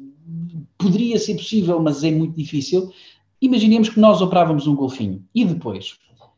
poderia 0.76 1.18
ser 1.18 1.36
possível, 1.36 1.80
mas 1.80 2.04
é 2.04 2.10
muito 2.10 2.36
difícil. 2.36 2.92
Imaginemos 3.40 3.88
que 3.88 3.98
nós 3.98 4.20
operávamos 4.20 4.66
um 4.66 4.74
golfinho 4.74 5.24
e 5.34 5.46
depois 5.46 5.96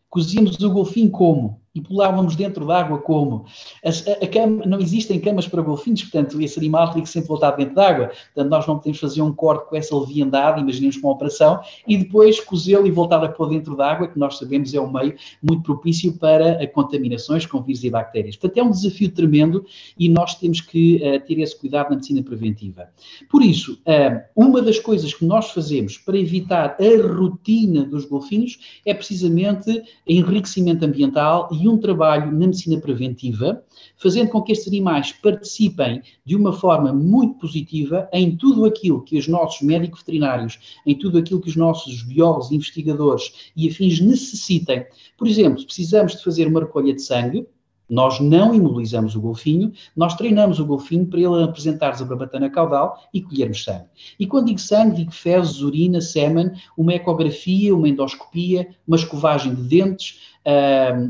cozíamos 0.08 0.60
o 0.62 0.70
golfinho 0.70 1.10
como? 1.10 1.60
E 1.76 1.80
pulávamos 1.82 2.34
dentro 2.34 2.66
d'água 2.66 2.98
como? 2.98 3.44
A, 3.84 4.24
a 4.24 4.28
cama, 4.28 4.64
não 4.64 4.80
existem 4.80 5.20
camas 5.20 5.46
para 5.46 5.60
golfinhos, 5.60 6.02
portanto, 6.04 6.40
esse 6.40 6.58
animal 6.58 6.88
teria 6.88 7.02
que 7.02 7.10
sempre 7.10 7.28
voltar 7.28 7.50
dentro 7.50 7.74
d'água. 7.74 8.10
Portanto, 8.34 8.50
nós 8.50 8.66
não 8.66 8.78
podemos 8.78 8.98
fazer 8.98 9.20
um 9.20 9.32
corte 9.32 9.68
com 9.68 9.76
essa 9.76 9.94
leviandade, 9.94 10.62
imaginemos 10.62 10.96
com 10.96 11.08
uma 11.08 11.14
operação, 11.14 11.60
e 11.86 11.98
depois 11.98 12.40
cozê-lo 12.40 12.86
e 12.86 12.90
voltar 12.90 13.22
a 13.22 13.28
pôr 13.28 13.50
dentro 13.50 13.76
d'água, 13.76 14.08
que 14.08 14.18
nós 14.18 14.38
sabemos 14.38 14.72
é 14.72 14.80
um 14.80 14.90
meio 14.90 15.14
muito 15.42 15.62
propício 15.62 16.14
para 16.14 16.66
contaminações 16.68 17.44
com 17.44 17.60
vírus 17.60 17.84
e 17.84 17.90
bactérias. 17.90 18.36
Portanto, 18.36 18.58
é 18.58 18.62
um 18.62 18.70
desafio 18.70 19.10
tremendo 19.10 19.66
e 19.98 20.08
nós 20.08 20.34
temos 20.36 20.62
que 20.62 20.96
uh, 20.96 21.20
ter 21.26 21.38
esse 21.38 21.58
cuidado 21.58 21.90
na 21.90 21.96
medicina 21.96 22.22
preventiva. 22.22 22.88
Por 23.30 23.42
isso, 23.42 23.74
uh, 23.86 24.20
uma 24.34 24.62
das 24.62 24.78
coisas 24.78 25.12
que 25.12 25.26
nós 25.26 25.50
fazemos 25.50 25.98
para 25.98 26.18
evitar 26.18 26.76
a 26.80 27.06
rotina 27.14 27.84
dos 27.84 28.06
golfinhos 28.06 28.80
é 28.86 28.94
precisamente 28.94 29.82
enriquecimento 30.06 30.84
ambiental 30.84 31.48
e 31.52 31.65
um 31.68 31.78
trabalho 31.78 32.32
na 32.32 32.46
medicina 32.46 32.80
preventiva, 32.80 33.62
fazendo 33.96 34.30
com 34.30 34.42
que 34.42 34.52
estes 34.52 34.68
animais 34.68 35.12
participem 35.12 36.02
de 36.24 36.36
uma 36.36 36.52
forma 36.52 36.92
muito 36.92 37.38
positiva 37.38 38.08
em 38.12 38.36
tudo 38.36 38.64
aquilo 38.64 39.02
que 39.02 39.18
os 39.18 39.28
nossos 39.28 39.62
médicos 39.62 40.00
veterinários, 40.00 40.78
em 40.84 40.94
tudo 40.94 41.18
aquilo 41.18 41.40
que 41.40 41.48
os 41.48 41.56
nossos 41.56 42.02
biólogos, 42.02 42.52
investigadores 42.52 43.52
e 43.56 43.68
afins 43.68 44.00
necessitem. 44.00 44.86
Por 45.16 45.26
exemplo, 45.26 45.64
precisamos 45.64 46.12
de 46.12 46.24
fazer 46.24 46.46
uma 46.46 46.60
recolha 46.60 46.94
de 46.94 47.02
sangue, 47.02 47.46
nós 47.88 48.18
não 48.20 48.54
imobilizamos 48.54 49.14
o 49.14 49.20
golfinho, 49.20 49.72
nós 49.96 50.14
treinamos 50.14 50.58
o 50.58 50.66
golfinho 50.66 51.06
para 51.06 51.20
ele 51.20 51.42
apresentar-nos 51.42 52.02
a 52.02 52.04
barbatana 52.04 52.50
caudal 52.50 53.00
e 53.14 53.22
colhermos 53.22 53.62
sangue. 53.62 53.86
E 54.18 54.26
quando 54.26 54.46
digo 54.46 54.58
sangue, 54.58 54.96
digo 54.96 55.12
fezes, 55.12 55.60
urina, 55.60 56.00
sêmen, 56.00 56.50
uma 56.76 56.94
ecografia, 56.94 57.74
uma 57.74 57.88
endoscopia, 57.88 58.68
uma 58.86 58.96
escovagem 58.96 59.54
de 59.54 59.62
dentes, 59.62 60.20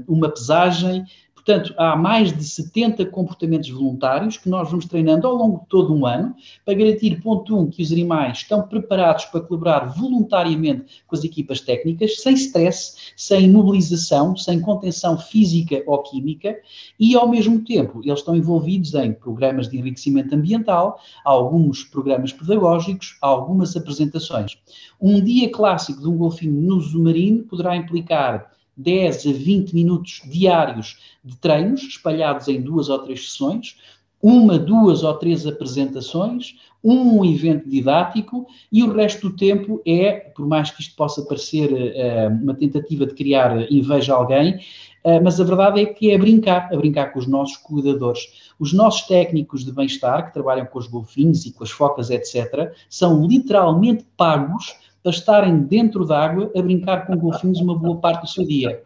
uma 0.07 0.29
pesagem, 0.31 1.05
Portanto, 1.47 1.75
há 1.79 1.95
mais 1.95 2.37
de 2.37 2.43
70 2.43 3.07
comportamentos 3.07 3.71
voluntários 3.71 4.37
que 4.37 4.49
nós 4.49 4.69
vamos 4.69 4.85
treinando 4.87 5.29
ao 5.29 5.35
longo 5.37 5.61
de 5.61 5.67
todo 5.69 5.95
um 5.95 6.05
ano 6.05 6.35
para 6.65 6.75
garantir, 6.75 7.23
ponto 7.23 7.57
um, 7.57 7.71
que 7.71 7.81
os 7.85 7.93
animais 7.93 8.39
estão 8.39 8.67
preparados 8.67 9.27
para 9.27 9.41
colaborar 9.43 9.95
voluntariamente 9.97 11.05
com 11.07 11.15
as 11.15 11.23
equipas 11.23 11.61
técnicas, 11.61 12.21
sem 12.21 12.35
stress, 12.35 13.13
sem 13.17 13.45
imobilização, 13.45 14.37
sem 14.37 14.61
contenção 14.61 15.17
física 15.17 15.85
ou 15.87 16.03
química 16.03 16.59
e, 16.99 17.15
ao 17.15 17.29
mesmo 17.29 17.61
tempo, 17.61 18.01
eles 18.03 18.19
estão 18.19 18.35
envolvidos 18.35 18.93
em 18.95 19.13
programas 19.13 19.69
de 19.69 19.79
enriquecimento 19.79 20.35
ambiental, 20.35 20.99
alguns 21.25 21.85
programas 21.85 22.33
pedagógicos, 22.33 23.17
algumas 23.23 23.77
apresentações. 23.77 24.59
Um 25.01 25.23
dia 25.23 25.49
clássico 25.49 26.01
de 26.01 26.09
um 26.09 26.17
golfinho 26.17 26.61
no 26.61 26.81
submarino 26.81 27.45
poderá 27.45 27.77
implicar 27.77 28.56
10 28.77 29.27
a 29.27 29.33
20 29.33 29.73
minutos 29.73 30.23
diários 30.27 30.99
de 31.25 31.37
treinos, 31.37 31.83
espalhados 31.83 32.49
em 32.49 32.61
duas 32.61 32.89
ou 32.89 32.99
três 32.99 33.31
sessões, 33.31 33.77
uma, 34.23 34.59
duas 34.59 35.03
ou 35.03 35.15
três 35.15 35.47
apresentações, 35.47 36.57
um 36.83 37.25
evento 37.25 37.69
didático 37.69 38.47
e 38.71 38.83
o 38.83 38.93
resto 38.93 39.29
do 39.29 39.37
tempo 39.37 39.83
é, 39.87 40.13
por 40.13 40.47
mais 40.47 40.71
que 40.71 40.81
isto 40.81 40.95
possa 40.95 41.23
parecer 41.23 41.71
uh, 41.73 42.43
uma 42.43 42.55
tentativa 42.55 43.07
de 43.07 43.15
criar 43.15 43.71
inveja 43.71 44.15
a 44.15 44.17
alguém, 44.17 44.57
uh, 45.05 45.23
mas 45.23 45.41
a 45.41 45.45
verdade 45.45 45.81
é 45.81 45.87
que 45.87 46.11
é 46.11 46.19
brincar, 46.19 46.73
a 46.73 46.77
brincar 46.77 47.13
com 47.13 47.19
os 47.19 47.27
nossos 47.27 47.57
cuidadores. 47.57 48.53
Os 48.59 48.73
nossos 48.73 49.03
técnicos 49.03 49.65
de 49.65 49.73
bem-estar, 49.73 50.27
que 50.27 50.33
trabalham 50.33 50.67
com 50.67 50.79
os 50.79 50.87
golfinhos 50.87 51.45
e 51.45 51.53
com 51.53 51.65
as 51.65 51.71
focas, 51.71 52.09
etc., 52.09 52.73
são 52.89 53.27
literalmente 53.27 54.05
pagos 54.17 54.77
para 55.07 55.13
estarem 55.13 55.59
dentro 55.59 56.05
d'água 56.05 56.51
a 56.57 56.61
brincar 56.61 57.07
com 57.07 57.17
golfinhos 57.17 57.61
uma 57.61 57.79
boa 57.79 57.97
parte 57.99 58.23
do 58.23 58.27
seu 58.29 58.45
dia. 58.45 58.83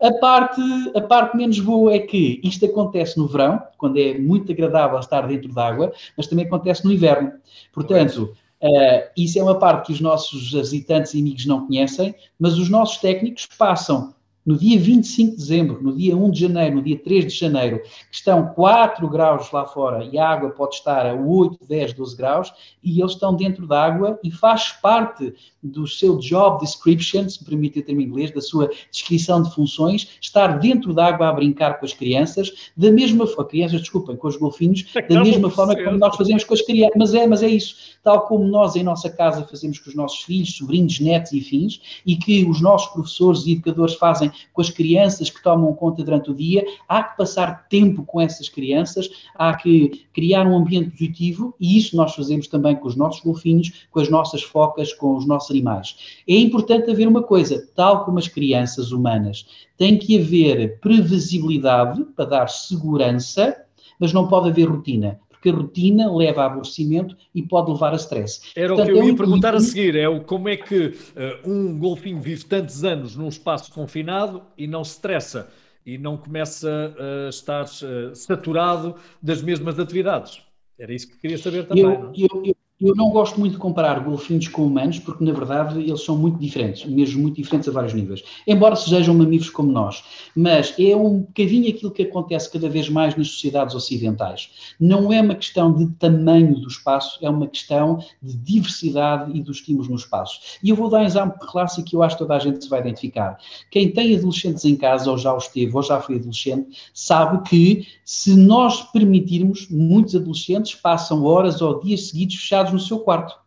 A 0.00 0.12
parte, 0.20 0.60
a 0.94 1.00
parte 1.00 1.36
menos 1.36 1.58
boa 1.58 1.92
é 1.92 1.98
que 1.98 2.40
isto 2.44 2.64
acontece 2.64 3.18
no 3.18 3.26
verão, 3.26 3.60
quando 3.76 3.98
é 3.98 4.16
muito 4.16 4.52
agradável 4.52 4.96
estar 5.00 5.26
dentro 5.26 5.52
d'água, 5.52 5.92
mas 6.16 6.28
também 6.28 6.46
acontece 6.46 6.84
no 6.84 6.92
inverno. 6.92 7.32
Portanto, 7.72 8.36
uh, 8.62 9.10
isso 9.16 9.36
é 9.36 9.42
uma 9.42 9.58
parte 9.58 9.86
que 9.86 9.92
os 9.94 10.00
nossos 10.00 10.52
visitantes 10.52 11.12
e 11.12 11.20
amigos 11.20 11.44
não 11.44 11.66
conhecem, 11.66 12.14
mas 12.38 12.56
os 12.56 12.70
nossos 12.70 12.98
técnicos 12.98 13.46
passam 13.58 14.14
no 14.44 14.58
dia 14.58 14.78
25 14.78 15.30
de 15.30 15.36
dezembro, 15.36 15.82
no 15.82 15.96
dia 15.96 16.16
1 16.16 16.30
de 16.30 16.40
janeiro, 16.40 16.76
no 16.76 16.82
dia 16.82 16.98
3 16.98 17.32
de 17.32 17.38
janeiro, 17.38 17.80
que 17.80 18.16
estão 18.16 18.48
4 18.48 19.08
graus 19.08 19.50
lá 19.50 19.64
fora 19.66 20.04
e 20.04 20.18
a 20.18 20.28
água 20.28 20.50
pode 20.50 20.74
estar 20.74 21.06
a 21.06 21.14
8, 21.14 21.66
10, 21.66 21.94
12 21.94 22.16
graus, 22.16 22.52
e 22.82 23.00
eles 23.00 23.12
estão 23.12 23.34
dentro 23.34 23.66
da 23.66 23.82
água 23.82 24.18
e 24.22 24.30
faz 24.30 24.72
parte 24.72 25.34
do 25.64 25.86
seu 25.86 26.18
job 26.18 26.60
description, 26.60 27.28
se 27.28 27.40
me 27.40 27.48
permite 27.48 27.78
o 27.78 27.82
termo 27.82 28.02
inglês, 28.02 28.30
da 28.30 28.40
sua 28.40 28.70
descrição 28.90 29.42
de 29.42 29.52
funções, 29.54 30.18
estar 30.20 30.58
dentro 30.58 30.92
da 30.92 31.06
água 31.06 31.28
a 31.28 31.32
brincar 31.32 31.80
com 31.80 31.86
as 31.86 31.94
crianças, 31.94 32.70
da 32.76 32.90
mesma 32.90 33.26
forma, 33.26 33.46
crianças, 33.46 33.80
desculpem, 33.80 34.16
com 34.16 34.28
os 34.28 34.36
golfinhos, 34.36 34.84
é 34.94 35.02
da 35.02 35.22
mesma 35.22 35.50
forma 35.50 35.74
como 35.74 35.96
nós 35.96 36.16
fazemos 36.16 36.44
com 36.44 36.52
as 36.52 36.60
crianças, 36.60 36.94
mas 36.96 37.14
é, 37.14 37.26
mas 37.26 37.42
é 37.42 37.48
isso, 37.48 37.76
tal 38.02 38.26
como 38.26 38.44
nós 38.44 38.76
em 38.76 38.82
nossa 38.82 39.08
casa 39.08 39.44
fazemos 39.44 39.78
com 39.78 39.88
os 39.88 39.96
nossos 39.96 40.22
filhos, 40.22 40.54
sobrinhos, 40.54 41.00
netos 41.00 41.32
e 41.32 41.40
fins, 41.40 41.80
e 42.04 42.16
que 42.16 42.44
os 42.44 42.60
nossos 42.60 42.92
professores 42.92 43.46
e 43.46 43.52
educadores 43.52 43.94
fazem 43.94 44.30
com 44.52 44.60
as 44.60 44.68
crianças 44.68 45.30
que 45.30 45.42
tomam 45.42 45.72
conta 45.72 46.04
durante 46.04 46.30
o 46.30 46.34
dia, 46.34 46.64
há 46.88 47.02
que 47.02 47.16
passar 47.16 47.66
tempo 47.68 48.04
com 48.04 48.20
essas 48.20 48.48
crianças, 48.48 49.08
há 49.34 49.54
que 49.54 50.04
criar 50.12 50.46
um 50.46 50.56
ambiente 50.56 50.90
positivo, 50.90 51.54
e 51.58 51.78
isso 51.78 51.96
nós 51.96 52.14
fazemos 52.14 52.46
também 52.48 52.76
com 52.76 52.86
os 52.86 52.96
nossos 52.96 53.22
golfinhos, 53.22 53.86
com 53.90 54.00
as 54.00 54.08
nossas 54.08 54.42
focas, 54.42 54.92
com 54.92 55.16
os 55.16 55.26
nossos 55.26 55.53
animais. 55.54 56.22
É 56.28 56.36
importante 56.36 56.90
haver 56.90 57.08
uma 57.08 57.22
coisa, 57.22 57.66
tal 57.74 58.04
como 58.04 58.18
as 58.18 58.28
crianças 58.28 58.92
humanas, 58.92 59.46
tem 59.76 59.98
que 59.98 60.18
haver 60.18 60.78
previsibilidade 60.80 62.04
para 62.16 62.24
dar 62.24 62.48
segurança, 62.48 63.56
mas 63.98 64.12
não 64.12 64.28
pode 64.28 64.50
haver 64.50 64.68
rotina 64.68 65.18
porque 65.44 65.50
a 65.50 65.52
rotina 65.52 66.10
leva 66.10 66.42
a 66.42 66.46
aborrecimento 66.46 67.14
e 67.34 67.42
pode 67.42 67.70
levar 67.70 67.92
a 67.92 67.96
stress. 67.96 68.40
Era 68.56 68.68
Portanto, 68.68 68.88
o 68.88 68.92
que 68.92 68.98
eu 68.98 69.02
é 69.02 69.06
ia 69.08 69.16
perguntar 69.16 69.54
a 69.54 69.60
seguir, 69.60 69.94
é 69.94 70.20
como 70.20 70.48
é 70.48 70.56
que 70.56 70.86
uh, 70.86 71.50
um 71.50 71.78
golfinho 71.78 72.18
vive 72.18 72.44
tantos 72.46 72.82
anos 72.82 73.14
num 73.14 73.28
espaço 73.28 73.70
confinado 73.70 74.42
e 74.56 74.66
não 74.66 74.82
se 74.82 74.92
estressa 74.92 75.50
e 75.84 75.98
não 75.98 76.16
começa 76.16 76.94
a 76.98 77.28
estar 77.28 77.64
uh, 77.64 78.14
saturado 78.14 78.94
das 79.22 79.42
mesmas 79.42 79.78
atividades? 79.78 80.40
Era 80.78 80.94
isso 80.94 81.08
que 81.08 81.18
queria 81.18 81.36
saber 81.36 81.66
também. 81.66 81.84
Eu, 81.84 82.12
eu, 82.16 82.42
eu, 82.46 82.56
eu 82.80 82.94
não 82.96 83.10
gosto 83.10 83.38
muito 83.38 83.52
de 83.52 83.58
comparar 83.58 84.00
golfinhos 84.00 84.48
com 84.48 84.66
humanos, 84.66 84.98
porque 84.98 85.24
na 85.24 85.32
verdade 85.32 85.80
eles 85.80 86.04
são 86.04 86.16
muito 86.16 86.38
diferentes, 86.38 86.84
mesmo 86.84 87.22
muito 87.22 87.36
diferentes 87.36 87.68
a 87.68 87.72
vários 87.72 87.94
níveis. 87.94 88.22
Embora 88.46 88.74
sejam 88.74 89.14
mamíferos 89.14 89.50
como 89.50 89.70
nós, 89.70 90.02
mas 90.34 90.74
é 90.78 90.96
um 90.96 91.20
bocadinho 91.20 91.70
aquilo 91.70 91.92
que 91.92 92.02
acontece 92.02 92.50
cada 92.50 92.68
vez 92.68 92.88
mais 92.88 93.16
nas 93.16 93.28
sociedades 93.28 93.76
ocidentais. 93.76 94.50
Não 94.80 95.12
é 95.12 95.20
uma 95.20 95.36
questão 95.36 95.72
de 95.72 95.86
tamanho 95.94 96.58
do 96.58 96.66
espaço, 96.66 97.18
é 97.22 97.30
uma 97.30 97.46
questão 97.46 97.98
de 98.20 98.36
diversidade 98.36 99.30
e 99.36 99.40
dos 99.40 99.58
estímulos 99.58 99.88
no 99.88 99.96
espaço. 99.96 100.40
E 100.62 100.70
eu 100.70 100.76
vou 100.76 100.90
dar 100.90 100.98
um 100.98 101.04
exemplo 101.04 101.38
clássico 101.38 101.88
que 101.88 101.94
eu 101.94 102.02
acho 102.02 102.16
que 102.16 102.22
toda 102.22 102.34
a 102.34 102.38
gente 102.40 102.64
se 102.64 102.68
vai 102.68 102.80
identificar. 102.80 103.38
Quem 103.70 103.92
tem 103.92 104.16
adolescentes 104.16 104.64
em 104.64 104.74
casa, 104.74 105.10
ou 105.10 105.16
já 105.16 105.34
os 105.34 105.46
teve, 105.46 105.74
ou 105.74 105.82
já 105.82 106.00
foi 106.00 106.16
adolescente, 106.16 106.68
sabe 106.92 107.48
que 107.48 107.86
se 108.04 108.34
nós 108.36 108.82
permitirmos, 108.90 109.68
muitos 109.70 110.16
adolescentes 110.16 110.74
passam 110.74 111.24
horas 111.24 111.62
ou 111.62 111.80
dias 111.80 112.08
seguidos 112.08 112.34
fechados 112.34 112.63
no 112.72 112.78
seu 112.78 113.00
quarto. 113.00 113.38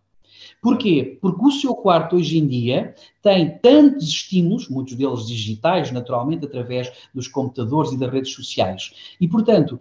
Porquê? 0.62 1.18
Porque 1.22 1.46
o 1.46 1.52
seu 1.52 1.76
quarto 1.76 2.16
hoje 2.16 2.38
em 2.38 2.48
dia 2.48 2.96
tem 3.22 3.58
tantos 3.60 4.08
estímulos, 4.08 4.68
muitos 4.68 4.96
deles 4.96 5.28
digitais, 5.28 5.92
naturalmente, 5.92 6.46
através 6.46 6.92
dos 7.14 7.28
computadores 7.28 7.92
e 7.92 7.98
das 7.98 8.12
redes 8.12 8.34
sociais. 8.34 8.92
E, 9.22 9.28
portanto, 9.28 9.80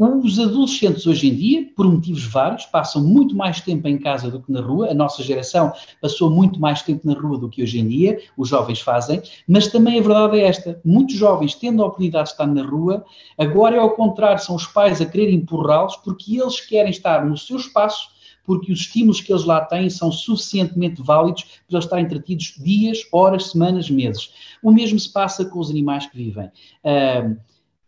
os 0.00 0.38
adolescentes 0.38 1.08
hoje 1.08 1.28
em 1.28 1.34
dia, 1.34 1.68
por 1.74 1.84
motivos 1.84 2.24
vários, 2.24 2.64
passam 2.66 3.02
muito 3.02 3.34
mais 3.34 3.60
tempo 3.60 3.88
em 3.88 3.98
casa 3.98 4.30
do 4.30 4.40
que 4.40 4.52
na 4.52 4.60
rua. 4.60 4.92
A 4.92 4.94
nossa 4.94 5.24
geração 5.24 5.72
passou 6.00 6.30
muito 6.30 6.60
mais 6.60 6.82
tempo 6.82 7.04
na 7.04 7.18
rua 7.18 7.36
do 7.36 7.48
que 7.48 7.64
hoje 7.64 7.80
em 7.80 7.88
dia, 7.88 8.20
os 8.36 8.48
jovens 8.48 8.80
fazem, 8.80 9.20
mas 9.48 9.66
também 9.66 9.98
a 9.98 10.02
verdade 10.02 10.38
é 10.38 10.44
esta: 10.44 10.80
muitos 10.84 11.16
jovens, 11.16 11.56
tendo 11.56 11.82
a 11.82 11.86
oportunidade 11.86 12.26
de 12.26 12.30
estar 12.30 12.46
na 12.46 12.62
rua, 12.62 13.04
agora 13.36 13.74
é 13.74 13.80
ao 13.80 13.90
contrário, 13.90 14.40
são 14.40 14.54
os 14.54 14.68
pais 14.68 15.00
a 15.00 15.06
querer 15.06 15.32
empurrá-los 15.32 15.96
porque 15.96 16.40
eles 16.40 16.60
querem 16.60 16.92
estar 16.92 17.26
no 17.26 17.36
seu 17.36 17.56
espaço 17.56 18.16
porque 18.48 18.72
os 18.72 18.80
estímulos 18.80 19.20
que 19.20 19.30
eles 19.30 19.44
lá 19.44 19.60
têm 19.60 19.90
são 19.90 20.10
suficientemente 20.10 21.02
válidos 21.02 21.42
para 21.42 21.76
eles 21.76 21.84
estarem 21.84 22.06
entretidos 22.06 22.54
dias, 22.56 23.00
horas, 23.12 23.50
semanas, 23.50 23.90
meses. 23.90 24.32
O 24.62 24.72
mesmo 24.72 24.98
se 24.98 25.12
passa 25.12 25.44
com 25.44 25.58
os 25.58 25.68
animais 25.68 26.06
que 26.06 26.16
vivem. 26.16 26.46
Uh, 26.82 27.36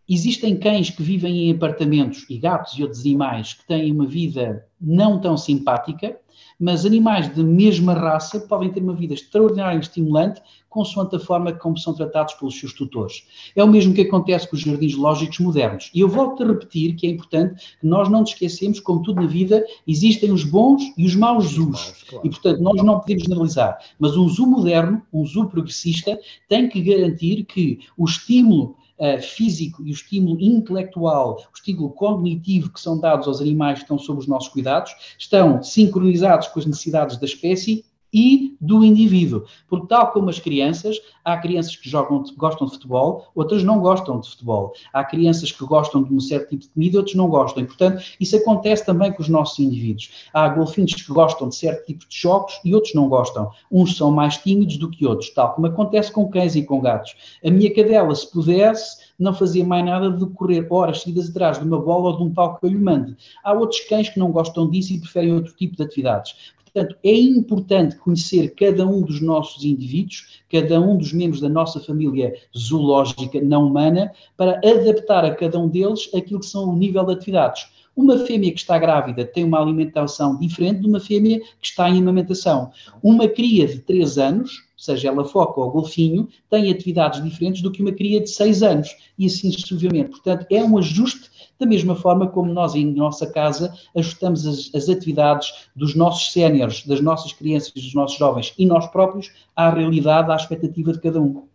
existem 0.06 0.58
cães 0.58 0.90
que 0.90 1.02
vivem 1.02 1.48
em 1.48 1.52
apartamentos 1.54 2.26
e 2.28 2.36
gatos 2.36 2.78
e 2.78 2.82
outros 2.82 3.00
animais 3.00 3.54
que 3.54 3.66
têm 3.66 3.90
uma 3.90 4.04
vida 4.04 4.66
não 4.78 5.18
tão 5.18 5.34
simpática, 5.34 6.20
mas 6.60 6.84
animais 6.84 7.32
de 7.34 7.42
mesma 7.42 7.94
raça 7.94 8.38
podem 8.40 8.70
ter 8.70 8.82
uma 8.82 8.94
vida 8.94 9.14
extraordinariamente 9.14 9.88
estimulante, 9.88 10.42
consoante 10.68 11.16
a 11.16 11.18
forma 11.18 11.52
como 11.52 11.76
são 11.78 11.94
tratados 11.94 12.34
pelos 12.34 12.58
seus 12.58 12.74
tutores. 12.74 13.24
É 13.56 13.64
o 13.64 13.66
mesmo 13.66 13.94
que 13.94 14.02
acontece 14.02 14.48
com 14.48 14.54
os 14.54 14.62
jardins 14.62 14.94
lógicos 14.94 15.38
modernos. 15.40 15.90
E 15.94 16.00
eu 16.00 16.08
volto 16.08 16.44
a 16.44 16.46
repetir 16.46 16.94
que 16.94 17.06
é 17.06 17.10
importante 17.10 17.76
que 17.80 17.86
nós 17.86 18.08
não 18.08 18.20
nos 18.20 18.30
esquecemos, 18.30 18.78
como 18.78 19.02
tudo 19.02 19.22
na 19.22 19.26
vida, 19.26 19.64
existem 19.88 20.30
os 20.30 20.44
bons 20.44 20.82
e 20.96 21.06
os 21.06 21.16
maus 21.16 21.46
zoos. 21.46 22.04
Claro. 22.08 22.26
E, 22.26 22.30
portanto, 22.30 22.60
nós 22.60 22.82
não 22.84 23.00
podemos 23.00 23.24
generalizar. 23.24 23.78
Mas 23.98 24.16
um 24.16 24.28
zoo 24.28 24.46
moderno, 24.46 25.02
um 25.12 25.26
zoo 25.26 25.48
progressista, 25.48 26.20
tem 26.48 26.68
que 26.68 26.80
garantir 26.80 27.44
que 27.44 27.80
o 27.96 28.04
estímulo 28.04 28.76
uh, 29.00 29.20
físico 29.20 29.82
e 29.82 29.90
o 29.90 29.94
estímulo 29.94 30.40
intelectual, 30.40 31.36
o 31.50 31.56
estímulo 31.56 31.90
cognitivo 31.90 32.70
que 32.70 32.80
são 32.80 33.00
dados 33.00 33.26
aos 33.26 33.40
animais 33.40 33.78
que 33.78 33.84
estão 33.84 33.98
sob 33.98 34.20
os 34.20 34.28
nossos 34.28 34.50
cuidados, 34.50 34.94
estão 35.18 35.62
sincronizados 35.62 36.48
com 36.48 36.60
as 36.60 36.66
necessidades 36.66 37.16
da 37.16 37.24
espécie 37.24 37.84
e 38.12 38.56
do 38.60 38.84
indivíduo. 38.84 39.44
Porque, 39.68 39.86
tal 39.86 40.10
como 40.12 40.30
as 40.30 40.38
crianças, 40.38 40.96
há 41.24 41.36
crianças 41.36 41.76
que 41.76 41.88
jogam, 41.88 42.22
gostam 42.36 42.66
de 42.66 42.74
futebol, 42.74 43.26
outras 43.34 43.62
não 43.62 43.80
gostam 43.80 44.20
de 44.20 44.28
futebol. 44.28 44.72
Há 44.92 45.04
crianças 45.04 45.52
que 45.52 45.64
gostam 45.64 46.02
de 46.02 46.12
um 46.12 46.20
certo 46.20 46.50
tipo 46.50 46.62
de 46.62 46.68
comida, 46.68 46.98
outros 46.98 47.16
não 47.16 47.28
gostam. 47.28 47.62
E, 47.62 47.66
portanto, 47.66 48.02
isso 48.18 48.36
acontece 48.36 48.84
também 48.84 49.12
com 49.12 49.22
os 49.22 49.28
nossos 49.28 49.58
indivíduos. 49.58 50.10
Há 50.32 50.48
golfinhos 50.48 50.94
que 50.94 51.12
gostam 51.12 51.48
de 51.48 51.56
certo 51.56 51.86
tipo 51.86 52.08
de 52.08 52.16
jogos 52.16 52.60
e 52.64 52.74
outros 52.74 52.94
não 52.94 53.08
gostam. 53.08 53.50
Uns 53.70 53.96
são 53.96 54.10
mais 54.10 54.36
tímidos 54.36 54.76
do 54.76 54.90
que 54.90 55.06
outros, 55.06 55.30
tal 55.30 55.54
como 55.54 55.66
acontece 55.66 56.12
com 56.12 56.28
cães 56.28 56.56
e 56.56 56.62
com 56.62 56.80
gatos. 56.80 57.14
A 57.44 57.50
minha 57.50 57.72
cadela, 57.72 58.14
se 58.14 58.30
pudesse, 58.30 59.10
não 59.18 59.34
fazia 59.34 59.64
mais 59.64 59.84
nada 59.84 60.10
de 60.10 60.26
correr 60.26 60.66
horas 60.70 61.02
seguidas 61.02 61.28
atrás 61.28 61.58
de 61.58 61.64
uma 61.64 61.78
bola 61.78 62.10
ou 62.10 62.16
de 62.16 62.22
um 62.22 62.32
pau 62.32 62.56
que 62.56 62.66
eu 62.66 62.70
lhe 62.70 62.78
mande. 62.78 63.16
Há 63.44 63.52
outros 63.52 63.80
cães 63.80 64.08
que 64.08 64.18
não 64.18 64.32
gostam 64.32 64.68
disso 64.68 64.92
e 64.92 65.00
preferem 65.00 65.32
outro 65.32 65.54
tipo 65.54 65.76
de 65.76 65.82
atividades. 65.82 66.34
Portanto, 66.72 66.96
é 67.02 67.14
importante 67.14 67.96
conhecer 67.96 68.54
cada 68.54 68.86
um 68.86 69.02
dos 69.02 69.20
nossos 69.20 69.64
indivíduos, 69.64 70.40
cada 70.50 70.80
um 70.80 70.96
dos 70.96 71.12
membros 71.12 71.40
da 71.40 71.48
nossa 71.48 71.80
família 71.80 72.32
zoológica 72.56 73.40
não 73.40 73.66
humana, 73.66 74.12
para 74.36 74.60
adaptar 74.64 75.24
a 75.24 75.34
cada 75.34 75.58
um 75.58 75.68
deles 75.68 76.08
aquilo 76.14 76.40
que 76.40 76.46
são 76.46 76.70
o 76.70 76.76
nível 76.76 77.04
de 77.04 77.12
atividades. 77.14 77.68
Uma 77.96 78.18
fêmea 78.18 78.52
que 78.52 78.60
está 78.60 78.78
grávida 78.78 79.24
tem 79.24 79.44
uma 79.44 79.60
alimentação 79.60 80.38
diferente 80.38 80.80
de 80.80 80.86
uma 80.86 81.00
fêmea 81.00 81.40
que 81.40 81.66
está 81.66 81.90
em 81.90 81.98
amamentação. 81.98 82.70
Uma 83.02 83.28
cria 83.28 83.66
de 83.66 83.80
3 83.80 84.16
anos, 84.16 84.64
seja 84.76 85.08
ela 85.08 85.24
foca 85.24 85.60
ou 85.60 85.70
golfinho, 85.70 86.28
tem 86.48 86.70
atividades 86.70 87.22
diferentes 87.22 87.60
do 87.60 87.70
que 87.70 87.82
uma 87.82 87.92
cria 87.92 88.20
de 88.20 88.30
6 88.30 88.62
anos, 88.62 88.96
e 89.18 89.26
assim 89.26 89.50
sucessivamente. 89.50 90.10
Portanto, 90.10 90.46
é 90.50 90.62
um 90.62 90.78
ajuste 90.78 91.28
da 91.60 91.66
mesma 91.66 91.94
forma 91.94 92.26
como 92.26 92.52
nós 92.52 92.74
em 92.74 92.86
nossa 92.86 93.30
casa 93.30 93.72
ajustamos 93.94 94.46
as, 94.46 94.74
as 94.74 94.88
atividades 94.88 95.68
dos 95.76 95.94
nossos 95.94 96.32
séniores, 96.32 96.86
das 96.86 97.00
nossas 97.00 97.32
crianças, 97.34 97.70
dos 97.72 97.94
nossos 97.94 98.18
jovens 98.18 98.54
e 98.58 98.64
nós 98.64 98.86
próprios 98.88 99.30
à 99.54 99.70
realidade, 99.70 100.32
à 100.32 100.36
expectativa 100.36 100.92
de 100.92 101.00
cada 101.00 101.20
um. 101.20 101.46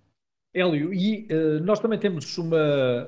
Hélio, 0.54 0.94
e 0.94 1.28
uh, 1.30 1.62
nós 1.66 1.80
também 1.80 2.00
temos 2.00 2.38
uma 2.38 2.56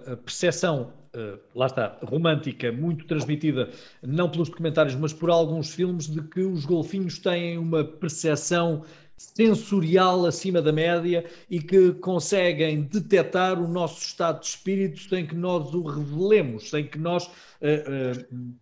eh, 0.06 0.18
percepção, 0.18 0.91
uh, 1.16 1.39
lá 1.56 1.68
está, 1.68 1.98
romântica, 2.04 2.74
muito 2.74 3.06
transmitida, 3.06 3.70
não 4.04 4.30
pelos 4.30 4.50
documentários, 4.50 4.95
mas 4.95 5.14
por 5.14 5.30
alguns 5.30 5.74
filmes, 5.74 6.08
de 6.08 6.22
que 6.24 6.41
os 6.41 6.66
golfinhos 6.66 7.20
têm 7.20 7.58
uma 7.58 7.86
percepção 7.86 8.84
sensorial 9.18 10.26
acima 10.26 10.61
da 10.61 10.72
média 10.72 11.26
e 11.49 11.59
que 11.59 11.91
conseguem 11.93 12.84
detectar 12.84 13.59
o 13.59 13.68
nosso 13.68 14.05
estado 14.05 14.41
de 14.41 14.47
espírito 14.47 14.99
sem 15.09 15.26
que 15.26 15.36
nós 15.36 15.74
o 15.74 15.82
revelemos, 15.82 16.70
sem 16.70 16.86
que 16.86 16.99
nós 16.99 17.26
uh, 17.26 17.30
uh, 18.32 18.55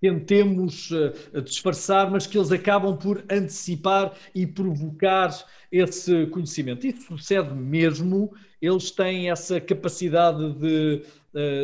tentemos 0.00 0.90
uh, 0.90 1.42
disfarçar, 1.42 2.10
mas 2.10 2.26
que 2.26 2.38
eles 2.38 2.50
acabam 2.50 2.96
por 2.96 3.22
antecipar 3.30 4.14
e 4.34 4.46
provocar 4.46 5.30
esse 5.70 6.26
conhecimento. 6.26 6.86
Isso 6.86 7.18
sucede 7.18 7.54
mesmo, 7.54 8.34
eles 8.60 8.90
têm 8.90 9.30
essa 9.30 9.60
capacidade 9.60 10.52
de 10.54 11.02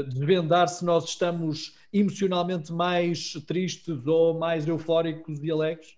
desvendar 0.09 0.67
se 0.67 0.83
nós 0.83 1.05
estamos 1.05 1.77
emocionalmente 1.93 2.73
mais 2.73 3.35
tristes 3.47 4.07
ou 4.07 4.39
mais 4.39 4.67
eufóricos 4.67 5.45
e 5.45 5.51
alegres? 5.51 5.98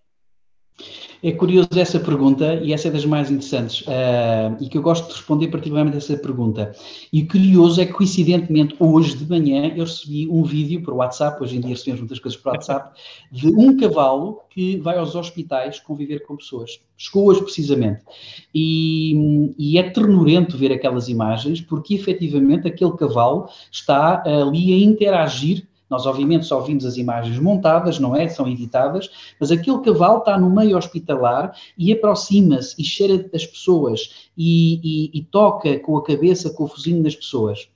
É 1.22 1.32
curioso 1.32 1.68
essa 1.76 2.00
pergunta 2.00 2.54
e 2.54 2.72
essa 2.72 2.88
é 2.88 2.90
das 2.90 3.04
mais 3.04 3.30
interessantes 3.30 3.82
uh, 3.82 4.56
e 4.58 4.68
que 4.70 4.78
eu 4.78 4.82
gosto 4.82 5.06
de 5.06 5.12
responder 5.12 5.48
particularmente 5.48 5.98
essa 5.98 6.16
pergunta. 6.16 6.74
E 7.12 7.26
curioso 7.26 7.78
é 7.78 7.84
que, 7.84 7.92
coincidentemente, 7.92 8.74
hoje 8.78 9.16
de 9.16 9.28
manhã 9.28 9.70
eu 9.76 9.84
recebi 9.84 10.26
um 10.30 10.42
vídeo 10.42 10.82
por 10.82 10.94
WhatsApp, 10.94 11.42
hoje 11.42 11.58
em 11.58 11.60
dia 11.60 11.70
recebemos 11.70 12.00
muitas 12.00 12.18
coisas 12.18 12.40
por 12.40 12.52
WhatsApp, 12.52 12.98
de 13.30 13.48
um 13.48 13.76
cavalo 13.76 14.40
que 14.48 14.78
vai 14.78 14.96
aos 14.96 15.14
hospitais 15.14 15.78
conviver 15.78 16.20
com 16.20 16.36
pessoas. 16.36 16.80
Chegou 16.96 17.26
hoje 17.26 17.42
precisamente. 17.42 18.00
E, 18.54 19.52
e 19.58 19.78
é 19.78 19.82
ternurento 19.82 20.56
ver 20.56 20.72
aquelas 20.72 21.08
imagens 21.08 21.60
porque, 21.60 21.94
efetivamente, 21.94 22.66
aquele 22.66 22.92
cavalo 22.92 23.46
está 23.70 24.22
ali 24.24 24.72
a 24.72 24.78
interagir 24.78 25.68
nós, 25.90 26.06
obviamente, 26.06 26.46
só 26.46 26.60
vimos 26.60 26.86
as 26.86 26.96
imagens 26.96 27.38
montadas, 27.40 27.98
não 27.98 28.14
é? 28.14 28.28
São 28.28 28.46
editadas, 28.46 29.10
mas 29.40 29.50
aquele 29.50 29.80
cavalo 29.80 30.20
está 30.20 30.38
no 30.38 30.48
meio 30.48 30.78
hospitalar 30.78 31.54
e 31.76 31.92
aproxima-se 31.92 32.80
e 32.80 32.84
cheira 32.84 33.28
as 33.34 33.44
pessoas 33.44 34.30
e, 34.38 34.80
e, 34.82 35.18
e 35.18 35.22
toca 35.24 35.80
com 35.80 35.98
a 35.98 36.04
cabeça, 36.04 36.50
com 36.50 36.64
o 36.64 36.68
focinho 36.68 37.02
das 37.02 37.16
pessoas. 37.16 37.68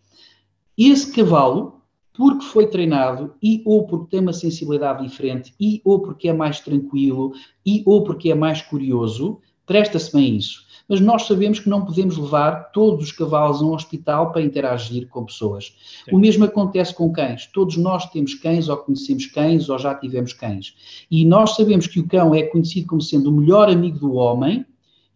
Esse 0.79 1.13
cavalo, 1.13 1.81
porque 2.17 2.45
foi 2.45 2.69
treinado 2.69 3.35
e 3.43 3.61
ou 3.67 3.87
porque 3.87 4.13
tem 4.13 4.21
uma 4.21 4.33
sensibilidade 4.33 5.03
diferente 5.03 5.53
e 5.59 5.83
ou 5.85 6.01
porque 6.01 6.29
é 6.29 6.33
mais 6.33 6.61
tranquilo 6.61 7.33
e 7.67 7.83
ou 7.85 8.05
porque 8.05 8.31
é 8.31 8.35
mais 8.35 8.63
curioso, 8.63 9.41
presta-se 9.67 10.13
bem 10.13 10.37
isso 10.37 10.65
mas 10.89 11.01
nós 11.01 11.27
sabemos 11.27 11.59
que 11.59 11.69
não 11.69 11.85
podemos 11.85 12.17
levar 12.17 12.71
todos 12.73 13.07
os 13.07 13.13
cavalos 13.13 13.63
a 13.63 13.65
um 13.65 13.73
hospital 13.73 14.31
para 14.31 14.43
interagir 14.43 15.09
com 15.09 15.25
pessoas. 15.25 15.75
Sim. 16.05 16.15
O 16.15 16.19
mesmo 16.19 16.45
acontece 16.45 16.95
com 16.95 17.11
cães. 17.11 17.47
Todos 17.47 17.77
nós 17.77 18.07
temos 18.11 18.35
cães, 18.35 18.69
ou 18.69 18.77
conhecemos 18.77 19.27
cães, 19.27 19.69
ou 19.69 19.79
já 19.79 19.95
tivemos 19.95 20.33
cães. 20.33 20.75
E 21.11 21.25
nós 21.25 21.55
sabemos 21.55 21.87
que 21.87 22.01
o 22.01 22.07
cão 22.07 22.35
é 22.35 22.43
conhecido 22.43 22.87
como 22.87 23.01
sendo 23.01 23.31
o 23.31 23.33
melhor 23.33 23.71
amigo 23.71 23.99
do 23.99 24.15
homem, 24.15 24.67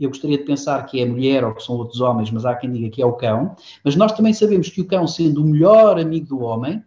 eu 0.00 0.10
gostaria 0.10 0.38
de 0.38 0.44
pensar 0.44 0.86
que 0.86 1.00
é 1.00 1.02
a 1.02 1.06
mulher 1.08 1.44
ou 1.44 1.52
que 1.54 1.62
são 1.62 1.74
outros 1.76 2.00
homens, 2.00 2.30
mas 2.30 2.46
há 2.46 2.54
quem 2.54 2.70
diga 2.70 2.88
que 2.88 3.02
é 3.02 3.06
o 3.06 3.14
cão. 3.14 3.56
Mas 3.82 3.96
nós 3.96 4.12
também 4.12 4.32
sabemos 4.32 4.68
que 4.68 4.80
o 4.80 4.86
cão, 4.86 5.08
sendo 5.08 5.42
o 5.42 5.44
melhor 5.44 5.98
amigo 5.98 6.26
do 6.26 6.40
homem, 6.40 6.82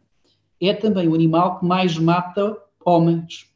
é 0.62 0.74
também 0.74 1.10
o 1.10 1.14
animal 1.14 1.60
que 1.60 1.66
mais 1.66 1.98
mata 1.98 2.58
homens. 2.86 3.48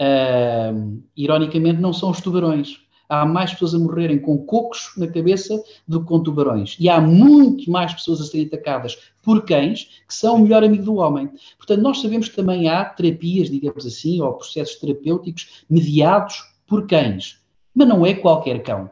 Uh, 0.00 1.02
ironicamente, 1.16 1.80
não 1.80 1.92
são 1.92 2.10
os 2.10 2.20
tubarões 2.20 2.78
há 3.08 3.24
mais 3.24 3.52
pessoas 3.52 3.74
a 3.74 3.78
morrerem 3.78 4.18
com 4.18 4.38
cocos 4.38 4.92
na 4.96 5.06
cabeça 5.06 5.62
do 5.86 6.00
que 6.00 6.06
com 6.06 6.22
tubarões. 6.22 6.76
E 6.78 6.88
há 6.88 7.00
muito 7.00 7.70
mais 7.70 7.94
pessoas 7.94 8.20
a 8.20 8.24
serem 8.24 8.46
atacadas 8.46 8.98
por 9.22 9.44
cães, 9.44 10.02
que 10.06 10.14
são 10.14 10.36
o 10.36 10.38
melhor 10.40 10.62
amigo 10.62 10.84
do 10.84 10.96
homem. 10.96 11.30
Portanto, 11.56 11.80
nós 11.80 12.00
sabemos 12.00 12.28
que 12.28 12.36
também 12.36 12.68
há 12.68 12.84
terapias, 12.84 13.50
digamos 13.50 13.86
assim, 13.86 14.20
ou 14.20 14.34
processos 14.34 14.76
terapêuticos 14.76 15.64
mediados 15.68 16.42
por 16.66 16.86
cães. 16.86 17.38
Mas 17.74 17.88
não 17.88 18.04
é 18.04 18.14
qualquer 18.14 18.62
cão. 18.62 18.90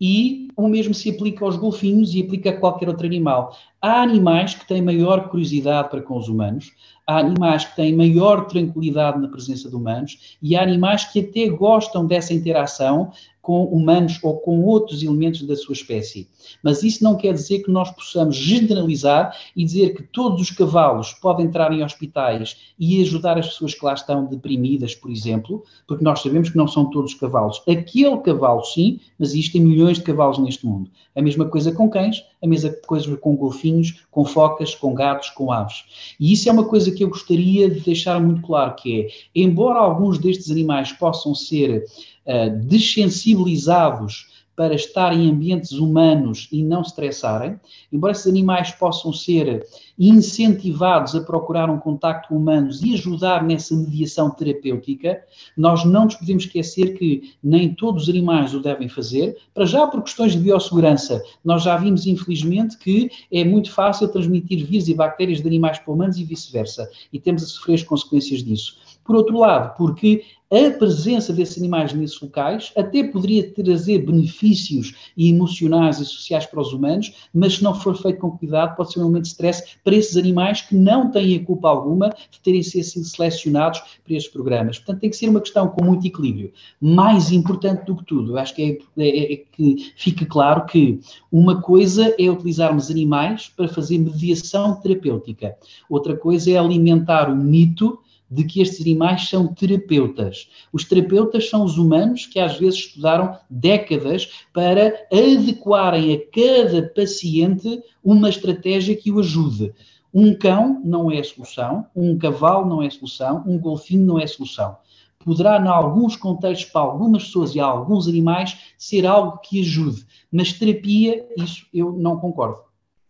E 0.00 0.48
o 0.56 0.68
mesmo 0.68 0.92
se 0.92 1.10
aplica 1.10 1.44
aos 1.44 1.56
golfinhos 1.56 2.14
e 2.14 2.22
aplica 2.22 2.50
a 2.50 2.56
qualquer 2.56 2.88
outro 2.88 3.06
animal. 3.06 3.56
Há 3.80 4.02
animais 4.02 4.54
que 4.54 4.66
têm 4.66 4.82
maior 4.82 5.28
curiosidade 5.28 5.88
para 5.88 6.02
com 6.02 6.18
os 6.18 6.28
humanos, 6.28 6.72
há 7.06 7.18
animais 7.18 7.64
que 7.64 7.76
têm 7.76 7.94
maior 7.94 8.46
tranquilidade 8.46 9.20
na 9.20 9.28
presença 9.28 9.68
de 9.68 9.76
humanos 9.76 10.36
e 10.42 10.56
há 10.56 10.62
animais 10.62 11.04
que 11.04 11.20
até 11.20 11.48
gostam 11.48 12.06
dessa 12.06 12.34
interação 12.34 13.12
com 13.44 13.64
humanos 13.64 14.18
ou 14.22 14.38
com 14.38 14.62
outros 14.62 15.02
elementos 15.02 15.42
da 15.42 15.54
sua 15.54 15.74
espécie. 15.74 16.26
Mas 16.62 16.82
isso 16.82 17.04
não 17.04 17.14
quer 17.14 17.34
dizer 17.34 17.62
que 17.62 17.70
nós 17.70 17.90
possamos 17.90 18.36
generalizar 18.36 19.36
e 19.54 19.62
dizer 19.62 19.94
que 19.94 20.02
todos 20.02 20.40
os 20.40 20.50
cavalos 20.50 21.12
podem 21.12 21.44
entrar 21.44 21.70
em 21.70 21.84
hospitais 21.84 22.56
e 22.78 23.02
ajudar 23.02 23.36
as 23.36 23.48
pessoas 23.48 23.74
que 23.74 23.84
lá 23.84 23.92
estão 23.92 24.24
deprimidas, 24.24 24.94
por 24.94 25.10
exemplo, 25.10 25.62
porque 25.86 26.02
nós 26.02 26.22
sabemos 26.22 26.48
que 26.48 26.56
não 26.56 26.66
são 26.66 26.88
todos 26.88 27.12
os 27.12 27.20
cavalos. 27.20 27.62
Aquele 27.68 28.16
cavalo, 28.22 28.64
sim, 28.64 28.98
mas 29.18 29.32
existem 29.32 29.60
milhões 29.60 29.98
de 29.98 30.04
cavalos 30.04 30.38
neste 30.38 30.64
mundo. 30.64 30.90
A 31.14 31.20
mesma 31.20 31.44
coisa 31.44 31.70
com 31.70 31.90
cães, 31.90 32.24
a 32.42 32.46
mesma 32.46 32.70
coisa 32.86 33.14
com 33.18 33.36
golfinhos, 33.36 34.06
com 34.10 34.24
focas, 34.24 34.74
com 34.74 34.94
gatos, 34.94 35.28
com 35.30 35.52
aves. 35.52 35.84
E 36.18 36.32
isso 36.32 36.48
é 36.48 36.52
uma 36.52 36.64
coisa 36.64 36.90
que 36.90 37.04
eu 37.04 37.08
gostaria 37.08 37.68
de 37.68 37.80
deixar 37.80 38.18
muito 38.22 38.40
claro, 38.40 38.74
que 38.74 39.02
é, 39.02 39.08
embora 39.34 39.78
alguns 39.78 40.18
destes 40.18 40.50
animais 40.50 40.92
possam 40.92 41.34
ser 41.34 41.84
uh, 42.26 42.50
desensibilizados 42.66 44.34
para 44.56 44.74
estar 44.74 45.12
em 45.12 45.30
ambientes 45.30 45.72
humanos 45.72 46.48
e 46.52 46.62
não 46.62 46.82
estressarem, 46.82 47.58
embora 47.92 48.12
esses 48.12 48.26
animais 48.26 48.70
possam 48.70 49.12
ser 49.12 49.66
incentivados 49.98 51.14
a 51.14 51.20
procurar 51.20 51.70
um 51.70 51.78
contacto 51.78 52.28
com 52.28 52.36
humanos 52.36 52.82
e 52.82 52.94
ajudar 52.94 53.42
nessa 53.42 53.74
mediação 53.74 54.30
terapêutica, 54.30 55.22
nós 55.56 55.84
não 55.84 56.04
nos 56.04 56.14
podemos 56.16 56.44
esquecer 56.44 56.96
que 56.96 57.34
nem 57.42 57.74
todos 57.74 58.04
os 58.04 58.08
animais 58.08 58.54
o 58.54 58.60
devem 58.60 58.88
fazer, 58.88 59.36
para 59.52 59.66
já 59.66 59.86
por 59.86 60.02
questões 60.02 60.32
de 60.32 60.38
biossegurança. 60.38 61.22
Nós 61.44 61.62
já 61.62 61.76
vimos, 61.76 62.06
infelizmente, 62.06 62.78
que 62.78 63.10
é 63.32 63.44
muito 63.44 63.72
fácil 63.72 64.08
transmitir 64.08 64.64
vírus 64.64 64.88
e 64.88 64.94
bactérias 64.94 65.40
de 65.40 65.46
animais 65.46 65.78
para 65.78 65.92
humanos 65.92 66.18
e 66.18 66.24
vice-versa, 66.24 66.88
e 67.12 67.18
temos 67.18 67.42
a 67.42 67.46
sofrer 67.46 67.74
as 67.74 67.82
consequências 67.82 68.42
disso. 68.42 68.83
Por 69.04 69.16
outro 69.16 69.38
lado, 69.38 69.76
porque 69.76 70.22
a 70.54 70.70
presença 70.70 71.32
desses 71.32 71.58
animais 71.58 71.92
nesses 71.92 72.20
locais 72.20 72.72
até 72.76 73.02
poderia 73.02 73.50
trazer 73.50 73.98
benefícios 73.98 74.94
emocionais 75.18 75.98
e 75.98 76.04
sociais 76.04 76.46
para 76.46 76.60
os 76.60 76.72
humanos, 76.72 77.12
mas 77.34 77.54
se 77.54 77.64
não 77.64 77.74
for 77.74 77.96
feito 77.96 78.20
com 78.20 78.30
cuidado, 78.30 78.76
pode 78.76 78.92
ser 78.92 79.00
um 79.00 79.02
elemento 79.02 79.22
de 79.22 79.28
stress 79.28 79.76
para 79.82 79.96
esses 79.96 80.16
animais 80.16 80.60
que 80.60 80.76
não 80.76 81.10
têm 81.10 81.36
a 81.36 81.44
culpa 81.44 81.68
alguma 81.68 82.10
de 82.30 82.38
terem 82.40 82.62
sido 82.62 83.04
selecionados 83.04 83.80
para 84.04 84.14
estes 84.14 84.32
programas. 84.32 84.78
Portanto, 84.78 85.00
tem 85.00 85.10
que 85.10 85.16
ser 85.16 85.28
uma 85.28 85.40
questão 85.40 85.66
com 85.66 85.84
muito 85.84 86.06
equilíbrio. 86.06 86.52
Mais 86.80 87.32
importante 87.32 87.84
do 87.84 87.96
que 87.96 88.04
tudo, 88.04 88.38
acho 88.38 88.54
que 88.54 88.78
é, 88.96 89.02
é, 89.02 89.32
é 89.32 89.36
que 89.36 89.92
fique 89.96 90.24
claro 90.24 90.66
que 90.66 91.00
uma 91.32 91.60
coisa 91.60 92.14
é 92.16 92.30
utilizarmos 92.30 92.90
animais 92.90 93.52
para 93.56 93.66
fazer 93.66 93.98
mediação 93.98 94.80
terapêutica, 94.80 95.56
outra 95.90 96.16
coisa 96.16 96.50
é 96.50 96.56
alimentar 96.56 97.28
o 97.28 97.36
mito 97.36 97.98
de 98.30 98.44
que 98.44 98.60
estes 98.60 98.80
animais 98.80 99.28
são 99.28 99.46
terapeutas. 99.46 100.48
Os 100.72 100.84
terapeutas 100.84 101.48
são 101.48 101.64
os 101.64 101.78
humanos 101.78 102.26
que 102.26 102.40
às 102.40 102.58
vezes 102.58 102.80
estudaram 102.80 103.38
décadas 103.48 104.44
para 104.52 105.06
adequarem 105.12 106.14
a 106.14 106.18
cada 106.30 106.88
paciente 106.88 107.82
uma 108.02 108.28
estratégia 108.28 108.96
que 108.96 109.12
o 109.12 109.20
ajude. 109.20 109.72
Um 110.12 110.34
cão 110.34 110.80
não 110.84 111.10
é 111.10 111.18
a 111.18 111.24
solução, 111.24 111.86
um 111.94 112.16
cavalo 112.16 112.66
não 112.66 112.82
é 112.82 112.86
a 112.86 112.90
solução, 112.90 113.42
um 113.46 113.58
golfinho 113.58 114.06
não 114.06 114.18
é 114.18 114.24
a 114.24 114.28
solução. 114.28 114.76
Poderá, 115.24 115.58
em 115.58 115.66
alguns 115.66 116.16
contextos, 116.16 116.70
para 116.70 116.82
algumas 116.82 117.24
pessoas 117.24 117.54
e 117.54 117.60
alguns 117.60 118.06
animais, 118.06 118.74
ser 118.76 119.06
algo 119.06 119.38
que 119.38 119.60
ajude, 119.60 120.04
mas 120.30 120.52
terapia, 120.52 121.26
isso 121.36 121.66
eu 121.72 121.92
não 121.92 122.18
concordo. 122.18 122.60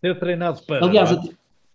Ser 0.01 0.19
treinado 0.19 0.63
para. 0.63 0.85
Aliás, 0.85 1.11
é? 1.11 1.21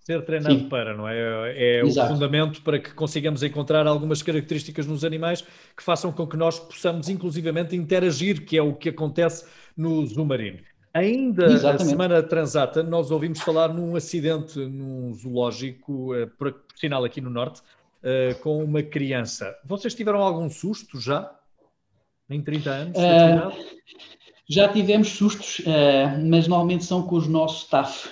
Ser 0.10 0.26
treinado 0.26 0.58
Sim. 0.58 0.70
para, 0.70 0.98
não 0.98 1.08
é? 1.08 1.80
É 1.80 1.84
o 1.84 1.94
fundamento 1.94 2.64
para 2.64 2.80
que 2.80 2.92
consigamos 2.96 3.44
encontrar 3.44 3.86
algumas 3.86 4.24
características 4.24 4.88
nos 4.88 5.04
animais 5.04 5.44
que 5.78 5.84
façam 5.84 6.12
com 6.12 6.26
que 6.26 6.36
nós 6.36 6.58
possamos, 6.58 7.10
inclusivamente, 7.10 7.76
interagir, 7.76 8.44
que 8.44 8.58
é 8.58 8.62
o 8.62 8.74
que 8.74 8.90
acontece 8.90 9.46
no 9.78 10.04
Zumarino. 10.08 10.60
Ainda 10.92 11.46
Exatamente. 11.46 11.84
na 11.84 11.90
semana 11.90 12.24
transata, 12.24 12.82
nós 12.82 13.12
ouvimos 13.12 13.40
falar 13.42 13.72
num 13.72 13.96
acidente 13.96 14.58
num 14.58 15.14
zoológico, 15.14 16.16
eh, 16.16 16.26
por, 16.26 16.52
por 16.54 16.78
sinal 16.80 17.06
aqui 17.06 17.22
no 17.22 17.30
Norte, 17.30 17.60
uh, 17.60 18.40
com 18.42 18.64
uma 18.64 18.82
criança. 18.82 19.56
Vocês 19.64 19.94
tiveram 19.94 20.20
algum 20.24 20.50
susto 20.50 21.00
já? 21.00 21.32
Em 22.28 22.42
30 22.42 22.70
anos? 22.72 22.98
Uh, 22.98 23.80
já 24.50 24.68
tivemos 24.68 25.10
sustos, 25.10 25.62
mas 26.28 26.48
normalmente 26.48 26.84
são 26.84 27.04
com 27.04 27.18
os 27.18 27.28
nossos 27.28 27.66
staff 27.66 28.10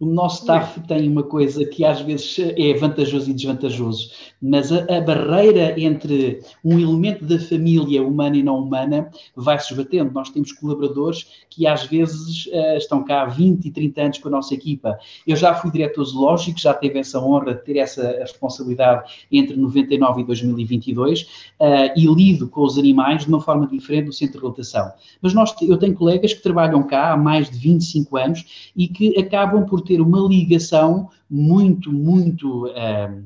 o 0.00 0.06
nosso 0.06 0.42
staff 0.42 0.80
tem 0.86 1.08
uma 1.08 1.24
coisa 1.24 1.64
que 1.64 1.84
às 1.84 2.00
vezes 2.00 2.36
é 2.38 2.72
vantajoso 2.74 3.30
e 3.30 3.34
desvantajoso, 3.34 4.10
mas 4.40 4.70
a, 4.70 4.84
a, 4.96 5.00
barreira 5.00 5.74
entre 5.80 6.40
um 6.64 6.78
elemento 6.78 7.24
da 7.24 7.36
família 7.38 8.00
humana 8.02 8.36
e 8.36 8.42
não 8.42 8.60
humana 8.60 9.10
vai 9.34 9.58
se 9.58 9.72
esbatendo. 9.72 10.12
Nós 10.12 10.30
temos 10.30 10.52
colaboradores 10.52 11.26
que 11.50 11.66
às 11.66 11.84
vezes 11.84 12.46
uh, 12.46 12.76
estão 12.76 13.02
cá 13.02 13.22
há 13.22 13.26
20 13.26 13.64
e 13.64 13.70
30 13.72 14.00
anos 14.00 14.18
com 14.18 14.28
a 14.28 14.30
nossa 14.30 14.54
equipa. 14.54 14.96
Eu 15.26 15.34
já 15.34 15.52
fui 15.54 15.72
diretor 15.72 16.04
zoológico, 16.04 16.60
já 16.60 16.72
tive 16.74 17.00
essa 17.00 17.18
honra 17.18 17.54
de 17.54 17.64
ter 17.64 17.78
essa 17.78 18.18
responsabilidade 18.20 19.26
entre 19.32 19.56
99 19.56 20.20
e 20.20 20.24
2022 20.24 21.22
uh, 21.22 21.26
eh, 21.58 21.94
e 21.96 22.06
lido 22.06 22.48
com 22.48 22.62
os 22.62 22.78
animais 22.78 23.22
de 23.22 23.28
uma 23.28 23.40
forma 23.40 23.66
diferente 23.66 24.06
no 24.06 24.12
centro 24.12 24.38
de 24.38 24.46
rotação. 24.46 24.92
Mas 25.20 25.34
nós, 25.34 25.52
eu 25.60 25.76
tenho 25.76 25.94
colegas 25.94 26.32
que 26.32 26.42
trabalham 26.42 26.84
cá 26.84 27.12
há 27.12 27.16
mais 27.16 27.50
de 27.50 27.58
25 27.58 28.16
anos 28.16 28.70
e 28.76 28.86
que 28.86 29.18
acabam 29.18 29.66
por 29.66 29.87
ter 29.88 30.00
uma 30.02 30.20
ligação 30.20 31.08
muito, 31.30 31.90
muito 31.90 32.66
uh, 32.66 33.24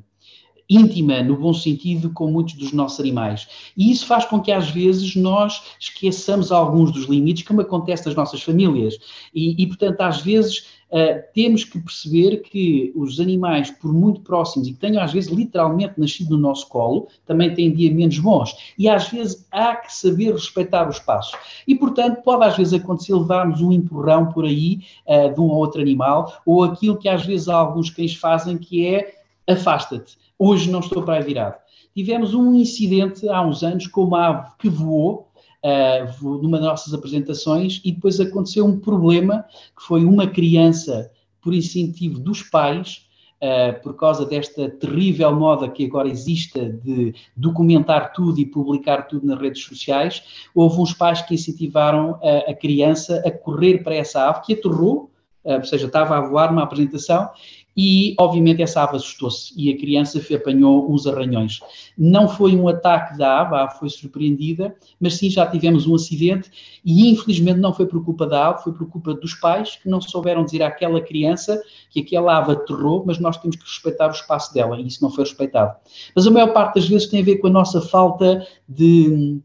íntima, 0.71 1.21
no 1.23 1.37
bom 1.37 1.53
sentido, 1.53 2.11
com 2.11 2.31
muitos 2.31 2.55
dos 2.55 2.73
nossos 2.73 3.01
animais. 3.01 3.49
E 3.77 3.91
isso 3.91 4.07
faz 4.07 4.25
com 4.25 4.41
que, 4.41 4.53
às 4.53 4.71
vezes, 4.71 5.17
nós 5.17 5.61
esqueçamos 5.79 6.53
alguns 6.53 6.93
dos 6.93 7.07
limites, 7.07 7.47
como 7.47 7.61
acontece 7.61 8.07
nas 8.07 8.15
nossas 8.15 8.41
famílias. 8.43 8.97
E, 9.35 9.61
e 9.61 9.67
portanto, 9.67 10.01
às 10.01 10.23
vezes 10.23 10.67
Uh, 10.93 11.23
temos 11.33 11.65
que 11.65 11.81
perceber 11.81 12.43
que 12.43 12.93
os 12.95 13.19
animais, 13.19 13.71
por 13.71 13.95
muito 13.95 14.21
próximos 14.21 14.69
e 14.69 14.73
que 14.73 14.79
tenham 14.79 15.03
às 15.03 15.11
vezes 15.11 15.31
literalmente 15.31 15.99
nascido 15.99 16.37
no 16.37 16.43
nosso 16.43 16.69
colo, 16.69 17.09
também 17.25 17.55
têm 17.55 17.73
dia 17.73 17.91
menos 17.91 18.19
bons. 18.19 18.75
E 18.79 18.91
às 18.91 19.09
vezes 19.09 19.47
há 19.51 19.75
que 19.77 19.91
saber 19.95 20.33
respeitar 20.33 20.87
o 20.87 20.91
espaço. 20.91 21.35
E 21.67 21.75
portanto, 21.75 22.23
pode 22.23 22.45
às 22.45 22.57
vezes 22.59 22.75
acontecer 22.75 23.15
levarmos 23.15 23.63
um 23.63 23.73
empurrão 23.73 24.31
por 24.31 24.45
aí 24.45 24.81
uh, 25.07 25.33
de 25.33 25.41
um 25.41 25.45
ou 25.45 25.57
outro 25.57 25.81
animal, 25.81 26.31
ou 26.45 26.63
aquilo 26.63 26.99
que 26.99 27.09
às 27.09 27.25
vezes 27.25 27.49
alguns 27.49 27.89
cães 27.89 28.15
fazem, 28.15 28.59
que 28.59 28.87
é 28.87 29.15
afasta-te. 29.49 30.19
Hoje 30.39 30.71
não 30.71 30.81
estou 30.81 31.03
para 31.03 31.15
aí 31.15 31.23
virado. 31.23 31.57
Tivemos 31.95 32.35
um 32.35 32.55
incidente 32.55 33.29
há 33.29 33.41
uns 33.41 33.63
anos 33.63 33.87
com 33.87 34.05
uma 34.05 34.29
ave 34.29 34.51
que 34.59 34.69
voou 34.69 35.32
uh, 35.65 36.39
numa 36.43 36.59
das 36.59 36.69
nossas 36.69 36.95
apresentações 36.95 37.81
e 37.85 37.93
depois 37.93 38.21
aconteceu 38.21 38.65
um 38.67 38.79
problema 38.79 39.45
que 39.77 39.83
foi 39.83 40.05
uma 40.05 40.27
criança, 40.27 41.11
por 41.41 41.55
incentivo 41.55 42.19
dos 42.19 42.43
pais, 42.43 43.07
uh, 43.43 43.81
por 43.83 43.95
causa 43.95 44.27
desta 44.27 44.69
terrível 44.69 45.35
moda 45.35 45.69
que 45.69 45.85
agora 45.85 46.09
existe 46.09 46.59
de 46.85 47.15
documentar 47.37 48.13
tudo 48.13 48.41
e 48.41 48.47
publicar 48.47 49.03
tudo 49.03 49.27
nas 49.27 49.41
redes 49.41 49.65
sociais, 49.65 50.23
houve 50.55 50.81
uns 50.81 50.93
pais 50.93 51.23
que 51.23 51.35
incentivaram 51.35 52.19
a, 52.23 52.51
a 52.51 52.55
criança 52.55 53.23
a 53.25 53.31
correr 53.31 53.83
para 53.83 53.95
essa 53.95 54.29
ave 54.29 54.43
que 54.43 54.53
aterrou, 54.55 55.11
uh, 55.45 55.55
ou 55.55 55.65
seja, 55.65 55.87
estava 55.87 56.17
a 56.17 56.21
voar 56.21 56.51
numa 56.51 56.65
apresentação 56.65 57.31
e, 57.77 58.15
obviamente, 58.19 58.63
essa 58.63 58.83
ave 58.83 58.97
assustou-se 58.97 59.53
e 59.57 59.73
a 59.73 59.77
criança 59.77 60.21
apanhou 60.35 60.93
uns 60.93 61.07
arranhões. 61.07 61.61
Não 61.97 62.29
foi 62.29 62.55
um 62.55 62.69
ataque 62.69 63.17
da 63.17 63.41
ave, 63.41 63.55
a 63.55 63.65
ave 63.65 63.79
foi 63.79 63.89
surpreendida, 63.89 64.75
mas 65.01 65.15
sim 65.15 65.31
já 65.31 65.47
tivemos 65.47 65.87
um 65.87 65.95
acidente 65.95 66.51
e, 66.85 67.09
infelizmente, 67.11 67.61
não 67.61 67.73
foi 67.73 67.87
por 67.87 68.05
culpa 68.05 68.27
da 68.27 68.49
ave, 68.49 68.63
foi 68.63 68.73
por 68.73 68.89
culpa 68.89 69.15
dos 69.15 69.35
pais 69.35 69.77
que 69.77 69.89
não 69.89 70.01
souberam 70.01 70.45
dizer 70.45 70.63
àquela 70.63 71.01
criança 71.01 71.63
que 71.91 72.01
aquela 72.01 72.39
ave 72.39 72.53
aterrou, 72.53 73.05
mas 73.07 73.19
nós 73.19 73.37
temos 73.39 73.57
que 73.57 73.65
respeitar 73.65 74.09
o 74.09 74.13
espaço 74.13 74.53
dela 74.53 74.79
e 74.79 74.87
isso 74.87 75.03
não 75.03 75.11
foi 75.11 75.25
respeitado. 75.25 75.75
Mas 76.15 76.27
a 76.27 76.31
maior 76.31 76.53
parte 76.53 76.75
das 76.75 76.89
vezes 76.89 77.09
tem 77.09 77.21
a 77.21 77.25
ver 77.25 77.37
com 77.37 77.47
a 77.47 77.51
nossa 77.51 77.81
falta 77.81 78.47
de, 78.69 79.41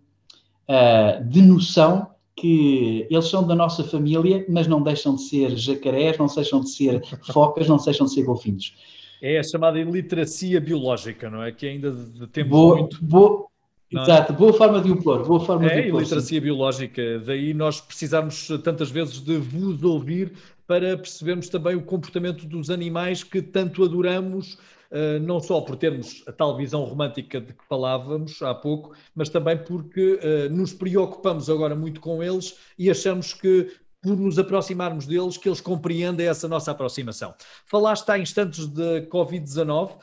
uh, 0.68 1.24
de 1.24 1.42
noção 1.42 2.08
que 2.38 3.08
eles 3.10 3.28
são 3.28 3.46
da 3.46 3.56
nossa 3.56 3.84
família, 3.84 4.46
mas 4.48 4.68
não 4.68 4.82
deixam 4.82 5.16
de 5.16 5.24
ser 5.24 5.58
jacarés, 5.58 6.20
não 6.20 6.28
deixam 6.28 6.62
de 6.62 6.70
ser 6.70 7.02
focas, 7.34 7.68
não 7.68 7.78
deixam 7.78 8.06
de 8.06 8.14
ser 8.14 8.24
golfinhos. 8.24 8.76
É 9.20 9.40
a 9.40 9.44
chamada 9.44 9.80
iliteracia 9.80 10.62
biológica, 10.62 11.32
não 11.32 11.42
é? 11.42 11.52
Que 11.52 11.66
ainda 11.66 11.92
tempo 12.32 12.52
boa, 12.52 12.78
muito... 12.78 13.04
Boa, 13.04 13.48
é? 13.92 14.04
exato, 14.04 14.34
boa 14.34 14.54
forma 14.54 14.80
de 14.80 14.92
o 14.92 15.02
pôr, 15.02 15.26
boa 15.26 15.40
forma 15.40 15.66
é, 15.66 15.82
de 15.82 15.88
o 15.88 15.92
pôr. 15.92 15.98
É, 15.98 16.02
iliteracia 16.02 16.40
biológica. 16.40 17.20
Daí 17.26 17.56
nós 17.56 17.82
precisarmos 17.82 18.48
tantas 18.64 18.92
vezes 18.92 19.20
de 19.20 19.38
vos 19.38 19.82
ouvir 19.82 20.34
para 20.68 20.96
percebermos 20.96 21.50
também 21.50 21.76
o 21.76 21.82
comportamento 21.82 22.46
dos 22.46 22.70
animais 22.70 23.24
que 23.24 23.42
tanto 23.42 23.84
adoramos, 23.84 24.60
não 25.22 25.40
só 25.40 25.62
por 25.62 25.76
termos 25.76 26.24
a 26.28 26.32
tal 26.32 26.56
visão 26.56 26.84
romântica 26.84 27.42
de 27.42 27.54
que 27.54 27.66
falávamos 27.68 28.42
há 28.42 28.54
pouco, 28.54 28.96
mas 29.14 29.30
também 29.30 29.58
porque 29.58 30.20
eh, 30.22 30.50
nos 30.50 30.74
preocupamos 30.74 31.50
agora 31.50 31.76
muito 31.76 32.00
com 32.00 32.24
eles 32.24 32.58
e 32.78 32.90
achamos 32.90 33.34
que 33.34 33.72
por 34.02 34.16
nos 34.16 34.38
aproximarmos 34.38 35.06
deles, 35.08 35.38
que 35.38 35.50
eles 35.50 35.60
compreendem 35.60 36.28
essa 36.28 36.48
nossa 36.48 36.72
aproximação. 36.72 37.34
Falaste 37.66 38.10
há 38.10 38.18
instantes 38.18 38.68
de 38.68 39.02
Covid-19 39.08 39.96
uh, 39.96 40.00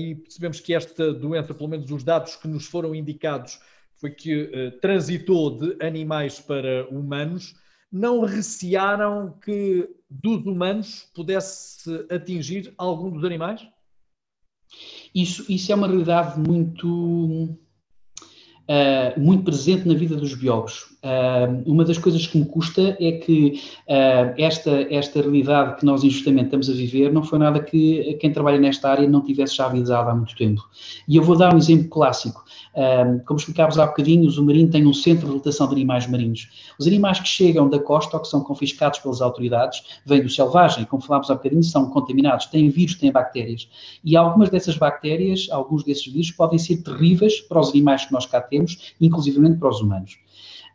e 0.00 0.14
percebemos 0.14 0.60
que 0.60 0.72
esta 0.72 1.12
doença, 1.12 1.52
pelo 1.52 1.68
menos 1.68 1.90
os 1.90 2.04
dados 2.04 2.36
que 2.36 2.48
nos 2.48 2.66
foram 2.66 2.94
indicados, 2.94 3.60
foi 3.96 4.10
que 4.10 4.42
uh, 4.44 4.80
transitou 4.80 5.58
de 5.58 5.84
animais 5.84 6.40
para 6.40 6.86
humanos. 6.88 7.54
Não 7.90 8.20
recearam 8.20 9.36
que 9.44 9.88
dos 10.08 10.46
humanos 10.46 11.10
pudesse 11.14 12.06
atingir 12.08 12.72
algum 12.78 13.10
dos 13.10 13.24
animais? 13.24 13.66
Isso, 15.16 15.46
isso 15.48 15.72
é 15.72 15.74
uma 15.74 15.86
realidade 15.86 16.38
muito, 16.38 16.86
uh, 18.68 19.18
muito 19.18 19.44
presente 19.44 19.88
na 19.88 19.94
vida 19.94 20.14
dos 20.14 20.34
biólogos. 20.34 20.94
Uh, 21.02 21.62
uma 21.64 21.86
das 21.86 21.96
coisas 21.96 22.26
que 22.26 22.36
me 22.36 22.44
custa 22.44 22.94
é 23.00 23.12
que 23.12 23.58
uh, 23.88 24.34
esta, 24.36 24.86
esta 24.92 25.22
realidade 25.22 25.80
que 25.80 25.86
nós 25.86 26.04
injustamente 26.04 26.48
estamos 26.48 26.68
a 26.68 26.74
viver 26.74 27.10
não 27.10 27.22
foi 27.22 27.38
nada 27.38 27.60
que 27.60 28.12
quem 28.20 28.30
trabalha 28.30 28.58
nesta 28.58 28.90
área 28.90 29.08
não 29.08 29.22
tivesse 29.22 29.56
já 29.56 29.64
avisado 29.64 30.10
há 30.10 30.14
muito 30.14 30.36
tempo. 30.36 30.62
E 31.08 31.16
eu 31.16 31.22
vou 31.22 31.34
dar 31.34 31.54
um 31.54 31.56
exemplo 31.56 31.88
clássico. 31.88 32.44
Como 33.24 33.38
explicávamos 33.38 33.78
há 33.78 33.86
bocadinho, 33.86 34.26
o 34.26 34.30
Zumarino 34.30 34.70
tem 34.70 34.86
um 34.86 34.92
centro 34.92 35.26
de 35.26 35.32
rotação 35.32 35.66
de 35.66 35.74
animais 35.74 36.06
marinhos. 36.06 36.74
Os 36.78 36.86
animais 36.86 37.18
que 37.18 37.26
chegam 37.26 37.70
da 37.70 37.78
costa 37.78 38.16
ou 38.16 38.22
que 38.22 38.28
são 38.28 38.42
confiscados 38.42 38.98
pelas 38.98 39.22
autoridades 39.22 39.82
vêm 40.04 40.22
do 40.22 40.28
selvagem, 40.28 40.84
como 40.84 41.02
falámos 41.02 41.30
há 41.30 41.34
bocadinho, 41.34 41.62
são 41.62 41.88
contaminados, 41.88 42.46
têm 42.46 42.68
vírus, 42.68 42.94
têm 42.94 43.10
bactérias. 43.10 43.68
E 44.04 44.14
algumas 44.14 44.50
dessas 44.50 44.76
bactérias, 44.76 45.48
alguns 45.50 45.84
desses 45.84 46.06
vírus, 46.06 46.30
podem 46.30 46.58
ser 46.58 46.82
terríveis 46.82 47.40
para 47.40 47.60
os 47.60 47.70
animais 47.70 48.04
que 48.04 48.12
nós 48.12 48.26
cá 48.26 48.42
temos, 48.42 48.94
inclusivamente 49.00 49.58
para 49.58 49.70
os 49.70 49.80
humanos. 49.80 50.18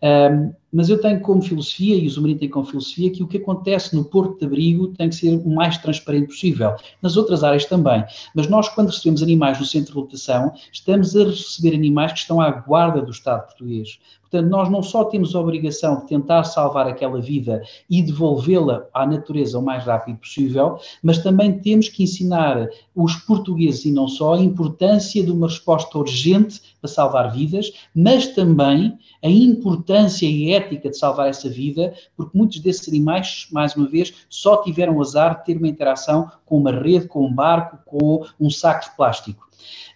Um, 0.01 0.53
mas 0.71 0.89
eu 0.89 0.99
tenho 0.99 1.19
como 1.21 1.41
filosofia, 1.41 1.95
e 1.95 2.07
o 2.07 2.09
Zumarino 2.09 2.39
tem 2.39 2.49
como 2.49 2.65
filosofia, 2.65 3.11
que 3.11 3.23
o 3.23 3.27
que 3.27 3.37
acontece 3.37 3.95
no 3.95 4.05
Porto 4.05 4.39
de 4.39 4.45
Abrigo 4.45 4.87
tem 4.89 5.09
que 5.09 5.15
ser 5.15 5.35
o 5.35 5.49
mais 5.49 5.77
transparente 5.77 6.27
possível. 6.27 6.75
Nas 7.01 7.17
outras 7.17 7.43
áreas 7.43 7.65
também. 7.65 8.03
Mas 8.35 8.47
nós, 8.47 8.69
quando 8.69 8.89
recebemos 8.89 9.21
animais 9.21 9.59
no 9.59 9.65
centro 9.65 9.93
de 9.93 9.99
lotação, 9.99 10.53
estamos 10.71 11.15
a 11.15 11.23
receber 11.25 11.75
animais 11.75 12.13
que 12.13 12.19
estão 12.19 12.39
à 12.39 12.49
guarda 12.51 13.01
do 13.01 13.11
Estado 13.11 13.45
português. 13.47 13.99
Portanto, 14.31 14.49
nós 14.49 14.69
não 14.69 14.81
só 14.81 15.03
temos 15.03 15.35
a 15.35 15.41
obrigação 15.41 15.99
de 15.99 16.07
tentar 16.07 16.45
salvar 16.45 16.87
aquela 16.87 17.19
vida 17.19 17.61
e 17.89 18.01
devolvê-la 18.01 18.85
à 18.93 19.05
natureza 19.05 19.59
o 19.59 19.61
mais 19.61 19.83
rápido 19.83 20.19
possível, 20.19 20.79
mas 21.03 21.17
também 21.17 21.59
temos 21.59 21.89
que 21.89 22.03
ensinar 22.03 22.69
os 22.95 23.13
portugueses 23.15 23.83
e 23.83 23.91
não 23.91 24.07
só 24.07 24.35
a 24.35 24.39
importância 24.39 25.21
de 25.21 25.29
uma 25.29 25.47
resposta 25.47 25.97
urgente 25.97 26.61
para 26.79 26.89
salvar 26.89 27.29
vidas, 27.33 27.73
mas 27.93 28.27
também 28.27 28.97
a 29.21 29.29
importância 29.29 30.25
e 30.25 30.53
ética 30.61 30.89
de 30.89 30.97
salvar 30.97 31.29
essa 31.29 31.49
vida, 31.49 31.93
porque 32.15 32.37
muitos 32.37 32.59
desses 32.59 32.87
animais, 32.87 33.47
mais 33.51 33.75
uma 33.75 33.87
vez, 33.87 34.13
só 34.29 34.63
tiveram 34.63 34.99
azar 35.01 35.39
de 35.39 35.45
ter 35.45 35.57
uma 35.57 35.67
interação 35.67 36.31
com 36.45 36.57
uma 36.57 36.71
rede, 36.71 37.07
com 37.07 37.25
um 37.25 37.33
barco, 37.33 37.77
com 37.85 38.25
um 38.39 38.49
saco 38.49 38.89
de 38.89 38.95
plástico. 38.95 39.49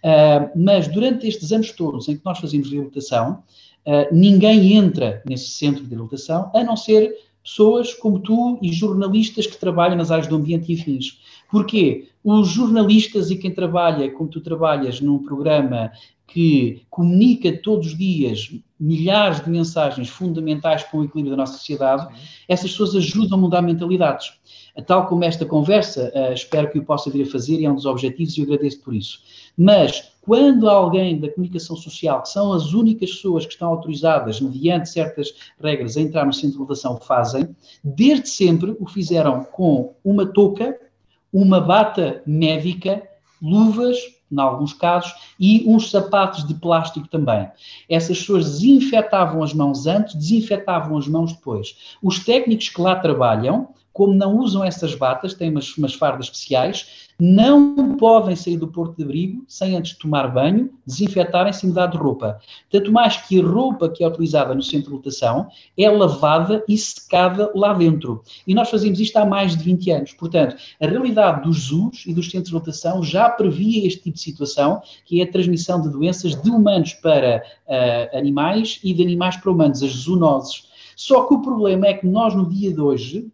Uh, 0.04 0.52
mas 0.56 0.88
durante 0.88 1.28
estes 1.28 1.52
anos 1.52 1.72
todos 1.72 2.08
em 2.08 2.16
que 2.16 2.26
nós 2.26 2.40
fazemos 2.40 2.70
reabilitação, 2.70 3.44
uh, 3.86 4.14
ninguém 4.14 4.74
entra 4.74 5.24
nesse 5.28 5.50
centro 5.50 5.84
de 5.84 5.90
reabilitação, 5.90 6.52
a 6.54 6.64
não 6.64 6.78
ser 6.78 7.12
pessoas 7.44 7.94
como 7.94 8.20
tu 8.20 8.58
e 8.62 8.74
jornalistas 8.74 9.46
que 9.46 9.58
trabalham 9.58 9.96
nas 9.96 10.10
áreas 10.10 10.28
do 10.28 10.36
ambiente 10.36 10.72
e 10.72 10.80
afins. 10.80 11.20
Porquê? 11.50 12.08
Os 12.24 12.50
jornalistas 12.50 13.30
e 13.30 13.36
quem 13.36 13.52
trabalha, 13.52 14.12
como 14.12 14.28
tu 14.28 14.42
trabalhas, 14.42 15.00
num 15.00 15.20
programa 15.20 15.92
que 16.28 16.84
comunica 16.90 17.56
todos 17.62 17.88
os 17.88 17.98
dias 17.98 18.52
milhares 18.80 19.44
de 19.44 19.50
mensagens 19.50 20.10
fundamentais 20.10 20.84
para 20.84 21.00
o 21.00 21.04
equilíbrio 21.04 21.32
da 21.36 21.42
nossa 21.42 21.58
sociedade, 21.58 22.08
essas 22.48 22.72
pessoas 22.72 22.96
ajudam 22.96 23.38
a 23.38 23.42
mudar 23.42 23.62
mentalidades. 23.62 24.34
Tal 24.86 25.08
como 25.08 25.24
esta 25.24 25.46
conversa, 25.46 26.12
uh, 26.14 26.34
espero 26.34 26.70
que 26.70 26.80
o 26.80 26.84
possa 26.84 27.10
vir 27.10 27.26
a 27.26 27.32
fazer 27.32 27.60
e 27.60 27.66
é 27.66 27.72
um 27.72 27.76
dos 27.76 27.86
objetivos 27.86 28.38
e 28.38 28.42
eu 28.42 28.46
agradeço 28.46 28.82
por 28.82 28.94
isso. 28.94 29.20
Mas, 29.58 30.12
quando 30.22 30.70
alguém 30.70 31.18
da 31.18 31.32
comunicação 31.32 31.78
social, 31.78 32.22
que 32.24 32.30
são 32.30 32.52
as 32.52 32.74
únicas 32.74 33.12
pessoas 33.12 33.46
que 33.46 33.54
estão 33.54 33.70
autorizadas, 33.70 34.42
mediante 34.42 34.90
certas 34.90 35.34
regras, 35.62 35.96
a 35.96 36.02
entrar 36.02 36.26
no 36.26 36.34
centro 36.34 36.52
de 36.52 36.58
votação, 36.58 37.00
fazem, 37.00 37.56
desde 37.82 38.28
sempre 38.28 38.76
o 38.78 38.86
fizeram 38.86 39.46
com 39.46 39.96
uma 40.04 40.26
touca, 40.26 40.78
uma 41.32 41.62
bata 41.62 42.22
médica 42.26 43.02
luvas, 43.42 43.98
em 44.32 44.40
alguns 44.40 44.74
casos, 44.74 45.14
e 45.40 45.64
uns 45.68 45.92
sapatos 45.92 46.46
de 46.48 46.54
plástico 46.56 47.08
também. 47.08 47.48
Essas 47.90 48.20
pessoas 48.20 48.46
desinfetavam 48.46 49.44
as 49.44 49.54
mãos 49.54 49.86
antes, 49.88 50.16
desinfetavam 50.16 50.98
as 50.98 51.08
mãos 51.08 51.34
depois. 51.34 51.96
Os 52.02 52.20
técnicos 52.20 52.70
que 52.70 52.82
lá 52.82 52.96
trabalham 52.96 53.70
como 53.96 54.14
não 54.14 54.40
usam 54.40 54.62
essas 54.62 54.94
batas, 54.94 55.34
têm 55.34 55.50
umas, 55.50 55.78
umas 55.78 55.94
fardas 55.94 56.26
especiais, 56.26 57.08
não 57.18 57.96
podem 57.96 58.36
sair 58.36 58.58
do 58.58 58.68
porto 58.68 58.98
de 58.98 59.04
abrigo 59.04 59.46
sem 59.48 59.74
antes 59.74 59.98
tomar 59.98 60.28
banho, 60.28 60.70
desinfetarem-se 60.86 61.66
e 61.66 61.70
mudar 61.70 61.86
de 61.88 61.96
roupa. 61.96 62.38
Tanto 62.70 62.92
mais 62.92 63.16
que 63.16 63.40
a 63.40 63.48
roupa 63.48 63.88
que 63.88 64.04
é 64.04 64.08
utilizada 64.10 64.54
no 64.54 64.62
centro 64.62 64.90
de 64.90 64.96
lotação 64.98 65.48
é 65.78 65.90
lavada 65.90 66.62
e 66.68 66.78
secada 66.78 67.50
lá 67.56 67.72
dentro. 67.72 68.22
E 68.46 68.54
nós 68.54 68.70
fazemos 68.70 69.00
isto 69.00 69.16
há 69.16 69.26
mais 69.26 69.56
de 69.56 69.64
20 69.64 69.92
anos. 69.92 70.12
Portanto, 70.12 70.58
a 70.82 70.88
realidade 70.88 71.44
dos 71.44 71.68
zoos 71.68 72.04
e 72.06 72.14
dos 72.14 72.30
centros 72.30 72.50
de 72.50 72.54
lotação 72.54 73.02
já 73.02 73.30
previa 73.30 73.88
este 73.88 74.02
tipo 74.02 74.18
de 74.18 74.24
situação, 74.24 74.82
que 75.06 75.22
é 75.22 75.24
a 75.24 75.32
transmissão 75.32 75.82
de 75.82 75.88
doenças 75.88 76.36
de 76.36 76.50
humanos 76.50 76.92
para 76.96 77.42
uh, 77.66 78.18
animais 78.18 78.78
e 78.84 78.94
de 78.94 79.02
animais 79.02 79.38
para 79.38 79.54
humanos, 79.54 79.82
as 79.82 79.92
zoonoses. 79.92 80.68
Só 80.98 81.24
que 81.24 81.34
o 81.34 81.42
problema 81.42 81.88
é 81.88 81.94
que 81.94 82.06
nós, 82.06 82.36
no 82.36 82.50
dia 82.50 82.74
de 82.74 82.82
hoje, 82.82 83.32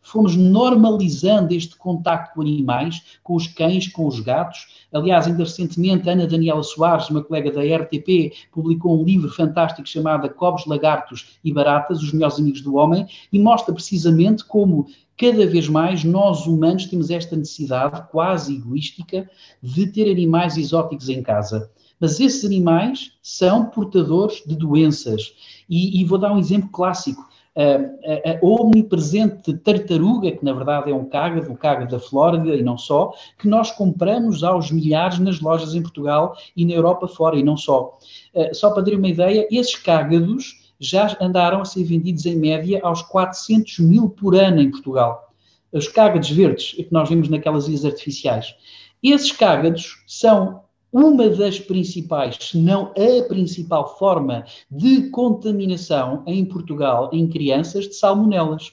fomos 0.00 0.36
normalizando 0.36 1.52
este 1.52 1.76
contacto 1.76 2.34
com 2.34 2.40
animais, 2.40 3.02
com 3.22 3.34
os 3.34 3.46
cães, 3.46 3.88
com 3.88 4.06
os 4.06 4.20
gatos. 4.20 4.86
Aliás, 4.92 5.26
ainda 5.26 5.44
recentemente, 5.44 6.08
Ana 6.08 6.26
Daniela 6.26 6.62
Soares, 6.62 7.10
uma 7.10 7.22
colega 7.22 7.50
da 7.50 7.60
RTP, 7.60 8.32
publicou 8.50 9.00
um 9.00 9.04
livro 9.04 9.28
fantástico 9.28 9.86
chamado 9.88 10.28
Cobos, 10.30 10.66
Lagartos 10.66 11.38
e 11.44 11.52
Baratas, 11.52 12.02
os 12.02 12.12
melhores 12.12 12.38
amigos 12.38 12.62
do 12.62 12.76
homem, 12.76 13.06
e 13.32 13.38
mostra 13.38 13.74
precisamente 13.74 14.44
como 14.44 14.86
cada 15.16 15.46
vez 15.46 15.68
mais 15.68 16.02
nós 16.02 16.46
humanos 16.46 16.86
temos 16.86 17.10
esta 17.10 17.36
necessidade 17.36 18.08
quase 18.10 18.54
egoística 18.54 19.30
de 19.62 19.86
ter 19.86 20.10
animais 20.10 20.56
exóticos 20.56 21.08
em 21.08 21.22
casa. 21.22 21.70
Mas 22.00 22.18
esses 22.18 22.44
animais 22.44 23.12
são 23.22 23.66
portadores 23.66 24.42
de 24.44 24.56
doenças. 24.56 25.32
E, 25.68 26.00
e 26.00 26.04
vou 26.04 26.18
dar 26.18 26.32
um 26.32 26.38
exemplo 26.38 26.68
clássico 26.70 27.26
a, 27.56 28.30
a, 28.32 28.38
omnipresente 28.42 29.54
tartaruga, 29.58 30.32
que 30.32 30.44
na 30.44 30.52
verdade 30.52 30.90
é 30.90 30.94
um 30.94 31.04
cágado, 31.04 31.52
o 31.52 31.56
cágado 31.56 31.92
da 31.92 32.00
Flórida 32.00 32.54
e 32.54 32.62
não 32.62 32.76
só, 32.76 33.12
que 33.38 33.48
nós 33.48 33.70
compramos 33.70 34.42
aos 34.42 34.70
milhares 34.70 35.18
nas 35.18 35.40
lojas 35.40 35.74
em 35.74 35.82
Portugal 35.82 36.36
e 36.56 36.64
na 36.64 36.72
Europa 36.72 37.06
fora, 37.06 37.38
e 37.38 37.42
não 37.42 37.56
só. 37.56 37.98
Só 38.52 38.70
para 38.70 38.82
ter 38.82 38.96
uma 38.96 39.08
ideia, 39.08 39.46
esses 39.50 39.76
cágados 39.76 40.64
já 40.80 41.16
andaram 41.20 41.60
a 41.60 41.64
ser 41.64 41.84
vendidos 41.84 42.26
em 42.26 42.36
média 42.36 42.80
aos 42.82 43.02
400 43.02 43.78
mil 43.78 44.08
por 44.08 44.34
ano 44.34 44.60
em 44.60 44.70
Portugal. 44.70 45.32
Os 45.72 45.88
cágados 45.88 46.30
verdes, 46.30 46.72
que 46.72 46.88
nós 46.90 47.08
vimos 47.08 47.28
naquelas 47.28 47.68
ilhas 47.68 47.84
artificiais. 47.84 48.54
Esses 49.02 49.32
cágados 49.32 50.02
são 50.06 50.63
uma 50.94 51.28
das 51.28 51.58
principais, 51.58 52.36
se 52.40 52.56
não 52.56 52.92
a 52.96 53.28
principal 53.28 53.98
forma 53.98 54.44
de 54.70 55.10
contaminação 55.10 56.22
em 56.24 56.44
Portugal 56.44 57.10
em 57.12 57.26
crianças 57.26 57.88
de 57.88 57.96
salmonelas. 57.96 58.72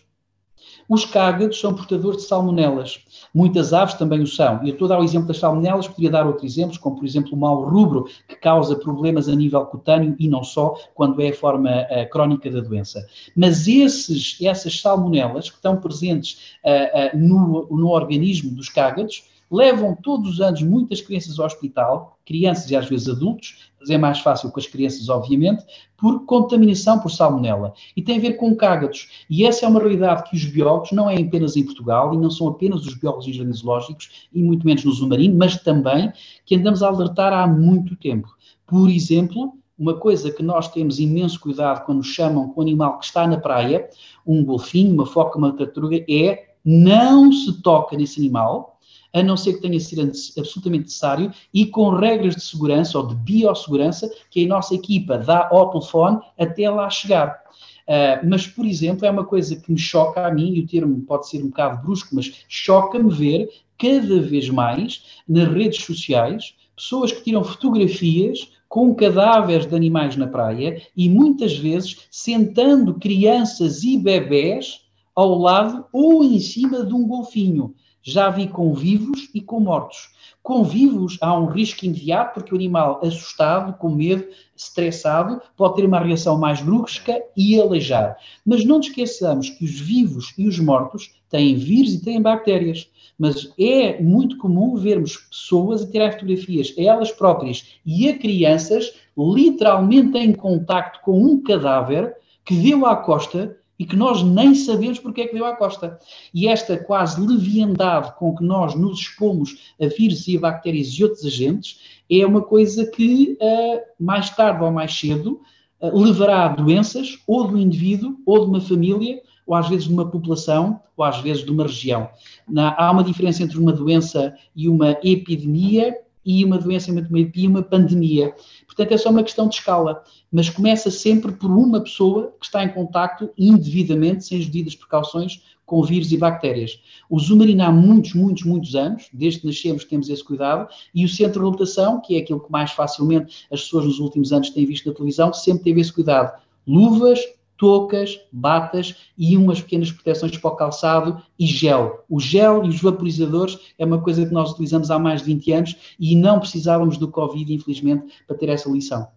Os 0.88 1.03
cágados 1.03 1.59
são 1.59 1.74
portadores 1.74 2.22
de 2.22 2.28
salmonelas. 2.28 2.99
Muitas 3.34 3.74
aves 3.74 3.95
também 3.95 4.22
o 4.22 4.28
são. 4.28 4.63
E 4.63 4.67
eu 4.67 4.74
estou 4.74 4.86
a 4.86 4.89
dar 4.89 4.99
o 4.99 5.03
exemplo 5.03 5.30
das 5.30 5.39
salmonelas, 5.39 5.88
poderia 5.88 6.11
dar 6.11 6.28
outros 6.28 6.51
exemplos, 6.51 6.78
como 6.78 6.97
por 6.97 7.05
exemplo 7.05 7.34
o 7.34 7.38
mau 7.38 7.67
rubro, 7.67 8.05
que 8.28 8.36
causa 8.36 8.76
problemas 8.76 9.28
a 9.28 9.36
nível 9.36 9.65
cutâneo 9.65 10.15
e 10.19 10.28
não 10.28 10.43
só, 10.43 10.76
quando 10.93 11.19
é 11.24 11.30
a 11.30 11.34
forma 11.34 11.72
uh, 11.72 12.07
crónica 12.11 12.51
da 12.51 12.59
doença. 12.59 13.03
Mas 13.36 13.67
esses, 13.67 14.38
essas 14.39 14.80
salmonelas 14.80 15.49
que 15.49 15.55
estão 15.55 15.78
presentes 15.78 16.57
uh, 16.63 17.15
uh, 17.15 17.19
no, 17.19 17.67
no 17.72 17.89
organismo 17.89 18.51
dos 18.51 18.69
cágados 18.69 19.30
levam 19.52 19.95
todos 19.95 20.34
os 20.34 20.41
anos 20.41 20.62
muitas 20.62 21.02
crianças 21.02 21.38
ao 21.38 21.45
hospital, 21.45 22.18
crianças 22.26 22.72
e 22.72 22.76
às 22.76 22.88
vezes 22.88 23.10
adultos, 23.10 23.70
mas 23.80 23.89
é 23.89 23.97
mais 23.97 24.20
fácil 24.20 24.49
com 24.49 24.60
as 24.60 24.68
crianças, 24.68 25.10
obviamente, 25.10 25.64
por 25.97 26.26
contaminação 26.26 26.99
por 26.99 27.10
salmonela. 27.10 27.74
E 27.95 28.02
tem 28.02 28.18
a 28.18 28.22
ver 28.22 28.34
com 28.34 28.56
cágados. 28.56 29.26
E 29.30 29.45
essa 29.45 29.66
é 29.66 29.70
uma 29.70 29.80
realidade 29.80 30.30
que 30.30 30.36
os 30.36 30.45
biólogos, 30.45 30.91
não 30.91 31.10
é 31.10 31.22
apenas 31.22 31.58
em 31.58 31.66
Portugal, 31.66 32.14
e 32.14 32.18
não 32.18 32.30
são 32.30 32.47
apenas 32.47 32.86
os 32.86 32.93
biólogos 32.93 33.28
e 33.28 33.34
jardins 33.34 33.58
zoológicos, 33.58 34.28
e 34.34 34.41
muito 34.41 34.66
menos 34.66 34.86
no 34.86 34.91
submarino, 34.91 35.38
mas 35.38 35.58
também 35.58 36.14
que 36.45 36.56
andamos 36.56 36.82
a 36.82 36.88
alertar 36.88 37.34
há 37.34 37.45
muito 37.45 37.95
tempo. 37.97 38.30
Por 38.66 38.89
exemplo, 38.89 39.54
uma 39.78 39.95
coisa 39.95 40.32
que 40.32 40.43
nós 40.43 40.70
temos 40.70 40.99
imenso 40.99 41.39
cuidado 41.39 41.84
quando 41.86 42.04
chamam 42.04 42.49
com 42.49 42.62
o 42.62 42.64
animal 42.64 42.99
que 42.99 43.06
está 43.06 43.28
na 43.28 43.38
praia, 43.38 43.89
um 44.26 44.45
golfinho, 44.45 44.93
uma 44.93 45.08
foca, 45.08 45.38
uma 45.38 45.52
tartaruga, 45.52 46.06
é 46.08 46.52
não 46.64 47.32
se 47.32 47.62
toca 47.62 47.97
nesse 47.97 48.20
animal, 48.20 48.78
a 49.14 49.22
não 49.22 49.36
ser 49.36 49.53
que 49.53 49.62
tenha 49.62 49.80
sido 49.80 50.01
absolutamente 50.38 50.86
necessário 50.86 51.34
e 51.53 51.66
com 51.66 51.89
regras 51.89 52.36
de 52.36 52.41
segurança 52.41 52.97
ou 52.97 53.07
de 53.07 53.16
biossegurança 53.16 54.09
que 54.30 54.45
a 54.45 54.47
nossa 54.47 54.74
equipa 54.74 55.18
dá 55.18 55.49
ao 55.51 55.70
telefone 55.70 56.20
até 56.38 56.70
lá 56.70 56.89
chegar. 56.89 57.41
Uh, 57.88 58.28
mas, 58.30 58.47
por 58.47 58.66
exemplo, 58.66 59.05
é 59.05 59.12
uma 59.12 59.26
coisa 59.26 59.55
que 59.55 59.72
me 59.72 59.78
choca 59.78 60.26
a 60.26 60.34
mim, 60.34 60.53
e 60.53 60.62
o 60.62 60.68
termo 60.68 61.01
pode 61.01 61.28
ser 61.28 61.43
um 61.43 61.47
bocado 61.47 61.82
brusco, 61.82 62.16
mas 62.16 62.32
choca-me 62.47 63.12
ver 63.12 63.49
cada 63.78 64.22
vez 64.22 64.49
mais 64.49 65.03
nas 65.28 65.51
redes 65.51 65.84
sociais 65.84 66.55
pessoas 66.76 67.12
que 67.12 67.24
tiram 67.24 67.43
fotografias 67.43 68.51
com 68.70 68.95
cadáveres 68.95 69.66
de 69.66 69.76
animais 69.76 70.16
na 70.16 70.28
praia 70.28 70.82
e 70.95 71.09
muitas 71.09 71.57
vezes 71.57 72.07
sentando 72.09 72.93
crianças 72.93 73.84
e 73.84 73.97
bebés 73.97 74.82
ao 75.14 75.38
lado 75.38 75.86
ou 75.91 76.24
em 76.24 76.39
cima 76.39 76.86
de 76.86 76.93
um 76.93 77.05
golfinho. 77.05 77.76
Já 78.04 78.30
vi 78.30 78.47
com 78.47 78.74
vivos 78.74 79.30
e 79.34 79.41
com 79.41 79.60
mortos. 79.60 80.10
Com 80.41 80.64
vivos 80.64 81.20
há 81.22 81.39
um 81.39 81.45
risco 81.45 81.86
imediato, 81.86 82.34
porque 82.34 82.54
o 82.54 82.58
animal 82.58 82.99
assustado, 83.04 83.74
com 83.78 83.89
medo, 83.89 84.26
estressado, 84.56 85.39
pode 85.56 85.76
ter 85.76 85.86
uma 85.86 85.99
reação 85.99 86.38
mais 86.38 86.62
brusca 86.62 87.22
e 87.38 87.60
aleijar. 87.60 88.18
Mas 88.43 88.66
não 88.66 88.78
nos 88.78 88.88
esqueçamos 88.88 89.52
que 89.52 89.64
os 89.64 89.80
vivos 89.80 90.34
e 90.38 90.47
os 90.47 90.58
mortos 90.58 91.14
têm 91.30 91.56
vírus 91.56 91.93
e 91.93 92.04
têm 92.04 92.22
bactérias. 92.22 92.89
Mas 93.20 93.54
é 93.60 94.02
muito 94.02 94.38
comum 94.38 94.76
vermos 94.76 95.18
pessoas 95.18 95.84
a 95.84 95.91
tirar 95.91 96.14
fotografias 96.14 96.74
a 96.78 96.82
elas 96.82 97.12
próprias 97.12 97.76
e 97.86 98.10
a 98.10 98.18
crianças 98.18 98.93
literalmente 99.16 100.18
em 100.18 100.34
contacto 100.34 101.02
com 101.02 101.22
um 101.22 101.41
cadáver 101.41 102.16
que 102.43 102.56
deu 102.56 102.86
à 102.86 102.95
costa 102.95 103.58
e 103.82 103.86
que 103.86 103.95
nós 103.95 104.21
nem 104.21 104.53
sabemos 104.53 104.99
porque 104.99 105.21
é 105.21 105.27
que 105.27 105.34
deu 105.34 105.43
à 105.43 105.55
costa. 105.55 105.97
E 106.32 106.47
esta 106.47 106.77
quase 106.77 107.19
leviandade 107.19 108.13
com 108.15 108.36
que 108.36 108.43
nós 108.43 108.75
nos 108.75 108.99
expomos 108.99 109.73
a 109.82 109.88
vírus 109.88 110.27
e 110.27 110.38
a 110.38 110.39
bactérias 110.39 110.89
e 110.89 111.03
outros 111.03 111.25
agentes 111.25 111.79
é 112.07 112.23
uma 112.23 112.43
coisa 112.43 112.86
que, 112.86 113.36
uh, 113.41 113.82
mais 113.99 114.29
tarde 114.29 114.63
ou 114.63 114.71
mais 114.71 114.93
cedo, 114.93 115.41
uh, 115.82 115.99
levará 115.99 116.45
a 116.45 116.49
doenças 116.49 117.17
ou 117.25 117.47
do 117.47 117.57
indivíduo, 117.57 118.17
ou 118.23 118.41
de 118.41 118.51
uma 118.51 118.61
família, 118.61 119.19
ou 119.47 119.55
às 119.55 119.67
vezes 119.67 119.86
de 119.86 119.93
uma 119.93 120.07
população, 120.07 120.79
ou 120.95 121.03
às 121.03 121.19
vezes 121.19 121.43
de 121.43 121.49
uma 121.49 121.63
região. 121.63 122.07
Há 122.55 122.91
uma 122.91 123.03
diferença 123.03 123.41
entre 123.41 123.57
uma 123.57 123.73
doença 123.73 124.36
e 124.55 124.69
uma 124.69 124.91
epidemia 125.01 125.97
e 126.26 126.43
uma 126.45 126.57
doença 126.57 126.91
e 127.36 127.47
uma 127.47 127.61
pandemia. 127.61 128.36
Portanto, 128.65 128.91
é 128.91 128.97
só 128.97 129.09
uma 129.09 129.24
questão 129.24 129.47
de 129.47 129.55
escala, 129.55 130.03
mas 130.32 130.49
começa 130.49 130.91
sempre 130.91 131.32
por 131.32 131.51
uma 131.51 131.82
pessoa 131.82 132.34
que 132.39 132.45
está 132.45 132.63
em 132.63 132.69
contacto 132.69 133.30
indevidamente, 133.38 134.26
sem 134.26 134.39
as 134.39 134.45
devidas 134.45 134.76
precauções, 134.76 135.41
com 135.65 135.82
vírus 135.84 136.11
e 136.11 136.17
bactérias. 136.17 136.82
O 137.09 137.17
Zumarino 137.17 137.63
há 137.63 137.72
muitos, 137.72 138.13
muitos, 138.13 138.43
muitos 138.43 138.76
anos, 138.76 139.07
desde 139.13 139.39
que 139.39 139.47
nascemos 139.47 139.86
temos 139.86 140.09
esse 140.09 140.24
cuidado, 140.24 140.67
e 140.93 141.05
o 141.05 141.09
centro 141.09 141.39
de 141.39 141.45
lotação, 141.45 142.01
que 142.01 142.15
é 142.15 142.19
aquilo 142.19 142.41
que 142.41 142.51
mais 142.51 142.72
facilmente 142.72 143.47
as 143.49 143.61
pessoas 143.61 143.86
nos 143.86 143.99
últimos 143.99 144.34
anos 144.34 144.49
têm 144.49 144.65
visto 144.65 144.89
na 144.89 144.93
televisão, 144.93 145.32
sempre 145.32 145.63
teve 145.63 145.80
esse 145.80 145.93
cuidado. 145.93 146.38
Luvas, 146.67 147.19
toucas, 147.62 148.20
batas 148.32 149.12
e 149.16 149.38
umas 149.38 149.62
pequenas 149.62 149.91
proteções 149.91 150.36
para 150.36 150.49
o 150.49 150.55
calçado 150.55 151.22
e 151.38 151.45
gel. 151.45 152.03
O 152.09 152.20
gel 152.20 152.66
e 152.66 152.70
os 152.70 152.82
vaporizadores 152.82 153.59
é 153.78 153.86
uma 153.86 154.01
coisa 154.01 154.26
que 154.26 154.34
nós 154.34 154.49
utilizamos 154.49 154.89
há 154.89 154.97
mais 154.97 155.22
de 155.22 155.28
20 155.28 155.51
anos 155.51 155.95
e 155.99 156.16
não 156.16 156.39
precisávamos 156.39 156.97
do 156.97 157.07
Covid, 157.07 157.53
infelizmente, 157.53 158.12
para 158.26 158.36
ter 158.36 158.49
essa 158.49 158.68
lição. 158.68 159.07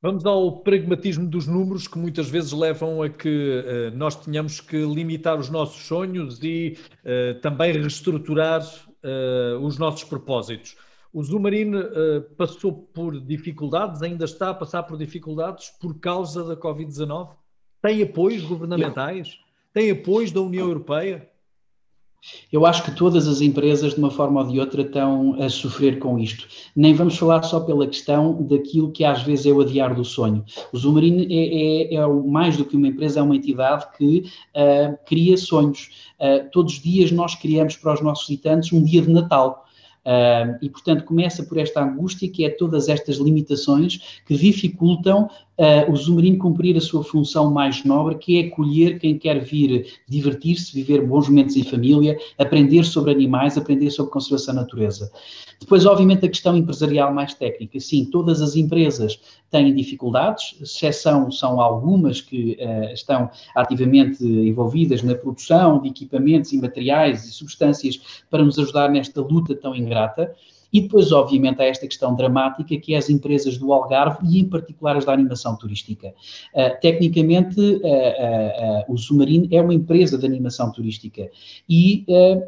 Vamos 0.00 0.24
ao 0.24 0.60
pragmatismo 0.60 1.26
dos 1.28 1.48
números 1.48 1.88
que 1.88 1.98
muitas 1.98 2.30
vezes 2.30 2.52
levam 2.52 3.02
a 3.02 3.08
que 3.08 3.64
uh, 3.64 3.96
nós 3.96 4.14
tenhamos 4.14 4.60
que 4.60 4.76
limitar 4.76 5.36
os 5.36 5.50
nossos 5.50 5.84
sonhos 5.88 6.38
e 6.40 6.78
uh, 7.02 7.40
também 7.40 7.72
reestruturar 7.72 8.62
uh, 8.62 9.58
os 9.60 9.76
nossos 9.76 10.04
propósitos. 10.04 10.76
O 11.12 11.24
Zumarino 11.24 11.82
passou 12.36 12.70
por 12.70 13.18
dificuldades, 13.18 14.02
ainda 14.02 14.26
está 14.26 14.50
a 14.50 14.54
passar 14.54 14.82
por 14.82 14.98
dificuldades 14.98 15.70
por 15.80 15.98
causa 15.98 16.44
da 16.44 16.54
Covid-19? 16.54 17.30
Tem 17.80 18.02
apoios 18.02 18.42
governamentais? 18.42 19.38
Tem 19.72 19.90
apoios 19.90 20.32
da 20.32 20.40
União 20.40 20.66
Europeia? 20.66 21.28
Eu 22.52 22.66
acho 22.66 22.82
que 22.82 22.90
todas 22.90 23.28
as 23.28 23.40
empresas, 23.40 23.94
de 23.94 24.00
uma 24.00 24.10
forma 24.10 24.40
ou 24.40 24.48
de 24.48 24.58
outra, 24.58 24.82
estão 24.82 25.40
a 25.40 25.48
sofrer 25.48 25.98
com 25.98 26.18
isto. 26.18 26.48
Nem 26.74 26.92
vamos 26.92 27.16
falar 27.16 27.42
só 27.42 27.60
pela 27.60 27.86
questão 27.86 28.42
daquilo 28.42 28.90
que 28.90 29.04
às 29.04 29.22
vezes 29.22 29.46
é 29.46 29.52
o 29.52 29.60
adiar 29.60 29.94
do 29.94 30.04
sonho. 30.04 30.44
O 30.72 30.76
Zumarino 30.76 31.22
é, 31.22 31.94
é, 31.94 31.94
é 31.94 32.06
mais 32.06 32.56
do 32.56 32.64
que 32.64 32.76
uma 32.76 32.88
empresa, 32.88 33.20
é 33.20 33.22
uma 33.22 33.36
entidade 33.36 33.86
que 33.96 34.24
uh, 34.56 34.98
cria 35.06 35.36
sonhos. 35.36 35.90
Uh, 36.18 36.50
todos 36.50 36.74
os 36.74 36.82
dias 36.82 37.12
nós 37.12 37.36
criamos 37.36 37.76
para 37.76 37.94
os 37.94 38.00
nossos 38.00 38.26
visitantes 38.26 38.72
um 38.72 38.82
dia 38.82 39.00
de 39.00 39.10
Natal. 39.10 39.64
Uh, 40.04 40.58
e, 40.62 40.70
portanto, 40.70 41.04
começa 41.04 41.42
por 41.42 41.58
esta 41.58 41.84
angústia, 41.84 42.30
que 42.30 42.44
é 42.44 42.50
todas 42.50 42.88
estas 42.88 43.18
limitações 43.18 44.20
que 44.26 44.36
dificultam 44.36 45.28
uh, 45.58 45.90
o 45.90 45.96
Zumarino 45.96 46.38
cumprir 46.38 46.76
a 46.76 46.80
sua 46.80 47.02
função 47.02 47.50
mais 47.50 47.84
nobre, 47.84 48.16
que 48.16 48.40
é 48.40 48.46
acolher 48.46 48.98
quem 48.98 49.18
quer 49.18 49.40
vir 49.40 49.86
divertir-se, 50.08 50.72
viver 50.72 51.04
bons 51.04 51.28
momentos 51.28 51.56
em 51.56 51.64
família, 51.64 52.16
aprender 52.38 52.84
sobre 52.84 53.10
animais, 53.10 53.58
aprender 53.58 53.90
sobre 53.90 54.12
conservação 54.12 54.54
da 54.54 54.62
natureza. 54.62 55.10
Depois, 55.60 55.84
obviamente, 55.84 56.24
a 56.24 56.28
questão 56.28 56.56
empresarial 56.56 57.12
mais 57.12 57.34
técnica. 57.34 57.80
Sim, 57.80 58.04
todas 58.04 58.40
as 58.40 58.54
empresas 58.54 59.18
têm 59.50 59.74
dificuldades, 59.74 60.54
exceção 60.60 61.30
são 61.30 61.60
algumas 61.60 62.20
que 62.20 62.56
uh, 62.60 62.92
estão 62.92 63.28
ativamente 63.56 64.24
envolvidas 64.24 65.02
na 65.02 65.14
produção 65.14 65.80
de 65.80 65.88
equipamentos 65.88 66.52
e 66.52 66.58
materiais 66.58 67.24
e 67.24 67.32
substâncias 67.32 68.22
para 68.30 68.44
nos 68.44 68.58
ajudar 68.58 68.88
nesta 68.88 69.20
luta 69.20 69.54
tão 69.54 69.74
ingrata. 69.74 70.32
E 70.72 70.80
depois, 70.82 71.12
obviamente, 71.12 71.62
há 71.62 71.64
esta 71.64 71.86
questão 71.86 72.14
dramática 72.14 72.76
que 72.76 72.94
é 72.94 72.98
as 72.98 73.08
empresas 73.08 73.56
do 73.56 73.72
Algarve 73.72 74.18
e, 74.26 74.38
em 74.40 74.44
particular, 74.44 74.96
as 74.96 75.04
da 75.04 75.12
animação 75.12 75.56
turística. 75.56 76.14
Uh, 76.54 76.80
tecnicamente, 76.80 77.58
uh, 77.58 78.88
uh, 78.88 78.92
o 78.92 78.98
Submarino 78.98 79.48
é 79.50 79.60
uma 79.60 79.74
empresa 79.74 80.18
de 80.18 80.26
animação 80.26 80.70
turística 80.70 81.30
e 81.68 82.04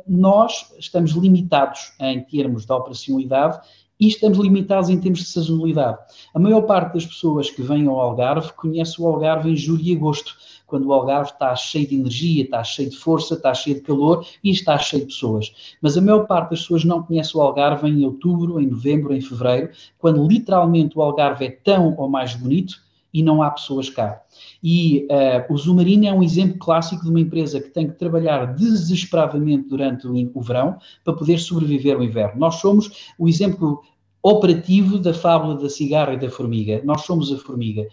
nós 0.07 0.73
estamos 0.79 1.13
limitados 1.13 1.93
em 2.01 2.21
termos 2.21 2.67
de 2.67 2.73
operacionalidade 2.73 3.61
e 4.01 4.09
estamos 4.09 4.39
limitados 4.39 4.89
em 4.89 4.99
termos 4.99 5.21
de 5.21 5.27
sazonalidade. 5.27 5.99
A 6.35 6.39
maior 6.39 6.63
parte 6.63 6.95
das 6.95 7.05
pessoas 7.05 7.51
que 7.51 7.61
vêm 7.61 7.87
ao 7.87 8.01
Algarve 8.01 8.53
conhece 8.55 9.01
o 9.01 9.07
Algarve 9.07 9.51
em 9.51 9.57
julho 9.57 9.83
e 9.83 9.95
agosto, 9.95 10.35
quando 10.71 10.87
o 10.87 10.93
Algarve 10.93 11.33
está 11.33 11.55
cheio 11.57 11.87
de 11.87 11.97
energia, 11.97 12.45
está 12.45 12.65
cheio 12.65 12.89
de 12.89 12.97
força, 12.97 13.35
está 13.35 13.53
cheio 13.53 13.77
de 13.77 13.83
calor 13.83 14.25
e 14.43 14.51
está 14.51 14.79
cheio 14.79 15.03
de 15.03 15.09
pessoas. 15.09 15.77
Mas 15.83 15.99
a 15.99 16.01
maior 16.01 16.27
parte 16.27 16.51
das 16.51 16.61
pessoas 16.61 16.85
não 16.85 17.03
conhece 17.03 17.37
o 17.37 17.43
Algarve 17.43 17.89
em 17.89 18.05
outubro, 18.05 18.61
em 18.61 18.67
novembro, 18.67 19.13
em 19.13 19.21
fevereiro, 19.21 19.71
quando 19.99 20.27
literalmente 20.27 20.97
o 20.97 21.03
Algarve 21.03 21.45
é 21.45 21.51
tão 21.51 21.95
ou 21.99 22.09
mais 22.09 22.35
bonito 22.35 22.77
e 23.13 23.23
não 23.23 23.43
há 23.43 23.51
pessoas 23.51 23.91
cá. 23.91 24.23
E 24.63 25.09
uh, 25.11 25.53
o 25.53 25.59
Zumarino 25.59 26.07
é 26.07 26.13
um 26.13 26.23
exemplo 26.23 26.59
clássico 26.59 27.03
de 27.03 27.11
uma 27.11 27.21
empresa 27.21 27.61
que 27.61 27.71
tem 27.71 27.89
que 27.89 27.99
trabalhar 27.99 28.55
desesperadamente 28.55 29.69
durante 29.69 30.07
o, 30.07 30.15
o 30.33 30.41
verão 30.41 30.79
para 31.05 31.15
poder 31.15 31.39
sobreviver 31.39 31.97
ao 31.97 32.05
inverno. 32.05 32.39
Nós 32.39 32.57
somos 32.57 33.13
o 33.19 33.29
exemplo 33.29 33.83
operativo 34.23 34.99
da 34.99 35.15
fábula 35.15 35.57
da 35.57 35.69
cigarra 35.69 36.15
e 36.15 36.19
da 36.19 36.31
formiga. 36.31 36.81
Nós 36.85 37.03
somos 37.03 37.33
a 37.33 37.39
formiga. 37.39 37.87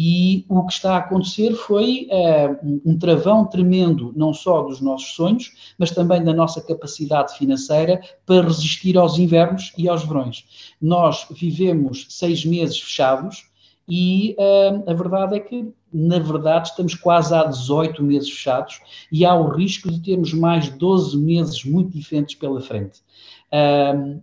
E 0.00 0.46
o 0.48 0.64
que 0.64 0.74
está 0.74 0.94
a 0.94 0.98
acontecer 0.98 1.54
foi 1.54 2.06
uh, 2.08 2.80
um 2.86 2.96
travão 2.96 3.44
tremendo, 3.44 4.12
não 4.14 4.32
só 4.32 4.62
dos 4.62 4.80
nossos 4.80 5.08
sonhos, 5.08 5.74
mas 5.76 5.90
também 5.90 6.22
da 6.22 6.32
nossa 6.32 6.60
capacidade 6.60 7.36
financeira 7.36 8.00
para 8.24 8.46
resistir 8.46 8.96
aos 8.96 9.18
invernos 9.18 9.72
e 9.76 9.88
aos 9.88 10.04
verões. 10.04 10.44
Nós 10.80 11.26
vivemos 11.32 12.06
seis 12.10 12.44
meses 12.44 12.78
fechados 12.78 13.48
e 13.88 14.36
uh, 14.38 14.88
a 14.88 14.94
verdade 14.94 15.34
é 15.34 15.40
que, 15.40 15.68
na 15.92 16.20
verdade, 16.20 16.68
estamos 16.68 16.94
quase 16.94 17.34
há 17.34 17.42
18 17.42 18.00
meses 18.00 18.30
fechados 18.30 18.80
e 19.10 19.24
há 19.24 19.34
o 19.34 19.48
risco 19.48 19.90
de 19.90 19.98
termos 19.98 20.32
mais 20.32 20.68
12 20.68 21.18
meses 21.18 21.64
muito 21.64 21.98
diferentes 21.98 22.36
pela 22.36 22.60
frente. 22.60 23.00
Uh, 23.52 24.22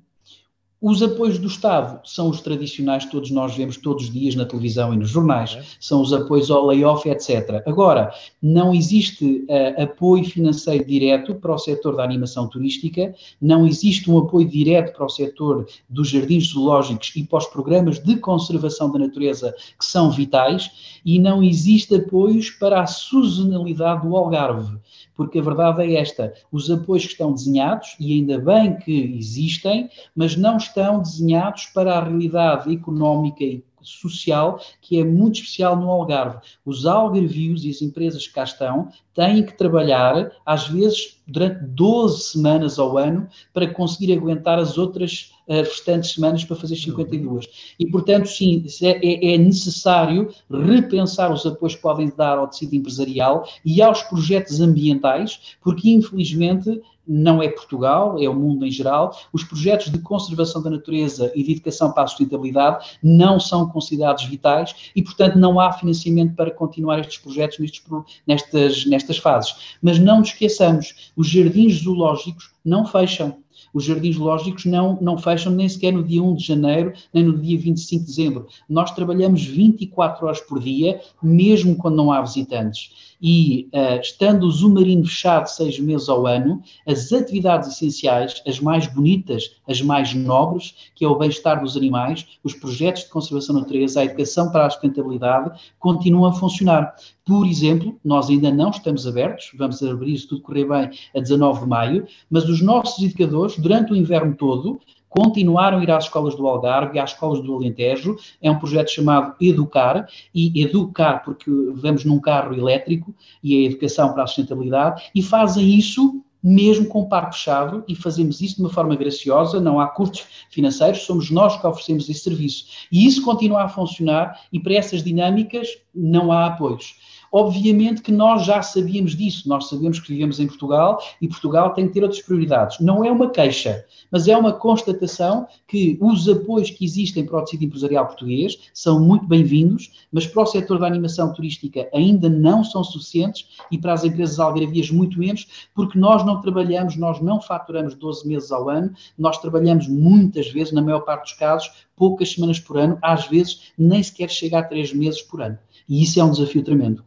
os 0.88 1.02
apoios 1.02 1.40
do 1.40 1.48
Estado 1.48 2.00
são 2.08 2.30
os 2.30 2.42
tradicionais, 2.42 3.06
todos 3.06 3.32
nós 3.32 3.56
vemos 3.56 3.76
todos 3.76 4.04
os 4.04 4.14
dias 4.14 4.36
na 4.36 4.46
televisão 4.46 4.94
e 4.94 4.98
nos 4.98 5.10
jornais, 5.10 5.56
é. 5.56 5.64
são 5.80 6.00
os 6.00 6.14
apoios 6.14 6.52
ao 6.52 6.68
layoff, 6.68 7.10
etc. 7.10 7.64
Agora, 7.66 8.14
não 8.40 8.72
existe 8.72 9.48
uh, 9.50 9.82
apoio 9.82 10.24
financeiro 10.24 10.86
direto 10.86 11.34
para 11.34 11.56
o 11.56 11.58
setor 11.58 11.96
da 11.96 12.04
animação 12.04 12.48
turística, 12.48 13.16
não 13.42 13.66
existe 13.66 14.12
um 14.12 14.20
apoio 14.20 14.48
direto 14.48 14.96
para 14.96 15.08
o 15.08 15.10
setor 15.10 15.68
dos 15.90 16.10
jardins 16.10 16.50
zoológicos 16.50 17.12
e 17.16 17.24
para 17.24 17.40
os 17.40 17.48
programas 17.48 17.98
de 17.98 18.18
conservação 18.18 18.92
da 18.92 19.00
natureza 19.00 19.56
que 19.80 19.86
são 19.86 20.12
vitais, 20.12 21.00
e 21.04 21.18
não 21.18 21.42
existe 21.42 21.96
apoios 21.96 22.52
para 22.52 22.82
a 22.82 22.86
sazonalidade 22.86 24.08
do 24.08 24.16
Algarve 24.16 24.78
porque 25.16 25.40
a 25.40 25.42
verdade 25.42 25.84
é 25.84 25.96
esta: 26.00 26.34
os 26.52 26.70
apoios 26.70 27.06
que 27.06 27.12
estão 27.12 27.34
desenhados, 27.34 27.96
e 28.00 28.14
ainda 28.14 28.40
bem 28.40 28.78
que 28.78 29.18
existem, 29.18 29.90
mas 30.16 30.36
não 30.36 30.58
estão 30.58 31.02
desenhados 31.02 31.66
para 31.68 31.98
a 31.98 32.04
realidade 32.04 32.74
económica 32.74 33.44
e 33.44 33.64
social 33.90 34.60
que 34.82 35.00
é 35.00 35.04
muito 35.04 35.36
especial 35.36 35.76
no 35.76 35.90
Algarve. 35.90 36.40
Os 36.66 36.86
algarvios 36.86 37.66
e 37.66 37.70
as 37.70 37.82
empresas 37.82 38.28
que 38.28 38.34
cá 38.34 38.44
estão 38.44 38.90
têm 39.14 39.44
que 39.44 39.58
trabalhar, 39.58 40.32
às 40.46 40.68
vezes, 40.68 41.18
durante 41.26 41.64
12 41.64 42.22
semanas 42.22 42.78
ao 42.78 42.98
ano 42.98 43.28
para 43.54 43.68
conseguir 43.68 44.14
aguentar 44.14 44.60
as 44.60 44.78
outras 44.78 45.32
uh, 45.48 45.62
restantes 45.62 46.12
semanas 46.12 46.44
para 46.44 46.56
fazer 46.56 46.76
52. 46.76 47.48
E, 47.80 47.86
portanto, 47.88 48.28
sim, 48.28 48.64
é, 48.82 49.34
é 49.34 49.38
necessário 49.38 50.30
repensar 50.50 51.32
os 51.32 51.46
apoios 51.46 51.76
que 51.76 51.82
podem 51.82 52.12
dar 52.16 52.38
ao 52.38 52.48
tecido 52.48 52.76
empresarial 52.76 53.48
e 53.64 53.82
aos 53.82 54.04
projetos 54.04 54.60
ambientais, 54.60 55.56
porque, 55.62 55.90
infelizmente, 55.90 56.82
não 57.08 57.42
é 57.42 57.50
Portugal, 57.50 58.18
é 58.20 58.28
o 58.28 58.36
mundo 58.36 58.66
em 58.66 58.72
geral. 58.72 59.18
Os 59.32 59.44
projetos 59.44 59.92
de 59.92 60.00
conservação 60.00 60.62
da 60.62 60.70
natureza 60.70 61.32
e 61.36 61.44
de 61.44 61.54
educação 61.54 61.92
para 61.92 62.04
a 62.04 62.08
sustentabilidade 62.08 62.98
não 63.02 63.40
são 63.40 63.68
considerados 63.70 64.26
vitais 64.26 64.92
e, 64.96 65.02
portanto, 65.02 65.38
não 65.38 65.60
há 65.60 65.72
financiamento 65.74 66.36
para 66.36 66.52
continuar 66.52 67.00
estes 67.00 67.18
projetos 67.18 67.60
nestes, 67.60 67.84
nestas, 68.26 68.86
nestas 68.86 69.18
fases. 69.18 69.78
Mas 69.82 70.00
não 70.00 70.20
nos 70.20 70.30
esqueçamos, 70.30 71.12
os 71.16 71.28
jardins 71.28 71.84
zoológicos 71.84 72.52
não 72.64 72.86
fecham. 72.86 73.38
Os 73.74 73.84
jardins 73.84 74.16
zoológicos 74.16 74.66
não, 74.66 74.98
não 75.02 75.18
fecham 75.18 75.52
nem 75.52 75.68
sequer 75.68 75.92
no 75.92 76.04
dia 76.04 76.24
1 76.24 76.36
de 76.36 76.46
janeiro, 76.46 76.94
nem 77.14 77.24
no 77.24 77.38
dia 77.38 77.58
25 77.58 78.06
de 78.06 78.10
dezembro. 78.10 78.48
Nós 78.70 78.92
trabalhamos 78.92 79.44
24 79.44 80.26
horas 80.26 80.40
por 80.40 80.60
dia, 80.60 81.02
mesmo 81.22 81.76
quando 81.76 81.96
não 81.96 82.12
há 82.12 82.22
visitantes 82.22 83.15
e 83.28 83.68
uh, 83.74 84.00
estando 84.00 84.44
o 84.44 84.52
Zumarino 84.52 85.04
fechado 85.04 85.48
seis 85.48 85.80
meses 85.80 86.08
ao 86.10 86.28
ano, 86.28 86.62
as 86.88 87.12
atividades 87.12 87.70
essenciais, 87.70 88.40
as 88.48 88.60
mais 88.60 88.86
bonitas, 88.86 89.56
as 89.68 89.82
mais 89.82 90.14
nobres, 90.14 90.92
que 90.94 91.04
é 91.04 91.08
o 91.08 91.16
bem-estar 91.16 91.60
dos 91.60 91.76
animais, 91.76 92.28
os 92.44 92.54
projetos 92.54 93.06
de 93.06 93.10
conservação 93.10 93.56
da 93.56 93.62
natureza, 93.62 94.00
a 94.00 94.06
educação 94.06 94.52
para 94.52 94.68
a 94.68 94.70
sustentabilidade, 94.70 95.60
continuam 95.80 96.26
a 96.26 96.34
funcionar. 96.34 96.96
Por 97.26 97.48
exemplo, 97.48 98.00
nós 98.06 98.30
ainda 98.30 98.52
não 98.52 98.70
estamos 98.70 99.08
abertos, 99.08 99.50
vamos 99.58 99.82
abrir 99.82 100.16
se 100.20 100.28
tudo 100.28 100.44
correr 100.44 100.66
bem 100.66 100.92
a 101.16 101.20
19 101.20 101.62
de 101.62 101.68
maio, 101.68 102.08
mas 102.30 102.48
os 102.48 102.62
nossos 102.62 103.04
educadores, 103.04 103.58
durante 103.58 103.92
o 103.92 103.96
inverno 103.96 104.36
todo, 104.36 104.80
continuaram 105.16 105.80
a 105.80 105.84
ir 105.84 105.90
às 105.90 106.04
escolas 106.04 106.36
do 106.36 106.46
Algarve 106.46 106.98
e 106.98 107.00
às 107.00 107.12
escolas 107.12 107.42
do 107.42 107.56
Alentejo. 107.56 108.18
É 108.42 108.52
um 108.52 108.60
projeto 108.60 108.92
chamado 108.92 109.34
Educar, 109.40 110.08
e 110.34 110.62
Educar 110.62 111.24
porque 111.24 111.50
vamos 111.74 112.04
num 112.04 112.20
carro 112.20 112.54
elétrico 112.54 113.16
e 113.42 113.56
é 113.56 113.68
educação 113.68 114.14
para 114.14 114.24
a 114.24 114.28
sustentabilidade, 114.28 115.04
e 115.16 115.22
fazem 115.22 115.70
isso 115.70 116.22
mesmo 116.44 116.86
com 116.86 117.00
o 117.02 117.10
parque 117.10 117.36
fechado, 117.36 117.84
e 117.88 117.96
fazemos 117.96 118.40
isso 118.40 118.58
de 118.58 118.62
uma 118.62 118.70
forma 118.70 118.96
graciosa, 118.96 119.60
não 119.60 119.80
há 119.80 119.88
custos 119.88 120.28
financeiros, 120.52 121.02
somos 121.02 121.32
nós 121.32 121.60
que 121.60 121.66
oferecemos 121.66 122.08
esse 122.08 122.20
serviço. 122.20 122.66
E 122.92 123.08
isso 123.08 123.24
continua 123.24 123.64
a 123.64 123.68
funcionar, 123.68 124.40
e 124.54 124.60
para 124.60 124.76
essas 124.76 125.04
dinâmicas 125.04 125.68
não 125.94 126.32
há 126.32 126.46
apoios. 126.46 126.98
Obviamente 127.32 128.02
que 128.02 128.12
nós 128.12 128.46
já 128.46 128.62
sabíamos 128.62 129.16
disso, 129.16 129.48
nós 129.50 129.68
sabemos 129.70 130.00
que 130.00 130.14
vivemos 130.14 130.40
em 130.40 130.48
Portugal 130.48 131.00
e 131.22 131.28
Portugal 131.28 131.74
tem 131.74 131.88
que 131.88 131.94
ter 131.94 132.04
outras 132.04 132.22
prioridades. 132.22 132.80
Não 132.80 133.04
é 133.04 133.12
uma 133.12 133.30
queixa, 133.30 133.86
mas 134.12 134.28
é 134.28 134.38
uma 134.38 134.54
constatação 134.54 135.48
que 135.68 135.98
os 136.02 136.28
apoios 136.30 136.70
que 136.70 136.86
existem 136.86 137.26
para 137.26 137.38
o 137.38 137.42
tecido 137.44 137.66
empresarial 137.66 138.06
português 138.06 138.58
são 138.74 139.00
muito 139.00 139.26
bem-vindos, 139.26 139.92
mas 140.12 140.26
para 140.26 140.44
o 140.44 140.46
setor 140.46 140.80
da 140.80 140.88
animação 140.88 141.34
turística 141.34 141.90
ainda 141.94 142.30
não 142.30 142.64
são 142.64 142.84
suficientes 142.84 143.48
e 143.72 143.78
para 143.78 143.94
as 143.94 144.04
empresas 144.04 144.40
algarvias 144.40 144.90
muito 144.90 145.20
menos, 145.20 145.68
porque 145.74 146.00
nós 146.00 146.26
não 146.26 146.42
trabalhamos, 146.42 146.96
nós 146.96 147.22
não 147.22 147.42
faturamos 147.42 147.96
12 147.96 148.28
meses 148.28 148.52
ao 148.52 148.70
ano, 148.70 148.94
nós 149.18 149.38
trabalhamos 149.38 149.88
muitas 149.88 150.50
vezes, 150.50 150.74
na 150.74 150.82
maior 150.82 151.02
parte 151.02 151.24
dos 151.24 151.34
casos, 151.34 151.72
poucas 151.96 152.32
semanas 152.32 152.60
por 152.60 152.78
ano, 152.78 152.98
às 153.02 153.28
vezes 153.28 153.74
nem 153.78 154.02
sequer 154.02 154.30
chega 154.30 154.60
a 154.60 154.64
3 154.64 154.94
meses 154.94 155.22
por 155.22 155.42
ano. 155.42 155.58
E 155.88 156.04
isso 156.04 156.20
é 156.20 156.24
um 156.24 156.32
desafio 156.32 156.64
tremendo. 156.64 157.04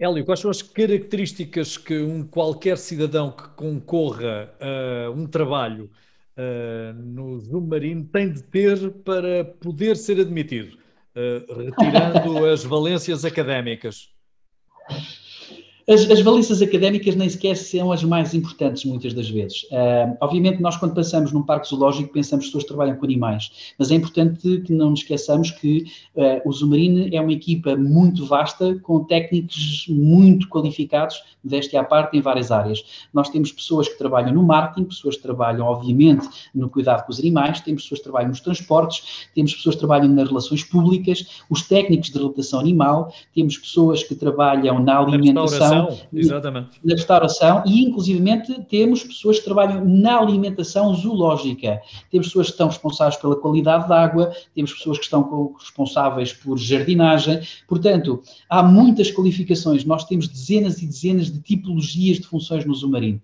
Hélio, 0.00 0.24
quais 0.24 0.38
são 0.38 0.50
as 0.50 0.62
características 0.62 1.76
que 1.76 1.98
um 1.98 2.22
qualquer 2.22 2.78
cidadão 2.78 3.32
que 3.32 3.48
concorra 3.50 4.48
a 4.60 5.10
um 5.10 5.26
trabalho 5.26 5.90
uh, 6.36 6.92
no 6.94 7.40
submarino 7.40 8.04
tem 8.04 8.32
de 8.32 8.40
ter 8.44 8.90
para 9.04 9.44
poder 9.44 9.96
ser 9.96 10.20
admitido, 10.20 10.78
uh, 11.16 11.52
retirando 11.52 12.46
as 12.46 12.62
valências 12.62 13.24
académicas? 13.24 14.14
As, 15.88 16.02
as 16.50 16.60
académicas 16.60 17.16
nem 17.16 17.30
sequer 17.30 17.56
são 17.56 17.90
as 17.90 18.04
mais 18.04 18.34
importantes, 18.34 18.84
muitas 18.84 19.14
das 19.14 19.30
vezes. 19.30 19.62
Uh, 19.64 20.14
obviamente, 20.20 20.60
nós, 20.60 20.76
quando 20.76 20.92
pensamos 20.92 21.32
num 21.32 21.42
parque 21.42 21.66
zoológico, 21.66 22.12
pensamos 22.12 22.44
que 22.44 22.48
as 22.48 22.52
pessoas 22.52 22.64
trabalham 22.64 22.96
com 22.96 23.06
animais, 23.06 23.72
mas 23.78 23.90
é 23.90 23.94
importante 23.94 24.60
que 24.66 24.72
não 24.74 24.90
nos 24.90 25.00
esqueçamos 25.00 25.50
que 25.50 25.86
uh, 26.14 26.46
o 26.46 26.52
Zumarine 26.52 27.16
é 27.16 27.18
uma 27.18 27.32
equipa 27.32 27.74
muito 27.74 28.26
vasta, 28.26 28.78
com 28.82 29.02
técnicos 29.04 29.86
muito 29.88 30.46
qualificados, 30.50 31.22
deste 31.42 31.74
à 31.74 31.82
parte, 31.82 32.18
em 32.18 32.20
várias 32.20 32.50
áreas. 32.50 32.84
Nós 33.14 33.30
temos 33.30 33.50
pessoas 33.50 33.88
que 33.88 33.96
trabalham 33.96 34.34
no 34.34 34.42
marketing, 34.42 34.84
pessoas 34.84 35.16
que 35.16 35.22
trabalham, 35.22 35.64
obviamente, 35.64 36.28
no 36.54 36.68
cuidado 36.68 37.06
com 37.06 37.12
os 37.12 37.18
animais, 37.18 37.62
temos 37.62 37.84
pessoas 37.84 38.00
que 38.00 38.04
trabalham 38.04 38.28
nos 38.28 38.40
transportes, 38.40 39.28
temos 39.34 39.54
pessoas 39.54 39.76
que 39.76 39.80
trabalham 39.80 40.08
nas 40.08 40.28
relações 40.28 40.62
públicas, 40.64 41.42
os 41.48 41.62
técnicos 41.62 42.10
de 42.10 42.18
reabilitação 42.18 42.60
animal, 42.60 43.10
temos 43.34 43.56
pessoas 43.56 44.02
que 44.02 44.14
trabalham 44.14 44.78
na 44.80 44.98
alimentação 44.98 45.77
exatamente. 46.12 46.80
na 46.84 46.94
restauração 46.94 47.62
e, 47.66 47.84
inclusivamente, 47.84 48.52
temos 48.68 49.04
pessoas 49.04 49.38
que 49.38 49.44
trabalham 49.44 49.84
na 49.84 50.18
alimentação 50.18 50.94
zoológica. 50.94 51.80
Temos 52.10 52.28
pessoas 52.28 52.46
que 52.46 52.52
estão 52.52 52.68
responsáveis 52.68 53.16
pela 53.16 53.36
qualidade 53.36 53.88
da 53.88 54.02
água, 54.02 54.32
temos 54.54 54.72
pessoas 54.72 54.98
que 54.98 55.04
estão 55.04 55.54
responsáveis 55.58 56.32
por 56.32 56.58
jardinagem. 56.58 57.40
Portanto, 57.66 58.22
há 58.48 58.62
muitas 58.62 59.10
qualificações. 59.10 59.84
Nós 59.84 60.04
temos 60.04 60.28
dezenas 60.28 60.82
e 60.82 60.86
dezenas 60.86 61.30
de 61.30 61.40
tipologias 61.40 62.18
de 62.18 62.26
funções 62.26 62.64
no 62.64 62.74
Zumarino. 62.74 63.20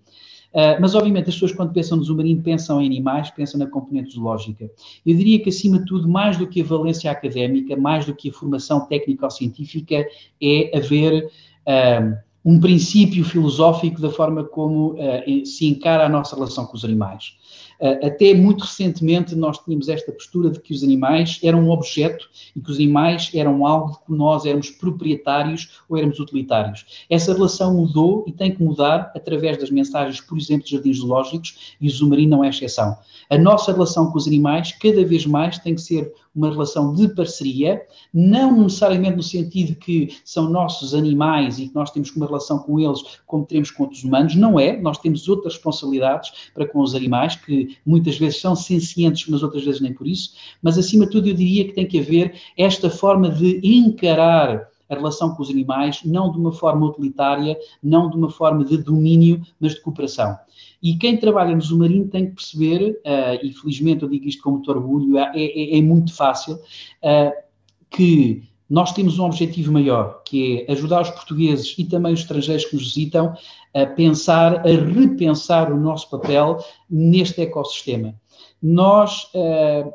Uh, 0.55 0.79
mas, 0.79 0.95
obviamente, 0.95 1.27
as 1.27 1.35
pessoas, 1.35 1.51
quando 1.51 1.73
pensam 1.73 1.97
no 1.97 2.03
Zumarino, 2.05 2.41
pensam 2.41 2.81
em 2.81 2.85
animais, 2.85 3.29
pensam 3.29 3.59
na 3.59 3.67
componente 3.67 4.13
zoológica. 4.13 4.71
Eu 5.05 5.17
diria 5.17 5.37
que, 5.43 5.49
acima 5.49 5.79
de 5.79 5.85
tudo, 5.85 6.07
mais 6.07 6.37
do 6.37 6.47
que 6.47 6.61
a 6.61 6.63
valência 6.63 7.11
académica, 7.11 7.75
mais 7.75 8.05
do 8.05 8.15
que 8.15 8.29
a 8.29 8.33
formação 8.33 8.85
técnico-científica, 8.87 10.07
é 10.41 10.77
haver 10.77 11.25
uh, 11.25 12.24
um 12.45 12.59
princípio 12.59 13.25
filosófico 13.25 13.99
da 13.99 14.09
forma 14.11 14.43
como 14.43 14.93
uh, 14.93 15.45
se 15.45 15.65
encara 15.67 16.05
a 16.05 16.09
nossa 16.09 16.35
relação 16.35 16.67
com 16.67 16.77
os 16.77 16.85
animais. 16.85 17.33
Uh, 17.79 18.05
até 18.05 18.35
muito 18.35 18.61
recentemente 18.61 19.35
nós 19.35 19.57
tínhamos 19.57 19.89
esta 19.89 20.11
postura 20.11 20.51
de 20.51 20.61
que 20.61 20.71
os 20.71 20.83
animais 20.83 21.39
eram 21.43 21.63
um 21.63 21.71
objeto 21.71 22.29
e 22.55 22.61
que 22.61 22.69
os 22.69 22.77
animais 22.77 23.31
eram 23.33 23.65
algo 23.65 23.93
de 23.93 23.97
que 24.05 24.11
nós 24.13 24.45
éramos 24.45 24.69
proprietários 24.69 25.81
ou 25.89 25.97
éramos 25.97 26.19
utilitários. 26.19 26.85
Essa 27.09 27.33
relação 27.33 27.73
mudou 27.73 28.23
e 28.27 28.31
tem 28.31 28.53
que 28.53 28.63
mudar 28.63 29.11
através 29.15 29.57
das 29.57 29.71
mensagens, 29.71 30.21
por 30.21 30.37
exemplo, 30.37 30.63
dos 30.63 30.71
jardins 30.71 30.97
zoológicos 30.99 31.75
e 31.81 31.87
o 31.87 31.91
Zumarino 31.91 32.37
não 32.37 32.43
é 32.43 32.49
exceção. 32.49 32.95
A 33.29 33.37
nossa 33.39 33.73
relação 33.73 34.11
com 34.11 34.17
os 34.19 34.27
animais 34.27 34.71
cada 34.71 35.03
vez 35.03 35.25
mais 35.25 35.57
tem 35.57 35.73
que 35.73 35.81
ser 35.81 36.13
uma 36.35 36.49
relação 36.49 36.93
de 36.93 37.07
parceria, 37.07 37.81
não 38.13 38.63
necessariamente 38.63 39.15
no 39.15 39.23
sentido 39.23 39.75
que 39.75 40.17
são 40.23 40.49
nossos 40.49 40.93
animais 40.93 41.59
e 41.59 41.67
que 41.67 41.75
nós 41.75 41.91
temos 41.91 42.13
uma 42.15 42.25
relação 42.25 42.59
com 42.59 42.79
eles 42.79 43.19
como 43.25 43.45
temos 43.45 43.71
com 43.71 43.83
outros 43.83 44.03
humanos, 44.03 44.35
não 44.35 44.59
é. 44.59 44.79
Nós 44.79 44.97
temos 44.97 45.27
outras 45.29 45.53
responsabilidades 45.53 46.51
para 46.53 46.67
com 46.67 46.81
os 46.81 46.93
animais, 46.93 47.35
que 47.35 47.77
muitas 47.85 48.17
vezes 48.17 48.41
são 48.41 48.55
sencientes, 48.55 49.27
mas 49.27 49.43
outras 49.43 49.63
vezes 49.63 49.81
nem 49.81 49.93
por 49.93 50.07
isso. 50.07 50.33
Mas, 50.61 50.77
acima 50.77 51.05
de 51.05 51.11
tudo, 51.11 51.27
eu 51.27 51.33
diria 51.33 51.65
que 51.65 51.73
tem 51.73 51.87
que 51.87 51.99
haver 51.99 52.35
esta 52.57 52.89
forma 52.89 53.29
de 53.29 53.59
encarar 53.63 54.74
a 54.89 54.95
relação 54.95 55.33
com 55.33 55.41
os 55.41 55.49
animais, 55.49 56.01
não 56.03 56.31
de 56.31 56.37
uma 56.37 56.51
forma 56.51 56.85
utilitária, 56.87 57.57
não 57.81 58.09
de 58.09 58.15
uma 58.15 58.29
forma 58.29 58.63
de 58.63 58.77
domínio, 58.77 59.41
mas 59.59 59.73
de 59.73 59.81
cooperação. 59.81 60.37
E 60.81 60.95
quem 60.97 61.17
trabalha 61.17 61.55
no 61.55 61.61
Zumarino 61.61 62.07
tem 62.07 62.27
que 62.27 62.35
perceber, 62.35 63.01
uh, 63.05 63.45
e 63.45 63.51
felizmente 63.53 64.03
eu 64.03 64.09
digo 64.09 64.27
isto 64.27 64.43
com 64.43 64.51
muito 64.51 64.69
orgulho, 64.69 65.17
é, 65.17 65.31
é, 65.35 65.77
é 65.77 65.81
muito 65.81 66.13
fácil, 66.13 66.55
uh, 66.55 67.31
que 67.89 68.43
nós 68.69 68.93
temos 68.93 69.19
um 69.19 69.25
objetivo 69.25 69.71
maior, 69.71 70.21
que 70.25 70.65
é 70.67 70.71
ajudar 70.71 71.01
os 71.01 71.11
portugueses 71.11 71.75
e 71.77 71.85
também 71.85 72.13
os 72.13 72.21
estrangeiros 72.21 72.65
que 72.65 72.75
nos 72.75 72.85
visitam 72.85 73.35
a 73.73 73.85
pensar, 73.85 74.59
a 74.59 74.69
repensar 74.69 75.71
o 75.71 75.79
nosso 75.79 76.09
papel 76.09 76.57
neste 76.89 77.41
ecossistema. 77.41 78.15
Nós 78.61 79.25
uh, 79.35 79.93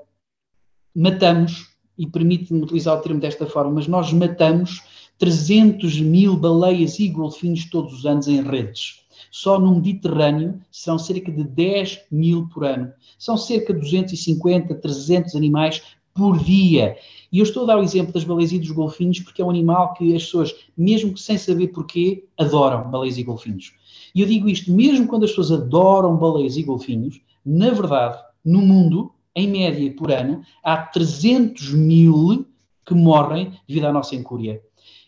matamos, 0.94 1.69
e 2.00 2.06
permite-me 2.06 2.62
utilizar 2.62 2.96
o 2.96 3.02
termo 3.02 3.20
desta 3.20 3.44
forma, 3.44 3.72
mas 3.72 3.86
nós 3.86 4.10
matamos 4.10 4.82
300 5.18 6.00
mil 6.00 6.34
baleias 6.34 6.98
e 6.98 7.06
golfinhos 7.08 7.68
todos 7.68 7.92
os 7.92 8.06
anos 8.06 8.26
em 8.26 8.40
redes. 8.40 9.00
Só 9.30 9.60
no 9.60 9.74
Mediterrâneo 9.74 10.58
são 10.72 10.98
cerca 10.98 11.30
de 11.30 11.44
10 11.44 12.06
mil 12.10 12.48
por 12.48 12.64
ano. 12.64 12.90
São 13.18 13.36
cerca 13.36 13.74
de 13.74 13.80
250, 13.80 14.74
300 14.76 15.36
animais 15.36 15.82
por 16.14 16.42
dia. 16.42 16.96
E 17.30 17.38
eu 17.38 17.42
estou 17.42 17.64
a 17.64 17.66
dar 17.66 17.78
o 17.78 17.82
exemplo 17.82 18.14
das 18.14 18.24
baleias 18.24 18.50
e 18.50 18.58
dos 18.58 18.70
golfinhos 18.70 19.20
porque 19.20 19.42
é 19.42 19.44
um 19.44 19.50
animal 19.50 19.92
que 19.92 20.16
as 20.16 20.24
pessoas, 20.24 20.54
mesmo 20.74 21.12
que 21.12 21.20
sem 21.20 21.36
saber 21.36 21.68
porquê, 21.68 22.24
adoram 22.38 22.90
baleias 22.90 23.18
e 23.18 23.22
golfinhos. 23.22 23.74
E 24.14 24.22
eu 24.22 24.26
digo 24.26 24.48
isto, 24.48 24.72
mesmo 24.72 25.06
quando 25.06 25.24
as 25.24 25.30
pessoas 25.30 25.52
adoram 25.52 26.16
baleias 26.16 26.56
e 26.56 26.62
golfinhos, 26.62 27.20
na 27.44 27.68
verdade, 27.68 28.18
no 28.42 28.62
mundo, 28.62 29.12
em 29.34 29.48
média 29.48 29.92
por 29.94 30.10
ano, 30.10 30.42
há 30.62 30.76
300 30.76 31.72
mil 31.72 32.46
que 32.84 32.94
morrem 32.94 33.52
devido 33.68 33.86
à 33.86 33.92
nossa 33.92 34.14
incúria. 34.14 34.60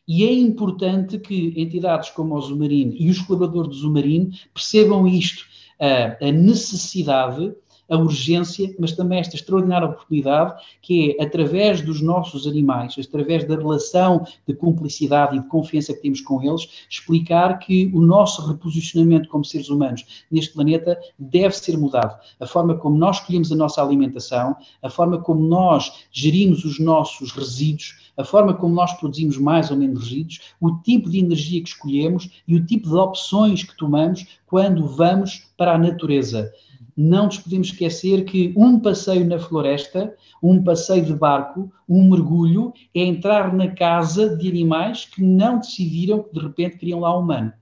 E 0.06 0.24
é 0.24 0.32
importante 0.32 1.18
que 1.18 1.54
entidades 1.56 2.10
como 2.10 2.34
o 2.34 2.40
Zumarino 2.40 2.92
e 2.96 3.08
os 3.10 3.20
colaboradores 3.20 3.70
do 3.70 3.76
Zumarino 3.76 4.30
percebam 4.52 5.06
isto, 5.06 5.44
a 6.20 6.30
necessidade 6.30 7.52
a 7.92 7.96
urgência, 7.98 8.74
mas 8.78 8.92
também 8.92 9.18
esta 9.18 9.36
extraordinária 9.36 9.86
oportunidade 9.86 10.54
que 10.80 11.14
é, 11.18 11.22
através 11.22 11.82
dos 11.82 12.00
nossos 12.00 12.46
animais, 12.46 12.96
através 12.98 13.46
da 13.46 13.54
relação 13.54 14.26
de 14.48 14.54
cumplicidade 14.54 15.36
e 15.36 15.40
de 15.40 15.46
confiança 15.46 15.92
que 15.92 16.00
temos 16.00 16.22
com 16.22 16.42
eles, 16.42 16.86
explicar 16.88 17.58
que 17.58 17.90
o 17.92 18.00
nosso 18.00 18.46
reposicionamento 18.46 19.28
como 19.28 19.44
seres 19.44 19.68
humanos 19.68 20.24
neste 20.30 20.54
planeta 20.54 20.98
deve 21.18 21.54
ser 21.54 21.76
mudado. 21.76 22.18
A 22.40 22.46
forma 22.46 22.76
como 22.76 22.96
nós 22.96 23.18
escolhemos 23.18 23.52
a 23.52 23.56
nossa 23.56 23.82
alimentação, 23.82 24.56
a 24.82 24.88
forma 24.88 25.18
como 25.18 25.46
nós 25.46 26.06
gerimos 26.10 26.64
os 26.64 26.78
nossos 26.78 27.30
resíduos, 27.32 28.10
a 28.16 28.24
forma 28.24 28.54
como 28.54 28.74
nós 28.74 28.94
produzimos 28.94 29.36
mais 29.36 29.70
ou 29.70 29.76
menos 29.76 30.04
resíduos, 30.04 30.40
o 30.58 30.78
tipo 30.78 31.10
de 31.10 31.18
energia 31.18 31.62
que 31.62 31.68
escolhemos 31.68 32.30
e 32.48 32.56
o 32.56 32.64
tipo 32.64 32.88
de 32.88 32.94
opções 32.94 33.62
que 33.62 33.76
tomamos 33.76 34.26
quando 34.46 34.86
vamos 34.86 35.46
para 35.58 35.74
a 35.74 35.78
natureza 35.78 36.50
não 37.02 37.26
nos 37.26 37.38
podemos 37.38 37.68
esquecer 37.68 38.24
que 38.24 38.54
um 38.56 38.78
passeio 38.78 39.26
na 39.26 39.38
floresta, 39.38 40.14
um 40.40 40.62
passeio 40.62 41.04
de 41.04 41.12
barco, 41.12 41.70
um 41.88 42.08
mergulho, 42.08 42.72
é 42.94 43.00
entrar 43.00 43.52
na 43.52 43.68
casa 43.68 44.36
de 44.36 44.48
animais 44.48 45.06
que 45.06 45.22
não 45.22 45.58
decidiram 45.58 46.22
que 46.22 46.32
de 46.32 46.40
repente 46.40 46.78
queriam 46.78 47.00
lá 47.00 47.16
um 47.16 47.22
humano. 47.22 47.52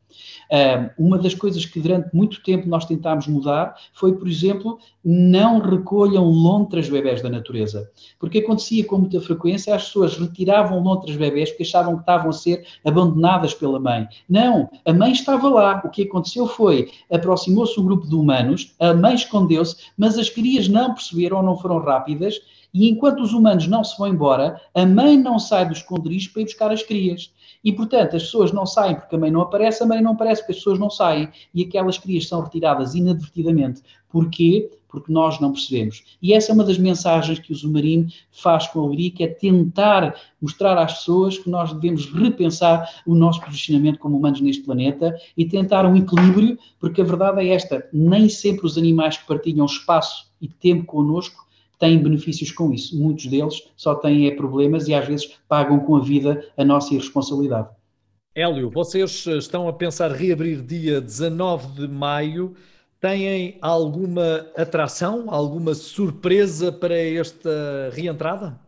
Uma 0.98 1.18
das 1.18 1.34
coisas 1.34 1.64
que 1.64 1.80
durante 1.80 2.14
muito 2.14 2.42
tempo 2.42 2.68
nós 2.68 2.84
tentámos 2.84 3.26
mudar 3.26 3.74
foi, 3.92 4.12
por 4.12 4.28
exemplo, 4.28 4.78
não 5.04 5.60
recolham 5.60 6.24
lontras 6.24 6.88
bebés 6.88 7.22
da 7.22 7.30
natureza. 7.30 7.90
Porque 8.18 8.38
acontecia 8.38 8.84
com 8.84 8.98
muita 8.98 9.20
frequência, 9.20 9.74
as 9.74 9.86
pessoas 9.86 10.16
retiravam 10.16 10.82
lontras 10.82 11.16
bebés 11.16 11.50
porque 11.50 11.62
achavam 11.62 11.94
que 11.94 12.00
estavam 12.00 12.30
a 12.30 12.32
ser 12.32 12.66
abandonadas 12.84 13.54
pela 13.54 13.80
mãe. 13.80 14.06
Não, 14.28 14.68
a 14.84 14.92
mãe 14.92 15.12
estava 15.12 15.48
lá. 15.48 15.82
O 15.84 15.88
que 15.88 16.02
aconteceu 16.02 16.46
foi, 16.46 16.90
aproximou-se 17.10 17.78
um 17.78 17.84
grupo 17.84 18.06
de 18.06 18.14
humanos, 18.14 18.74
a 18.78 18.92
mãe 18.92 19.14
escondeu-se, 19.14 19.76
mas 19.96 20.18
as 20.18 20.28
crias 20.28 20.68
não 20.68 20.94
perceberam 20.94 21.38
ou 21.38 21.42
não 21.42 21.56
foram 21.56 21.78
rápidas 21.78 22.40
e 22.72 22.88
enquanto 22.88 23.20
os 23.20 23.32
humanos 23.32 23.66
não 23.66 23.82
se 23.82 23.98
vão 23.98 24.08
embora, 24.08 24.60
a 24.74 24.86
mãe 24.86 25.16
não 25.16 25.38
sai 25.38 25.66
do 25.66 25.72
esconderijo 25.72 26.32
para 26.32 26.42
ir 26.42 26.44
buscar 26.44 26.70
as 26.70 26.82
crias. 26.82 27.32
E, 27.62 27.72
portanto, 27.72 28.16
as 28.16 28.22
pessoas 28.22 28.52
não 28.52 28.64
saem 28.64 28.94
porque 28.94 29.14
a 29.14 29.18
mãe 29.18 29.30
não 29.30 29.42
aparece, 29.42 29.82
a 29.82 29.86
mãe 29.86 30.00
não 30.00 30.12
aparece 30.12 30.42
porque 30.42 30.52
as 30.52 30.58
pessoas 30.58 30.78
não 30.78 30.88
saem. 30.88 31.28
E 31.54 31.62
aquelas 31.62 31.98
crias 31.98 32.26
são 32.26 32.40
retiradas 32.40 32.94
inadvertidamente. 32.94 33.82
Porquê? 34.08 34.70
Porque 34.88 35.12
nós 35.12 35.38
não 35.40 35.52
percebemos. 35.52 36.02
E 36.22 36.32
essa 36.32 36.50
é 36.50 36.54
uma 36.54 36.64
das 36.64 36.78
mensagens 36.78 37.38
que 37.38 37.52
o 37.52 37.54
Zumarino 37.54 38.08
faz 38.30 38.66
com 38.66 38.90
a 38.90 38.96
que 38.96 39.22
é 39.22 39.28
tentar 39.28 40.16
mostrar 40.40 40.78
às 40.78 40.94
pessoas 40.94 41.38
que 41.38 41.50
nós 41.50 41.72
devemos 41.72 42.06
repensar 42.06 42.88
o 43.06 43.14
nosso 43.14 43.40
posicionamento 43.40 43.98
como 43.98 44.16
humanos 44.16 44.40
neste 44.40 44.62
planeta 44.62 45.14
e 45.36 45.44
tentar 45.44 45.84
um 45.86 45.96
equilíbrio, 45.96 46.58
porque 46.80 47.02
a 47.02 47.04
verdade 47.04 47.40
é 47.40 47.54
esta: 47.54 47.86
nem 47.92 48.28
sempre 48.28 48.66
os 48.66 48.78
animais 48.78 49.16
que 49.16 49.26
partilham 49.26 49.66
espaço 49.66 50.28
e 50.40 50.48
tempo 50.48 50.86
connosco 50.86 51.49
têm 51.80 52.00
benefícios 52.00 52.52
com 52.52 52.72
isso. 52.72 52.96
Muitos 52.96 53.26
deles 53.26 53.68
só 53.74 53.96
têm 53.96 54.28
é, 54.28 54.30
problemas 54.36 54.86
e 54.86 54.94
às 54.94 55.08
vezes 55.08 55.36
pagam 55.48 55.80
com 55.80 55.96
a 55.96 56.00
vida 56.00 56.46
a 56.56 56.64
nossa 56.64 56.94
irresponsabilidade. 56.94 57.68
Hélio, 58.32 58.70
vocês 58.70 59.26
estão 59.26 59.66
a 59.66 59.72
pensar 59.72 60.12
reabrir 60.12 60.62
dia 60.62 61.00
19 61.00 61.80
de 61.80 61.88
maio. 61.88 62.54
Têm 63.00 63.58
alguma 63.60 64.46
atração, 64.56 65.24
alguma 65.28 65.74
surpresa 65.74 66.70
para 66.70 66.96
esta 66.96 67.90
reentrada? 67.92 68.60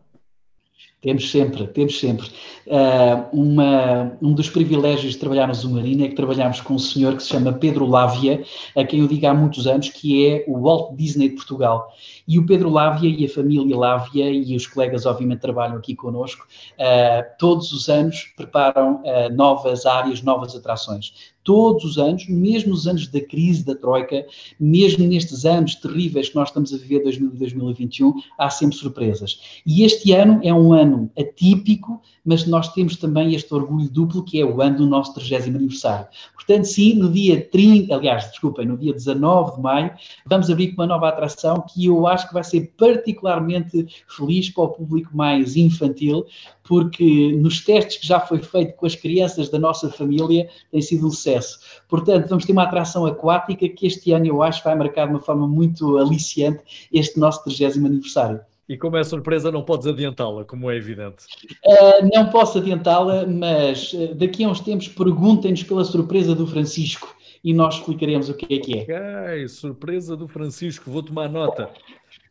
Temos 1.03 1.29
sempre, 1.29 1.67
temos 1.67 1.99
sempre. 1.99 2.25
Uh, 2.65 3.37
uma, 3.37 4.17
um 4.21 4.31
dos 4.33 4.49
privilégios 4.49 5.11
de 5.11 5.19
trabalhar 5.19 5.47
no 5.47 5.53
Zumarino 5.53 6.05
é 6.05 6.07
que 6.07 6.15
trabalhamos 6.15 6.61
com 6.61 6.75
um 6.75 6.79
senhor 6.79 7.17
que 7.17 7.23
se 7.23 7.27
chama 7.27 7.51
Pedro 7.51 7.85
Lávia, 7.85 8.41
a 8.73 8.85
quem 8.85 9.01
eu 9.01 9.07
digo 9.07 9.27
há 9.27 9.33
muitos 9.33 9.67
anos, 9.67 9.89
que 9.89 10.25
é 10.25 10.45
o 10.47 10.61
Walt 10.61 10.95
Disney 10.95 11.27
de 11.27 11.35
Portugal. 11.35 11.93
E 12.25 12.39
o 12.39 12.45
Pedro 12.45 12.69
Lávia 12.69 13.09
e 13.09 13.25
a 13.25 13.29
família 13.29 13.77
Lávia, 13.77 14.29
e 14.29 14.55
os 14.55 14.65
colegas 14.65 15.05
obviamente 15.05 15.41
trabalham 15.41 15.75
aqui 15.75 15.93
connosco, 15.93 16.47
uh, 16.79 17.23
todos 17.37 17.73
os 17.73 17.89
anos 17.89 18.33
preparam 18.37 19.01
uh, 19.01 19.29
novas 19.33 19.85
áreas, 19.85 20.21
novas 20.21 20.55
atrações 20.55 21.32
todos 21.43 21.83
os 21.83 21.97
anos, 21.97 22.27
mesmo 22.27 22.71
nos 22.71 22.87
anos 22.87 23.07
da 23.07 23.21
crise 23.21 23.65
da 23.65 23.75
Troika, 23.75 24.25
mesmo 24.59 25.05
nestes 25.07 25.45
anos 25.45 25.75
terríveis 25.75 26.29
que 26.29 26.35
nós 26.35 26.49
estamos 26.49 26.73
a 26.73 26.77
viver, 26.77 27.03
2000 27.03 27.31
e 27.33 27.37
2021, 27.37 28.13
há 28.37 28.49
sempre 28.49 28.77
surpresas. 28.77 29.61
E 29.65 29.83
este 29.83 30.11
ano 30.13 30.39
é 30.43 30.53
um 30.53 30.73
ano 30.73 31.11
atípico, 31.17 32.01
mas 32.25 32.45
nós 32.45 32.71
temos 32.73 32.95
também 32.95 33.33
este 33.33 33.53
orgulho 33.53 33.89
duplo, 33.89 34.23
que 34.23 34.39
é 34.39 34.45
o 34.45 34.61
ano 34.61 34.77
do 34.77 34.87
nosso 34.87 35.13
30 35.13 35.45
aniversário. 35.47 36.07
Portanto, 36.33 36.65
sim, 36.65 36.95
no 36.95 37.11
dia 37.11 37.41
30, 37.49 37.93
aliás, 37.93 38.29
desculpem, 38.29 38.65
no 38.65 38.77
dia 38.77 38.93
19 38.93 39.55
de 39.55 39.61
maio, 39.61 39.91
vamos 40.25 40.49
abrir 40.49 40.69
com 40.69 40.81
uma 40.81 40.87
nova 40.87 41.09
atração 41.09 41.63
que 41.67 41.85
eu 41.85 42.07
acho 42.07 42.27
que 42.27 42.33
vai 42.33 42.43
ser 42.43 42.73
particularmente 42.77 43.87
feliz 44.07 44.49
para 44.49 44.63
o 44.63 44.69
público 44.69 45.15
mais 45.15 45.55
infantil, 45.55 46.25
porque 46.63 47.33
nos 47.33 47.63
testes 47.63 47.97
que 47.97 48.07
já 48.07 48.19
foi 48.19 48.39
feito 48.39 48.75
com 48.75 48.85
as 48.85 48.95
crianças 48.95 49.49
da 49.49 49.59
nossa 49.59 49.89
família 49.89 50.49
tem 50.71 50.81
sido 50.81 51.07
um 51.07 51.11
sucesso. 51.11 51.59
Portanto, 51.89 52.29
vamos 52.29 52.45
ter 52.45 52.53
uma 52.53 52.63
atração 52.63 53.05
aquática 53.05 53.67
que 53.67 53.85
este 53.85 54.11
ano 54.11 54.25
eu 54.25 54.41
acho 54.41 54.63
vai 54.63 54.75
marcar 54.75 55.05
de 55.05 55.13
uma 55.13 55.19
forma 55.19 55.47
muito 55.47 55.97
aliciante 55.97 56.63
este 56.91 57.19
nosso 57.19 57.43
30 57.43 57.79
aniversário. 57.79 58.52
E 58.67 58.77
como 58.77 58.95
é 58.95 59.03
surpresa, 59.03 59.51
não 59.51 59.63
podes 59.63 59.87
adiantá-la, 59.87 60.45
como 60.45 60.71
é 60.71 60.77
evidente. 60.77 61.25
Uh, 61.65 62.09
não 62.13 62.29
posso 62.29 62.59
adiantá-la, 62.59 63.25
mas 63.27 63.91
uh, 63.93 64.15
daqui 64.15 64.43
a 64.43 64.49
uns 64.49 64.61
tempos 64.61 64.87
perguntem-nos 64.87 65.63
pela 65.63 65.83
surpresa 65.83 66.33
do 66.33 66.47
Francisco 66.47 67.13
e 67.43 67.53
nós 67.53 67.75
explicaremos 67.75 68.29
o 68.29 68.33
que 68.33 68.55
é 68.55 68.59
que 68.59 68.77
é. 68.79 68.81
Ok, 68.83 69.47
surpresa 69.49 70.15
do 70.15 70.29
Francisco, 70.29 70.89
vou 70.89 71.03
tomar 71.03 71.29
nota. 71.29 71.69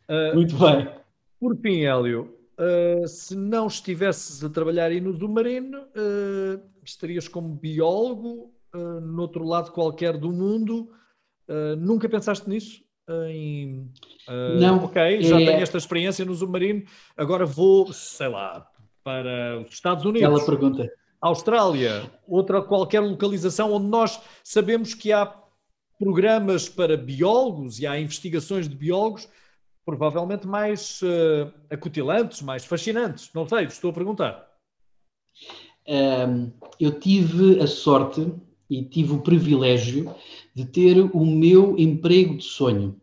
Uh, 0.09 0.35
Muito 0.35 0.57
bem. 0.57 0.89
Por 1.39 1.55
fim, 1.57 1.85
Hélio, 1.85 2.35
se 3.07 3.35
não 3.35 3.67
estivesses 3.67 4.43
a 4.45 4.49
trabalhar 4.49 4.87
aí 4.87 5.01
no 5.01 5.13
Zumarino, 5.13 5.81
estarias 6.85 7.27
como 7.27 7.49
biólogo 7.49 8.55
no 8.73 9.23
outro 9.23 9.45
lado 9.45 9.73
qualquer 9.73 10.17
do 10.17 10.31
mundo. 10.31 10.89
nunca 11.81 12.09
pensaste 12.09 12.49
nisso? 12.49 12.85
Em. 13.29 13.91
Uh, 14.29 14.61
não. 14.61 14.85
Ok, 14.85 15.23
já 15.23 15.41
é... 15.41 15.45
tenho 15.45 15.63
esta 15.63 15.79
experiência 15.79 16.25
no 16.25 16.35
submarino, 16.35 16.85
agora 17.17 17.45
vou, 17.47 17.93
sei 17.93 18.29
lá, 18.29 18.67
para 19.05 19.61
os 19.61 19.75
Estados 19.75 20.05
Unidos. 20.05 20.23
Aquela 20.23 20.45
pergunta. 20.45 20.91
Austrália, 21.21 22.11
outra 22.27 22.61
qualquer 22.61 23.01
localização 23.01 23.73
onde 23.73 23.87
nós 23.87 24.21
sabemos 24.43 24.93
que 24.93 25.13
há 25.13 25.33
programas 25.99 26.69
para 26.69 26.97
biólogos 26.97 27.79
e 27.79 27.87
há 27.87 27.99
investigações 27.99 28.69
de 28.69 28.75
biólogos 28.75 29.29
provavelmente 29.85 30.47
mais 30.47 31.01
uh, 31.03 31.53
acutilantes, 31.71 32.43
mais 32.43 32.65
fascinantes. 32.65 33.31
Não 33.35 33.47
sei, 33.49 33.65
estou 33.65 33.91
a 33.91 33.95
perguntar. 33.95 34.49
Um, 35.89 36.53
eu 36.79 36.99
tive 36.99 37.61
a 37.61 37.67
sorte 37.67 38.33
e 38.71 38.83
tive 38.85 39.13
o 39.13 39.21
privilégio 39.21 40.15
de 40.55 40.65
ter 40.65 40.99
o 41.01 41.27
meu 41.27 41.77
emprego 41.79 42.37
de 42.37 42.45
sonho. 42.45 43.01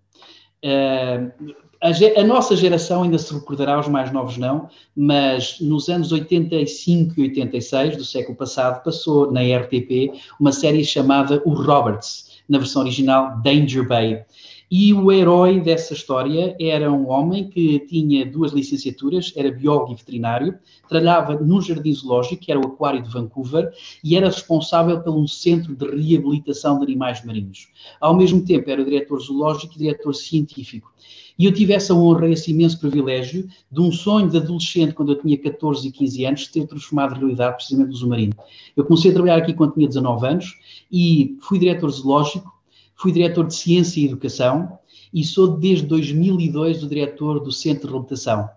A, 0.64 2.20
a, 2.20 2.24
nossa 2.24 2.56
geração 2.56 3.04
ainda 3.04 3.18
se 3.18 3.34
recordará, 3.34 3.80
os 3.80 3.88
mais 3.88 4.12
novos 4.12 4.38
não, 4.38 4.70
mas 4.96 5.60
nos 5.62 5.88
anos 5.88 6.12
85 6.12 7.18
e 7.18 7.24
86 7.24 7.98
do 7.98 8.04
século 8.04 8.38
passado 8.38 8.84
passou 8.84 9.32
na 9.32 9.42
RTP 9.42 10.12
uma 10.40 10.52
série 10.52 10.84
chamada 10.84 11.42
O 11.46 11.54
Roberts, 11.54 12.42
na 12.50 12.58
versão 12.58 12.82
original 12.82 13.38
Danger 13.42 13.88
Bay. 13.88 14.26
E 14.72 14.94
o 14.94 15.12
herói 15.12 15.60
dessa 15.60 15.94
história 15.94 16.56
era 16.60 16.92
um 16.92 17.10
homem 17.10 17.50
que 17.50 17.80
tinha 17.80 18.24
duas 18.24 18.52
licenciaturas, 18.52 19.34
era 19.36 19.52
biólogo 19.52 19.94
e 19.94 19.96
veterinário, 19.96 20.60
trabalhava 20.88 21.34
num 21.40 21.60
jardim 21.60 21.92
zoológico, 21.92 22.38
que 22.38 22.52
era 22.52 22.60
o 22.60 22.68
Aquário 22.68 23.02
de 23.02 23.10
Vancouver, 23.10 23.74
e 24.04 24.16
era 24.16 24.28
responsável 24.28 25.02
por 25.02 25.16
um 25.16 25.26
centro 25.26 25.76
de 25.76 25.86
reabilitação 25.86 26.78
de 26.78 26.84
animais 26.84 27.26
marinhos. 27.26 27.68
Ao 28.00 28.14
mesmo 28.14 28.46
tempo, 28.46 28.70
era 28.70 28.86
diretor 28.86 29.20
zoológico 29.20 29.74
e 29.74 29.80
diretor 29.80 30.14
científico. 30.14 30.94
E 31.40 31.46
eu 31.46 31.54
tive 31.54 31.74
essa 31.74 31.96
honra, 31.96 32.30
esse 32.30 32.52
imenso 32.52 32.78
privilégio 32.80 33.48
de 33.72 33.80
um 33.80 33.92
sonho 33.92 34.30
de 34.30 34.38
adolescente, 34.38 34.94
quando 34.94 35.14
eu 35.14 35.22
tinha 35.22 35.38
14 35.38 35.88
e 35.88 35.92
15 35.92 36.26
anos, 36.26 36.48
ter 36.48 36.68
transformado 36.68 37.18
realidade 37.18 37.56
precisamente 37.56 37.92
no 37.92 37.96
Zumarino. 37.96 38.34
Eu 38.76 38.84
comecei 38.84 39.10
a 39.10 39.14
trabalhar 39.14 39.38
aqui 39.38 39.54
quando 39.54 39.74
tinha 39.74 39.88
19 39.88 40.28
anos 40.28 40.60
e 40.92 41.38
fui 41.42 41.58
diretor 41.58 41.90
zoológico, 41.90 42.59
Fui 43.00 43.14
diretor 43.14 43.48
de 43.48 43.56
Ciência 43.56 44.02
e 44.02 44.06
Educação 44.06 44.78
e 45.14 45.24
sou 45.24 45.48
desde 45.58 45.86
2002 45.86 46.84
o 46.84 46.90
diretor 46.90 47.40
do 47.40 47.52
Centro 47.52 47.88
de 47.88 47.94
Reabilitação. 47.94 48.50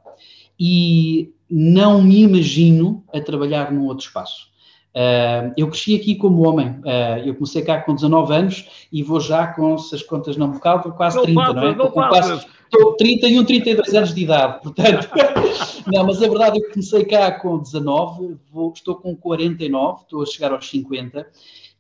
E 0.59 1.32
não 1.49 2.03
me 2.03 2.22
imagino 2.22 3.05
a 3.14 3.20
trabalhar 3.20 3.70
num 3.70 3.86
outro 3.86 4.07
espaço. 4.07 4.51
Uh, 4.95 5.55
eu 5.57 5.68
cresci 5.68 5.95
aqui 5.95 6.16
como 6.16 6.47
homem. 6.47 6.68
Uh, 6.80 7.24
eu 7.24 7.34
comecei 7.34 7.62
cá 7.62 7.80
com 7.80 7.95
19 7.95 8.34
anos 8.34 8.88
e 8.93 9.03
vou 9.03 9.20
já 9.20 9.47
com, 9.47 9.78
se 9.78 9.95
as 9.95 10.03
contas 10.03 10.36
não 10.36 10.49
me 10.49 10.61
calvam, 10.61 10.90
quase 10.93 11.16
não 11.16 11.24
30, 11.24 11.53
não 11.53 11.62
é? 11.62 11.74
Não 11.76 11.90
quase, 11.90 12.45
estou 12.64 12.95
31, 12.95 13.45
32 13.45 13.95
anos 13.95 14.12
de 14.12 14.22
idade, 14.22 14.61
portanto. 14.61 15.09
não, 15.86 16.05
mas 16.05 16.22
a 16.22 16.28
verdade 16.28 16.59
é 16.59 16.61
que 16.61 16.72
comecei 16.72 17.05
cá 17.05 17.30
com 17.30 17.59
19, 17.59 18.36
vou, 18.51 18.72
estou 18.74 18.97
com 18.97 19.14
49, 19.14 20.03
estou 20.03 20.22
a 20.22 20.26
chegar 20.26 20.53
aos 20.53 20.68
50 20.68 21.26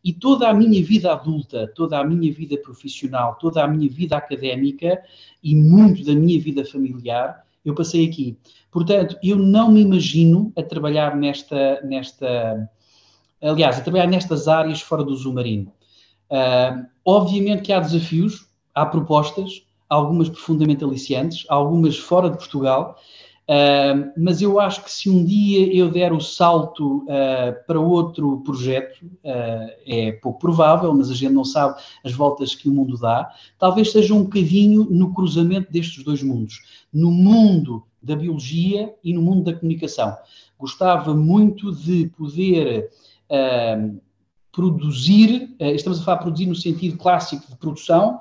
e 0.04 0.12
toda 0.12 0.48
a 0.48 0.54
minha 0.54 0.82
vida 0.84 1.12
adulta, 1.12 1.70
toda 1.74 1.98
a 1.98 2.04
minha 2.04 2.32
vida 2.32 2.56
profissional, 2.58 3.36
toda 3.36 3.62
a 3.62 3.68
minha 3.68 3.88
vida 3.88 4.16
académica 4.16 5.02
e 5.42 5.54
muito 5.54 6.04
da 6.04 6.14
minha 6.14 6.40
vida 6.40 6.64
familiar, 6.64 7.44
eu 7.64 7.74
passei 7.74 8.08
aqui. 8.08 8.36
Portanto, 8.70 9.16
eu 9.22 9.36
não 9.36 9.70
me 9.70 9.80
imagino 9.82 10.52
a 10.56 10.62
trabalhar 10.62 11.16
nesta, 11.16 11.80
nesta 11.82 12.68
aliás, 13.40 13.78
a 13.78 13.82
trabalhar 13.82 14.06
nestas 14.06 14.46
áreas 14.48 14.80
fora 14.80 15.02
do 15.02 15.14
Zumarino. 15.14 15.72
Uh, 16.30 16.86
obviamente 17.04 17.62
que 17.62 17.72
há 17.72 17.80
desafios, 17.80 18.46
há 18.74 18.86
propostas, 18.86 19.66
algumas 19.88 20.28
profundamente 20.28 20.82
aliciantes, 20.82 21.44
algumas 21.48 21.98
fora 21.98 22.30
de 22.30 22.38
Portugal, 22.38 22.96
Uh, 23.42 24.12
mas 24.16 24.40
eu 24.40 24.60
acho 24.60 24.84
que 24.84 24.90
se 24.90 25.10
um 25.10 25.24
dia 25.24 25.74
eu 25.76 25.90
der 25.90 26.12
o 26.12 26.20
salto 26.20 26.98
uh, 26.98 27.66
para 27.66 27.80
outro 27.80 28.40
projeto, 28.42 29.04
uh, 29.04 29.70
é 29.84 30.12
pouco 30.22 30.38
provável, 30.38 30.94
mas 30.94 31.10
a 31.10 31.14
gente 31.14 31.32
não 31.32 31.44
sabe 31.44 31.80
as 32.04 32.12
voltas 32.12 32.54
que 32.54 32.68
o 32.68 32.72
mundo 32.72 32.96
dá, 32.96 33.30
talvez 33.58 33.90
seja 33.90 34.14
um 34.14 34.22
bocadinho 34.22 34.84
no 34.88 35.12
cruzamento 35.12 35.72
destes 35.72 36.04
dois 36.04 36.22
mundos, 36.22 36.60
no 36.92 37.10
mundo 37.10 37.82
da 38.00 38.14
biologia 38.14 38.94
e 39.02 39.12
no 39.12 39.20
mundo 39.20 39.42
da 39.42 39.58
comunicação. 39.58 40.16
Gostava 40.58 41.12
muito 41.14 41.74
de 41.74 42.06
poder 42.16 42.90
produzir, 44.52 45.56
estamos 45.58 46.00
a 46.00 46.04
falar 46.04 46.18
produzir 46.18 46.46
no 46.46 46.54
sentido 46.54 46.98
clássico 46.98 47.48
de 47.48 47.56
produção, 47.56 48.20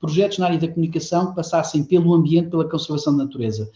projetos 0.00 0.38
na 0.38 0.46
área 0.46 0.58
da 0.58 0.68
comunicação 0.68 1.28
que 1.28 1.36
passassem 1.36 1.84
pelo 1.84 2.14
ambiente, 2.14 2.48
pela 2.48 2.68
conservação 2.68 3.16
da 3.16 3.24
natureza 3.24 3.70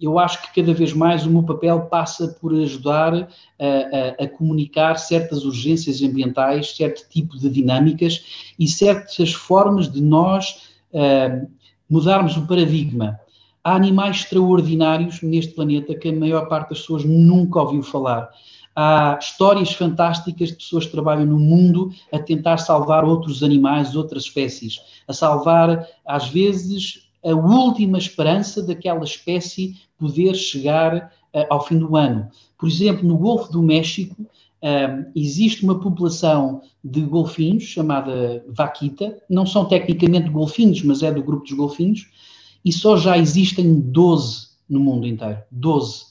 eu 0.00 0.18
acho 0.18 0.42
que 0.42 0.60
cada 0.60 0.74
vez 0.74 0.92
mais 0.92 1.24
o 1.24 1.30
meu 1.30 1.44
papel 1.44 1.82
passa 1.82 2.28
por 2.40 2.52
ajudar 2.54 3.14
a, 3.14 3.20
a, 3.20 4.24
a, 4.24 4.28
comunicar 4.28 4.96
certas 4.96 5.44
urgências 5.44 6.02
ambientais, 6.02 6.76
certo 6.76 7.08
tipo 7.08 7.38
de 7.38 7.48
dinâmicas 7.48 8.52
e 8.58 8.66
certas 8.66 9.32
formas 9.32 9.90
de 9.90 10.02
nós 10.02 10.72
mudarmos 11.88 12.36
o 12.36 12.46
paradigma. 12.46 13.20
Há 13.62 13.76
animais 13.76 14.16
extraordinários 14.16 15.22
neste 15.22 15.54
planeta 15.54 15.94
que 15.94 16.08
a 16.08 16.12
maior 16.12 16.48
parte 16.48 16.70
das 16.70 16.80
pessoas 16.80 17.04
nunca 17.04 17.60
ouviu 17.60 17.82
falar. 17.82 18.28
Há 18.74 19.18
histórias 19.20 19.72
fantásticas 19.72 20.48
de 20.48 20.56
pessoas 20.56 20.86
que 20.86 20.92
trabalham 20.92 21.26
no 21.26 21.38
mundo 21.38 21.92
a 22.10 22.18
tentar 22.18 22.56
salvar 22.56 23.04
outros 23.04 23.42
animais, 23.42 23.94
outras 23.94 24.24
espécies, 24.24 24.80
a 25.06 25.12
salvar, 25.12 25.86
às 26.04 26.28
vezes, 26.28 27.08
a 27.24 27.34
última 27.34 27.98
esperança 27.98 28.62
daquela 28.62 29.04
espécie 29.04 29.76
poder 29.98 30.34
chegar 30.34 31.12
uh, 31.34 31.46
ao 31.48 31.64
fim 31.64 31.78
do 31.78 31.96
ano. 31.96 32.28
Por 32.58 32.68
exemplo, 32.68 33.06
no 33.06 33.16
Golfo 33.16 33.52
do 33.52 33.62
México, 33.62 34.20
uh, 34.22 35.10
existe 35.14 35.64
uma 35.64 35.78
população 35.78 36.62
de 36.82 37.00
golfinhos 37.02 37.64
chamada 37.64 38.44
vaquita, 38.48 39.22
não 39.28 39.46
são 39.46 39.64
tecnicamente 39.64 40.28
golfinhos, 40.28 40.82
mas 40.82 41.02
é 41.02 41.12
do 41.12 41.22
grupo 41.22 41.44
dos 41.44 41.52
golfinhos, 41.52 42.08
e 42.64 42.72
só 42.72 42.96
já 42.96 43.16
existem 43.16 43.80
12 43.80 44.48
no 44.68 44.80
mundo 44.80 45.06
inteiro. 45.06 45.38
12. 45.50 46.06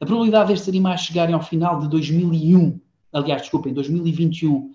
A 0.00 0.04
probabilidade 0.04 0.48
destes 0.48 0.68
animais 0.68 1.00
chegarem 1.00 1.34
ao 1.34 1.42
final 1.42 1.78
de 1.80 1.88
2001, 1.88 2.78
aliás, 3.12 3.42
desculpem, 3.42 3.72
2021, 3.72 4.56
uh, 4.56 4.72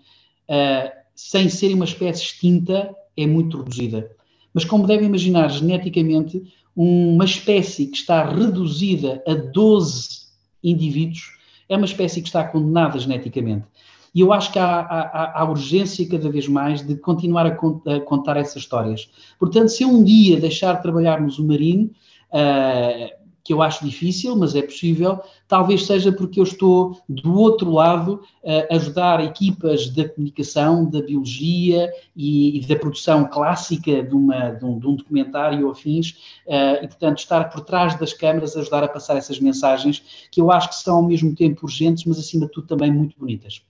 sem 1.13 1.49
serem 1.49 1.75
uma 1.75 1.85
espécie 1.85 2.23
extinta, 2.23 2.95
é 3.15 3.27
muito 3.27 3.57
reduzida. 3.57 4.09
Mas 4.53 4.65
como 4.65 4.87
devem 4.87 5.07
imaginar, 5.07 5.49
geneticamente, 5.49 6.43
uma 6.75 7.25
espécie 7.25 7.87
que 7.87 7.97
está 7.97 8.23
reduzida 8.23 9.21
a 9.27 9.33
12 9.33 10.21
indivíduos 10.63 11.37
é 11.67 11.75
uma 11.75 11.85
espécie 11.85 12.21
que 12.21 12.27
está 12.27 12.43
condenada 12.43 12.99
geneticamente. 12.99 13.65
E 14.13 14.19
eu 14.19 14.33
acho 14.33 14.51
que 14.51 14.59
há, 14.59 14.79
há, 14.81 15.41
há 15.41 15.49
urgência 15.49 16.07
cada 16.07 16.29
vez 16.29 16.47
mais 16.47 16.85
de 16.85 16.95
continuar 16.95 17.45
a, 17.45 17.49
a, 17.49 17.99
contar 18.01 18.35
essas 18.35 18.57
histórias. 18.63 19.09
Portanto, 19.39 19.69
se 19.69 19.83
eu 19.83 19.89
um 19.89 20.03
dia 20.03 20.39
deixar 20.39 20.73
de 20.75 20.81
trabalhar 20.81 21.21
no 21.21 21.29
Zumarino, 21.29 21.89
uh, 22.29 23.20
que 23.43 23.53
eu 23.53 23.61
acho 23.61 23.83
difícil, 23.83 24.35
mas 24.35 24.55
é 24.55 24.61
possível, 24.61 25.19
talvez 25.47 25.85
seja 25.85 26.11
porque 26.11 26.39
eu 26.39 26.43
estou 26.43 26.99
do 27.09 27.37
outro 27.37 27.71
lado 27.71 28.21
a 28.69 28.75
ajudar 28.75 29.23
equipas 29.23 29.89
da 29.89 30.07
comunicação, 30.07 30.89
da 30.89 31.01
biologia 31.01 31.91
e, 32.15 32.57
e 32.59 32.65
da 32.65 32.75
produção 32.75 33.25
clássica 33.25 34.03
de, 34.03 34.13
uma, 34.13 34.51
de, 34.51 34.65
um, 34.65 34.77
de 34.77 34.87
um 34.87 34.95
documentário 34.95 35.65
ou 35.65 35.71
afins, 35.71 36.11
uh, 36.47 36.83
e 36.83 36.87
portanto 36.87 37.19
estar 37.19 37.49
por 37.49 37.61
trás 37.61 37.97
das 37.99 38.13
câmaras, 38.13 38.55
ajudar 38.55 38.83
a 38.83 38.87
passar 38.87 39.17
essas 39.17 39.39
mensagens 39.39 40.27
que 40.31 40.39
eu 40.39 40.51
acho 40.51 40.69
que 40.69 40.75
são 40.75 40.97
ao 40.97 41.03
mesmo 41.03 41.35
tempo 41.35 41.65
urgentes, 41.65 42.05
mas 42.05 42.19
acima 42.19 42.45
de 42.45 42.51
tudo 42.51 42.67
também 42.67 42.91
muito 42.91 43.17
bonitas. 43.17 43.61